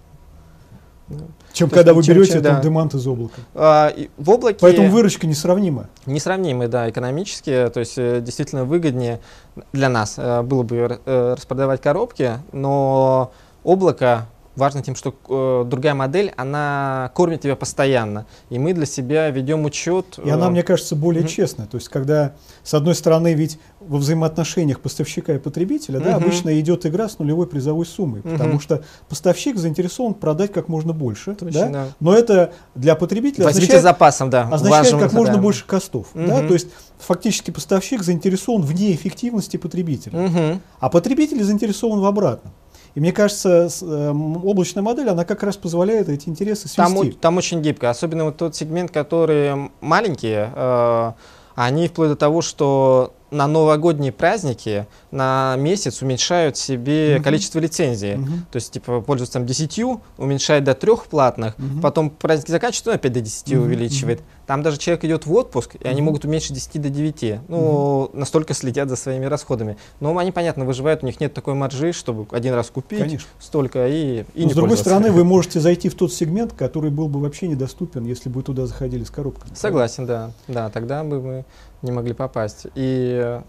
Чем 1.54 1.70
То 1.70 1.76
когда 1.76 1.94
вы 1.94 2.04
берете 2.04 2.34
чем, 2.34 2.42
да. 2.42 2.60
демант 2.60 2.94
из 2.94 3.08
облака. 3.08 3.42
А, 3.56 3.94
в 4.18 4.30
облаке... 4.30 4.60
Поэтому 4.62 4.90
выручка 4.90 5.26
несравнима. 5.26 5.88
Несравнимы, 6.06 6.68
да, 6.68 6.90
экономически. 6.90 7.70
То 7.74 7.80
есть 7.80 7.98
э, 7.98 8.22
действительно 8.22 8.66
выгоднее 8.66 9.22
для 9.72 9.90
нас 9.90 10.16
э, 10.18 10.42
было 10.42 10.64
бы 10.64 11.00
э, 11.06 11.34
распродавать 11.36 11.82
коробки, 11.82 12.34
но 12.52 13.32
облако 13.64 14.28
важно 14.58 14.82
тем, 14.82 14.96
что 14.96 15.14
э, 15.30 15.70
другая 15.70 15.94
модель, 15.94 16.34
она 16.36 17.12
кормит 17.14 17.42
тебя 17.42 17.56
постоянно. 17.56 18.26
И 18.50 18.60
мы 18.60 18.74
для 18.74 18.86
себя 18.86 19.30
ведем 19.30 19.64
учет. 19.66 20.20
И 20.24 20.30
она, 20.30 20.48
э, 20.48 20.50
мне 20.50 20.64
кажется, 20.64 20.96
более 20.96 21.24
mm-hmm. 21.24 21.28
честная. 21.28 21.68
То 21.68 21.78
есть, 21.78 21.88
когда, 21.90 22.34
с 22.64 22.74
одной 22.74 22.96
стороны, 22.96 23.34
ведь 23.36 23.60
во 23.80 24.00
взаимоотношениях 24.00 24.82
поставщика 24.82 25.34
и 25.34 25.38
потребителя, 25.38 26.00
mm-hmm. 26.00 26.04
да, 26.04 26.16
обычно 26.16 26.60
идет 26.60 26.86
игра 26.86 27.08
с 27.08 27.20
нулевой 27.20 27.48
призовой 27.48 27.86
суммой. 27.86 28.22
Mm-hmm. 28.22 28.34
Потому 28.34 28.60
что 28.60 28.84
поставщик 29.08 29.58
заинтересован 29.58 30.16
продать 30.16 30.52
как 30.52 30.68
можно 30.68 30.92
больше. 30.92 31.36
Точно, 31.36 31.62
да? 31.62 31.70
Да. 31.70 31.88
Но 32.00 32.14
это 32.14 32.52
для 32.76 32.96
потребителя 32.96 33.46
Возьмите 33.46 33.68
означает, 33.68 33.84
запасом, 33.84 34.30
да. 34.30 34.50
означает 34.52 34.98
как 34.98 35.14
можно 35.14 35.36
да. 35.36 35.42
больше 35.42 35.66
костов. 35.66 36.08
Mm-hmm. 36.14 36.28
Да? 36.28 36.48
То 36.48 36.54
есть, 36.54 36.68
фактически 36.98 37.52
поставщик 37.52 38.02
заинтересован 38.02 38.64
в 38.64 38.74
неэффективности 38.74 39.58
потребителя. 39.58 40.18
Mm-hmm. 40.18 40.60
А 40.80 40.90
потребитель 40.90 41.44
заинтересован 41.44 42.00
в 42.00 42.06
обратном. 42.06 42.54
И 42.98 43.00
мне 43.00 43.12
кажется, 43.12 43.70
э, 43.80 44.12
облачная 44.44 44.82
модель, 44.82 45.08
она 45.12 45.24
как 45.24 45.44
раз 45.44 45.56
позволяет 45.56 46.10
эти 46.10 46.30
интересы 46.30 46.68
свести. 46.68 46.78
Там, 46.78 47.12
там 47.12 47.38
очень 47.38 47.62
гибко, 47.62 47.92
особенно 47.92 48.26
вот 48.26 48.38
тот 48.38 48.56
сегмент, 48.56 48.90
который 48.90 49.70
маленькие, 49.82 50.52
э, 50.56 51.12
они 51.54 51.90
вплоть 51.90 52.10
до 52.10 52.16
того, 52.16 52.42
что 52.42 53.14
на 53.32 53.48
новогодние 53.48 54.12
праздники 54.12 54.88
на 55.12 55.56
месяц 55.58 56.02
уменьшают 56.02 56.58
себе 56.58 57.18
uh-huh. 57.18 57.24
количество 57.24 57.60
лицензий. 57.60 58.14
Uh-huh. 58.14 58.40
То 58.52 58.56
есть, 58.56 58.72
типа, 58.72 59.02
пользуются 59.02 59.34
там 59.34 59.46
10, 59.46 59.82
уменьшает 60.18 60.64
до 60.64 60.74
трех 60.74 61.08
платных, 61.08 61.56
uh-huh. 61.58 61.82
потом 61.82 62.10
праздники 62.10 62.52
заканчиваются, 62.52 62.92
он 62.92 62.96
опять 62.96 63.14
до 63.14 63.22
10 63.22 63.48
uh-huh. 63.48 63.58
увеличивает. 63.58 64.22
Там 64.46 64.64
даже 64.64 64.78
человек 64.78 65.04
идет 65.04 65.26
в 65.26 65.34
отпуск, 65.34 65.76
и 65.76 65.78
uh-huh. 65.80 65.90
они 65.90 66.02
могут 66.02 66.24
уменьшить 66.24 66.54
10 66.54 66.82
до 66.82 66.90
9. 66.90 67.40
Ну, 67.48 67.58
uh-huh. 67.58 68.18
настолько 68.18 68.54
следят 68.54 68.90
за 68.90 68.96
своими 68.96 69.26
расходами. 69.26 69.78
Но 70.00 70.18
они, 70.18 70.32
понятно, 70.32 70.66
выживают, 70.66 71.04
у 71.04 71.06
них 71.06 71.20
нет 71.20 71.34
такой 71.34 71.54
маржи, 71.54 71.92
чтобы 71.92 72.28
один 72.32 72.54
раз 72.54 72.70
купить 72.70 73.00
Конечно. 73.00 73.28
столько 73.40 73.88
и, 73.88 74.22
и 74.22 74.26
Но, 74.36 74.46
не 74.46 74.52
С 74.52 74.56
другой 74.56 74.78
стороны, 74.78 75.12
вы 75.12 75.24
можете 75.26 75.60
зайти 75.60 75.90
в 75.90 75.96
тот 75.96 76.14
сегмент, 76.14 76.54
который 76.54 76.92
был 76.92 77.10
бы 77.10 77.20
вообще 77.20 77.48
недоступен, 77.48 78.06
если 78.06 78.30
бы 78.30 78.42
туда 78.42 78.66
заходили 78.66 79.04
с 79.04 79.10
коробками. 79.10 79.54
Согласен, 79.54 80.06
да. 80.06 80.32
Да, 80.48 80.70
тогда 80.70 81.04
бы 81.04 81.22
мы 81.22 81.46
не 81.82 81.92
могли 81.92 82.14
попасть. 82.14 82.68
И 82.76 83.40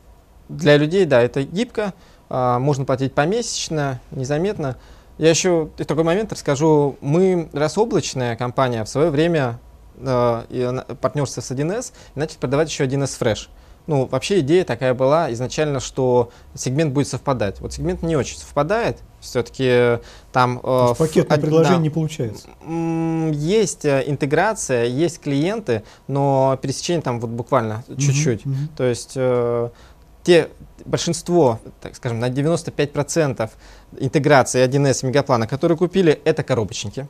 для 0.49 0.77
людей, 0.77 1.05
да, 1.05 1.21
это 1.23 1.43
гибко, 1.43 1.95
а, 2.29 2.59
можно 2.59 2.85
платить 2.85 3.15
помесячно, 3.15 4.01
незаметно. 4.11 4.77
Я 5.19 5.31
еще 5.31 5.71
в 5.77 5.85
такой 5.85 6.05
момент 6.05 6.33
расскажу. 6.33 6.97
Мы, 7.01 7.49
раз 7.53 7.77
облачная 7.77 8.37
компания, 8.37 8.85
в 8.85 8.89
свое 8.89 9.11
время 9.11 9.59
э, 9.97 10.83
партнерство 11.01 11.41
с 11.41 11.51
1С, 11.51 11.93
и 12.15 12.19
начали 12.19 12.39
продавать 12.39 12.71
еще 12.71 12.85
1С 12.85 13.21
Fresh. 13.21 13.49
Ну, 13.89 14.05
вообще 14.05 14.41
идея 14.41 14.65
такая 14.65 14.93
была 14.93 15.33
изначально, 15.33 15.81
что 15.81 16.29
сегмент 16.55 16.93
будет 16.93 17.09
совпадать. 17.09 17.59
Вот 17.61 17.73
сегмент 17.73 18.03
не 18.03 18.17
очень 18.17 18.37
совпадает, 18.37 18.99
все-таки 19.19 19.99
там... 20.31 20.61
Э, 20.63 20.95
пакетное 20.97 21.39
предложение 21.39 21.79
да, 21.79 21.83
не 21.83 21.89
получается. 21.89 22.49
Есть 23.33 23.87
э, 23.87 24.05
интеграция, 24.07 24.85
есть 24.85 25.21
клиенты, 25.21 25.85
но 26.07 26.59
пересечение 26.61 27.01
там 27.01 27.19
вот 27.19 27.31
буквально 27.31 27.83
чуть-чуть. 27.89 28.43
Mm-hmm. 28.43 28.77
То 28.77 28.85
есть 28.85 29.13
э, 29.17 29.71
те, 30.23 30.49
большинство, 30.85 31.59
так 31.81 31.97
скажем, 31.97 32.21
на 32.21 32.29
95% 32.29 33.49
интеграции 34.01 34.69
1С 34.69 35.07
мегаплана, 35.07 35.47
которые 35.47 35.79
купили, 35.79 36.21
это 36.27 36.43
коробочники. 36.43 37.09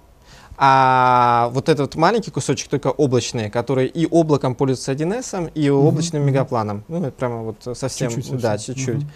А 0.60 1.50
вот 1.52 1.68
этот 1.68 1.94
маленький 1.94 2.32
кусочек, 2.32 2.68
только 2.68 2.88
облачный, 2.88 3.48
который 3.48 3.86
и 3.86 4.06
облаком 4.06 4.56
пользуется 4.56 4.92
1С, 4.92 5.52
и 5.54 5.70
облачным 5.70 6.22
mm-hmm. 6.22 6.26
мегапланом. 6.26 6.84
Ну, 6.88 7.00
это 7.00 7.12
прямо 7.12 7.42
вот 7.42 7.78
совсем, 7.78 8.10
чуть-чуть, 8.10 8.40
да, 8.40 8.58
чуть-чуть. 8.58 8.96
Mm-hmm. 8.96 9.10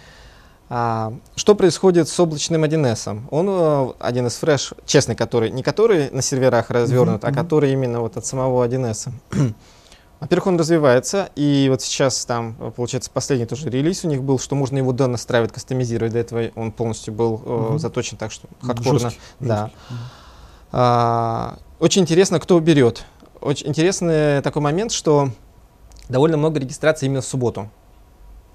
А, 0.69 1.13
что 1.35 1.53
происходит 1.53 2.07
с 2.07 2.17
облачным 2.17 2.63
1С? 2.63 3.27
Он 3.29 3.47
э, 3.49 3.93
один 3.99 4.27
из 4.27 4.35
фреш, 4.37 4.73
честный, 4.85 5.15
который, 5.15 5.51
не 5.51 5.63
который 5.63 6.09
на 6.11 6.21
серверах 6.21 6.69
развернут, 6.69 7.23
uh-huh, 7.23 7.29
а 7.29 7.33
который 7.33 7.73
именно 7.73 7.99
вот 7.99 8.15
от 8.15 8.25
самого 8.25 8.65
1С. 8.65 9.11
Во-первых, 10.21 10.47
он 10.47 10.57
развивается, 10.57 11.29
и 11.35 11.67
вот 11.69 11.81
сейчас 11.81 12.25
там, 12.25 12.55
получается, 12.77 13.11
последний 13.11 13.45
тоже 13.45 13.69
релиз 13.69 14.05
у 14.05 14.07
них 14.07 14.23
был, 14.23 14.39
что 14.39 14.55
можно 14.55 14.77
его 14.77 14.93
донастраивать, 14.93 15.51
кастомизировать. 15.51 16.13
До 16.13 16.19
этого 16.19 16.49
он 16.55 16.71
полностью 16.71 17.13
был 17.13 17.41
uh-huh. 17.45 17.77
заточен 17.77 18.15
так, 18.15 18.31
что 18.31 18.47
хардкорно. 18.61 18.99
Жесткий, 18.99 19.21
да. 19.41 19.69
Жесткий. 19.89 20.22
А, 20.73 21.59
очень 21.79 22.01
интересно, 22.01 22.39
кто 22.39 22.59
берет. 22.59 23.05
Очень 23.39 23.69
интересный 23.69 24.41
такой 24.41 24.61
момент, 24.61 24.91
что 24.91 25.29
довольно 26.09 26.35
много 26.35 26.59
регистрации 26.59 27.05
именно 27.05 27.21
в 27.21 27.25
субботу 27.25 27.69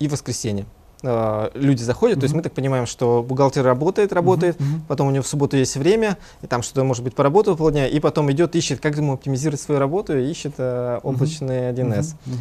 и 0.00 0.08
в 0.08 0.12
воскресенье. 0.12 0.66
Uh, 1.00 1.52
люди 1.54 1.80
заходят, 1.84 2.16
mm-hmm. 2.16 2.20
то 2.20 2.24
есть 2.24 2.34
мы 2.34 2.42
так 2.42 2.52
понимаем, 2.54 2.84
что 2.84 3.22
бухгалтер 3.22 3.64
работает, 3.64 4.12
работает, 4.12 4.56
mm-hmm. 4.56 4.80
потом 4.88 5.06
у 5.06 5.10
него 5.12 5.22
в 5.22 5.28
субботу 5.28 5.56
есть 5.56 5.76
время, 5.76 6.18
и 6.42 6.48
там 6.48 6.62
что-то, 6.62 6.82
может 6.82 7.04
быть, 7.04 7.14
поработал 7.14 7.56
полдня, 7.56 7.86
и 7.86 8.00
потом 8.00 8.32
идет, 8.32 8.56
ищет, 8.56 8.80
как 8.80 8.96
ему 8.96 9.12
оптимизировать 9.12 9.60
свою 9.60 9.78
работу, 9.78 10.18
и 10.18 10.28
ищет 10.28 10.58
uh, 10.58 10.98
облачный 11.04 11.70
1С. 11.70 12.16
Mm-hmm. 12.26 12.36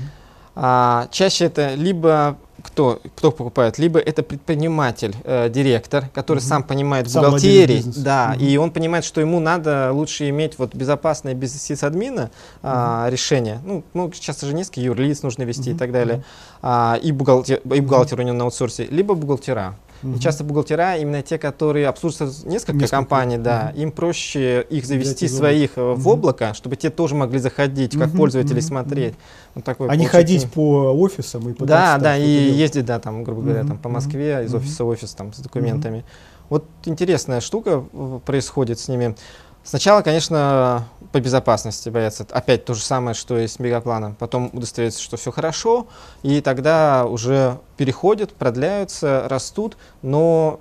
А, 0.60 1.08
чаще 1.12 1.45
это 1.45 1.76
либо 1.76 2.38
кто, 2.64 2.99
кто 3.16 3.32
покупает, 3.32 3.78
либо 3.78 3.99
это 3.99 4.24
предприниматель, 4.24 5.16
э, 5.24 5.49
директор, 5.49 6.10
который 6.14 6.39
угу. 6.39 6.45
сам 6.45 6.64
понимает 6.64 7.10
сам 7.10 7.26
бухгалтерии, 7.26 7.84
да, 7.95 8.34
угу. 8.36 8.43
и 8.43 8.58
он 8.58 8.72
понимает, 8.72 9.05
что 9.05 9.22
ему 9.22 9.39
надо 9.39 9.91
лучше 9.93 10.28
иметь 10.30 10.58
вот 10.58 10.74
безопасное 10.74 11.36
без 11.36 11.62
сисадмина 11.62 12.24
угу. 12.24 12.32
а, 12.64 13.08
решение. 13.10 13.60
Ну, 13.64 13.84
ну, 13.93 14.12
сейчас 14.12 14.41
же 14.41 14.53
несколько 14.53 14.82
юрлиц 14.82 15.22
нужно 15.22 15.43
вести 15.43 15.70
угу. 15.70 15.76
и 15.76 15.80
так 15.80 15.91
далее. 15.91 16.24
А, 16.64 16.99
и, 17.01 17.12
бухгалтер, 17.12 17.62
и 17.64 17.80
бухгалтер 17.80 18.20
у 18.20 18.24
него 18.24 18.36
на 18.36 18.45
аутсорсе, 18.45 18.86
либо 18.86 19.14
бухгалтера. 19.14 19.76
Угу. 20.04 20.16
И 20.16 20.20
часто 20.20 20.43
бухгалтера 20.43 20.98
именно 20.98 21.22
те, 21.22 21.38
которые 21.38 21.88
обслуживают 21.88 22.45
несколько, 22.45 22.74
несколько. 22.74 22.88
компаний, 22.88 23.38
да, 23.38 23.72
угу. 23.74 23.82
им 23.82 23.91
проще 23.91 24.66
их 24.70 24.86
завести 24.86 25.28
своих 25.28 25.72
угу. 25.78 25.95
в 25.95 26.08
облако, 26.08 26.54
чтобы 26.54 26.76
те 26.76 26.89
тоже 26.89 27.16
могли 27.16 27.39
заходить, 27.39 27.98
как 27.98 28.10
угу. 28.10 28.18
пользователи 28.18 28.60
угу. 28.60 28.66
смотреть. 28.68 29.16
Вот 29.56 29.64
такой, 29.64 29.89
а 29.89 29.95
не 29.95 30.06
ходить 30.06 30.50
по 30.52 30.91
офисам 30.91 31.50
и. 31.50 31.56
Да, 31.66 31.98
да, 31.98 32.18
и 32.18 32.28
ездить, 32.28 32.86
да, 32.86 33.00
там, 33.00 33.24
грубо 33.24 33.41
говоря, 33.41 33.64
там, 33.64 33.78
по 33.78 33.89
Москве, 33.89 34.43
из 34.45 34.54
офиса 34.54 34.84
в 34.84 34.88
офис 34.88 35.14
там, 35.14 35.34
с 35.34 35.39
документами. 35.39 36.06
Вот 36.50 36.66
интересная 36.86 37.41
штука 37.41 37.84
происходит 38.26 38.80
с 38.80 38.88
ними. 38.88 39.16
Сначала, 39.64 40.02
конечно, 40.02 40.88
по 41.18 41.20
безопасности 41.20 41.89
боятся. 41.89 42.28
Опять 42.30 42.65
то 42.65 42.76
же 42.76 42.84
самое, 42.84 43.15
что 43.15 43.39
и 43.39 43.47
с 43.47 43.57
мегапланом. 43.57 44.13
Потом 44.13 44.51
удостовериться, 44.53 45.01
что 45.01 45.18
все 45.18 45.32
хорошо, 45.32 45.88
и 46.22 46.41
тогда 46.41 47.05
уже 47.05 47.57
переходят, 47.76 48.34
продляются, 48.34 49.28
растут, 49.28 49.78
но 50.03 50.59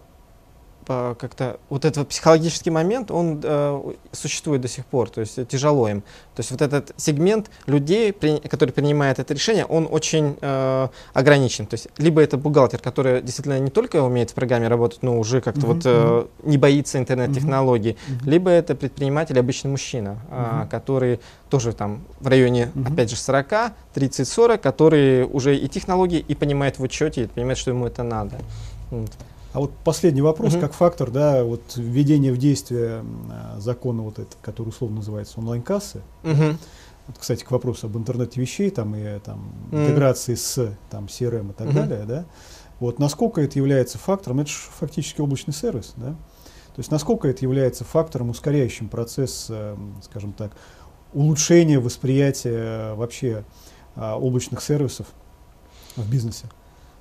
как-то 0.87 1.59
вот 1.68 1.84
этот 1.84 2.09
психологический 2.09 2.70
момент, 2.70 3.11
он 3.11 3.41
э, 3.43 3.93
существует 4.12 4.61
до 4.61 4.68
сих 4.68 4.87
пор, 4.87 5.11
то 5.11 5.20
есть 5.20 5.49
тяжело 5.49 5.89
им. 5.89 6.03
То 6.34 6.41
есть 6.41 6.51
вот 6.51 6.62
этот 6.62 6.93
сегмент 6.97 7.51
людей, 7.66 8.12
при, 8.12 8.39
который 8.39 8.70
принимает 8.70 9.18
это 9.18 9.34
решение, 9.34 9.64
он 9.64 9.89
очень 9.91 10.37
э, 10.41 10.89
ограничен. 11.12 11.66
То 11.66 11.74
есть 11.74 11.89
либо 11.99 12.20
это 12.20 12.37
бухгалтер, 12.37 12.80
который 12.80 13.22
действительно 13.22 13.59
не 13.59 13.70
только 13.70 14.03
умеет 14.03 14.30
в 14.30 14.34
программе 14.34 14.68
работать, 14.68 15.03
но 15.03 15.18
уже 15.18 15.41
как-то 15.41 15.62
mm-hmm. 15.62 15.74
вот 15.74 15.82
э, 15.84 16.26
не 16.45 16.59
боится 16.59 16.99
интернет-технологий, 16.99 17.93
mm-hmm. 17.93 18.30
либо 18.30 18.51
это 18.51 18.74
предприниматель, 18.74 19.39
обычный 19.39 19.70
мужчина, 19.70 20.18
mm-hmm. 20.30 20.64
э, 20.64 20.68
который 20.68 21.20
тоже 21.49 21.72
там 21.72 22.05
в 22.20 22.28
районе, 22.28 22.70
mm-hmm. 22.74 22.93
опять 22.93 23.11
же, 23.11 23.16
40, 23.16 23.72
30-40, 23.95 24.59
который 24.59 25.24
уже 25.24 25.57
и 25.57 25.68
технологии, 25.68 26.18
и 26.18 26.34
понимает 26.34 26.78
в 26.78 26.82
учете, 26.82 27.24
и 27.24 27.26
понимает, 27.26 27.59
что 27.59 27.70
ему 27.70 27.87
это 27.87 28.03
надо. 28.03 28.37
Вот. 28.91 29.11
А 29.57 29.59
вот 29.59 29.72
последний 29.84 30.20
вопрос, 30.20 30.52
угу. 30.52 30.61
как 30.61 30.74
фактор, 30.74 31.11
да, 31.11 31.42
вот 31.42 31.62
введение 31.76 32.30
в 32.30 32.36
действие 32.36 33.02
закона 33.57 34.02
вот 34.02 34.18
это, 34.18 34.36
который 34.42 34.68
условно 34.68 34.96
называется 34.96 35.40
онлайн-кассы. 35.40 36.02
Угу. 36.24 36.59
Вот, 37.07 37.18
кстати, 37.18 37.42
к 37.42 37.50
вопросу 37.50 37.86
об 37.86 37.96
интернете 37.96 38.38
вещей, 38.38 38.68
там 38.68 38.94
и 38.94 39.18
там 39.20 39.50
mm. 39.70 39.82
интеграции 39.84 40.34
с 40.34 40.76
там 40.90 41.07
CRM 41.07 41.52
и 41.52 41.54
так 41.54 41.68
mm-hmm. 41.68 41.72
далее, 41.72 42.04
да. 42.04 42.24
Вот 42.80 42.98
насколько 42.98 43.40
это 43.40 43.59
является 43.59 43.96
фактором, 43.96 44.40
это 44.40 44.50
же 44.50 44.57
фактически 44.78 45.22
облачный 45.22 45.54
сервис, 45.54 45.94
да. 45.96 46.11
То 46.11 46.78
есть 46.78 46.90
насколько 46.90 47.26
это 47.26 47.42
является 47.42 47.84
фактором, 47.84 48.28
ускоряющим 48.28 48.90
процесс, 48.90 49.46
э, 49.48 49.74
скажем 50.02 50.34
так, 50.34 50.52
улучшения 51.14 51.78
восприятия 51.78 52.92
вообще 52.92 53.44
а, 53.94 54.18
облачных 54.18 54.61
сервисов 54.61 55.07
в 55.96 56.11
бизнесе? 56.11 56.44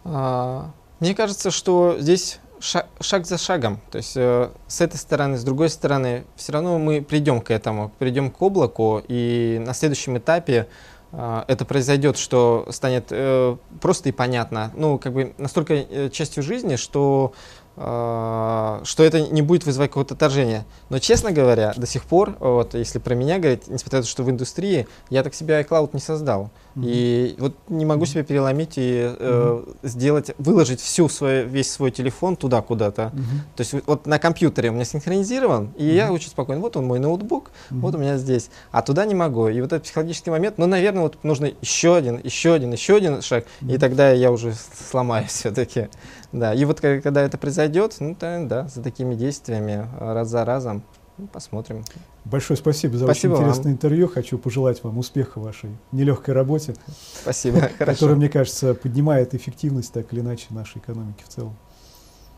А, 0.05 0.71
мне 0.99 1.13
кажется, 1.13 1.51
что 1.51 1.97
здесь 1.99 2.39
шаг, 2.59 2.87
шаг 2.99 3.25
за 3.25 3.37
шагом. 3.37 3.79
То 3.91 3.97
есть 3.97 4.13
э, 4.15 4.49
с 4.67 4.81
этой 4.81 4.97
стороны, 4.97 5.37
с 5.37 5.43
другой 5.43 5.69
стороны, 5.69 6.25
все 6.35 6.53
равно 6.53 6.77
мы 6.79 7.01
придем 7.01 7.41
к 7.41 7.51
этому, 7.51 7.91
придем 7.99 8.31
к 8.31 8.41
облаку, 8.41 9.01
и 9.07 9.61
на 9.65 9.73
следующем 9.73 10.17
этапе 10.17 10.67
э, 11.11 11.43
это 11.47 11.65
произойдет, 11.65 12.17
что 12.17 12.67
станет 12.71 13.07
э, 13.11 13.57
просто 13.81 14.09
и 14.09 14.11
понятно. 14.11 14.71
Ну, 14.75 14.97
как 14.97 15.13
бы 15.13 15.33
настолько 15.37 15.73
э, 15.73 16.09
частью 16.09 16.43
жизни, 16.43 16.75
что 16.75 17.33
а, 17.77 18.81
что 18.85 19.03
это 19.03 19.21
не 19.21 19.41
будет 19.41 19.65
вызывать 19.65 19.89
какое-то 19.89 20.13
отторжение. 20.13 20.65
Но, 20.89 20.99
честно 20.99 21.31
говоря, 21.31 21.73
до 21.75 21.85
сих 21.85 22.05
пор, 22.05 22.37
вот, 22.39 22.73
если 22.73 22.99
про 22.99 23.15
меня 23.15 23.37
говорить, 23.37 23.67
несмотря 23.67 23.99
на 23.99 24.03
то, 24.03 24.09
что 24.09 24.23
в 24.23 24.29
индустрии, 24.29 24.87
я 25.09 25.23
так 25.23 25.33
себе 25.33 25.59
iCloud 25.59 25.89
не 25.91 25.99
создал. 25.99 26.51
Mm-hmm. 26.76 26.84
И 26.86 27.36
вот 27.39 27.55
не 27.69 27.86
могу 27.86 28.05
себя 28.05 28.23
переломить 28.23 28.73
и 28.78 29.15
э, 29.17 29.17
mm-hmm. 29.17 29.78
сделать, 29.84 30.32
выложить 30.38 30.82
всю 30.82 31.07
свою, 31.07 31.47
весь 31.47 31.71
свой 31.71 31.91
телефон 31.91 32.36
туда 32.36 32.61
куда-то. 32.61 33.13
Mm-hmm. 33.13 33.55
То 33.55 33.61
есть 33.61 33.76
вот 33.88 34.05
на 34.05 34.19
компьютере 34.19 34.71
у 34.71 34.73
меня 34.73 34.84
синхронизирован, 34.84 35.71
и 35.78 35.84
mm-hmm. 35.84 35.95
я 35.95 36.11
очень 36.11 36.30
спокойно, 36.30 36.61
вот 36.61 36.76
он 36.76 36.86
мой 36.86 36.99
ноутбук, 36.99 37.51
mm-hmm. 37.69 37.80
вот 37.80 37.95
у 37.95 37.97
меня 37.97 38.17
здесь. 38.17 38.49
А 38.71 38.82
туда 38.82 39.05
не 39.05 39.15
могу. 39.15 39.47
И 39.47 39.61
вот 39.61 39.71
этот 39.71 39.84
психологический 39.84 40.32
момент, 40.32 40.57
ну, 40.57 40.65
наверное, 40.65 41.03
вот 41.03 41.23
нужно 41.23 41.51
еще 41.61 41.95
один, 41.95 42.19
еще 42.21 42.53
один, 42.53 42.73
еще 42.73 42.97
один 42.97 43.21
шаг, 43.21 43.45
mm-hmm. 43.61 43.76
и 43.76 43.78
тогда 43.78 44.11
я 44.11 44.32
уже 44.32 44.53
сломаюсь 44.89 45.30
все-таки. 45.32 45.88
Да, 46.34 46.53
и 46.53 46.65
вот 46.65 46.82
когда 46.82 47.21
это 47.21 47.38
произойдет, 47.38 47.95
ну 47.99 48.15
то, 48.15 48.45
да, 48.45 48.67
за 48.67 48.84
такими 48.84 49.15
действиями 49.15 49.88
раз 49.97 50.28
за 50.28 50.43
разом, 50.43 50.84
ну, 51.18 51.28
посмотрим. 51.28 51.84
Большое 52.26 52.57
спасибо 52.57 52.97
за 52.97 53.05
спасибо 53.05 53.34
очень 53.34 53.43
интересное 53.43 53.63
вам. 53.63 53.74
интервью. 53.74 54.07
Хочу 54.09 54.38
пожелать 54.38 54.84
вам 54.84 54.97
успеха 54.97 55.39
в 55.39 55.43
вашей 55.43 55.70
нелегкой 55.93 56.34
работе. 56.34 56.76
Спасибо. 57.22 57.70
Которая, 57.80 58.18
мне 58.18 58.28
кажется, 58.28 58.74
поднимает 58.74 59.34
эффективность 59.34 59.93
так 59.93 60.11
или 60.11 60.20
иначе 60.20 60.47
нашей 60.49 60.80
экономики 60.80 61.24
в 61.26 61.30
целом. 61.30 61.55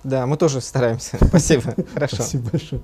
Да, 0.03 0.27
мы 0.27 0.37
тоже 0.37 0.61
стараемся. 0.61 1.17
Спасибо, 1.27 1.75
хорошо. 1.93 2.17
Спасибо 2.17 2.49
большое. 2.51 2.81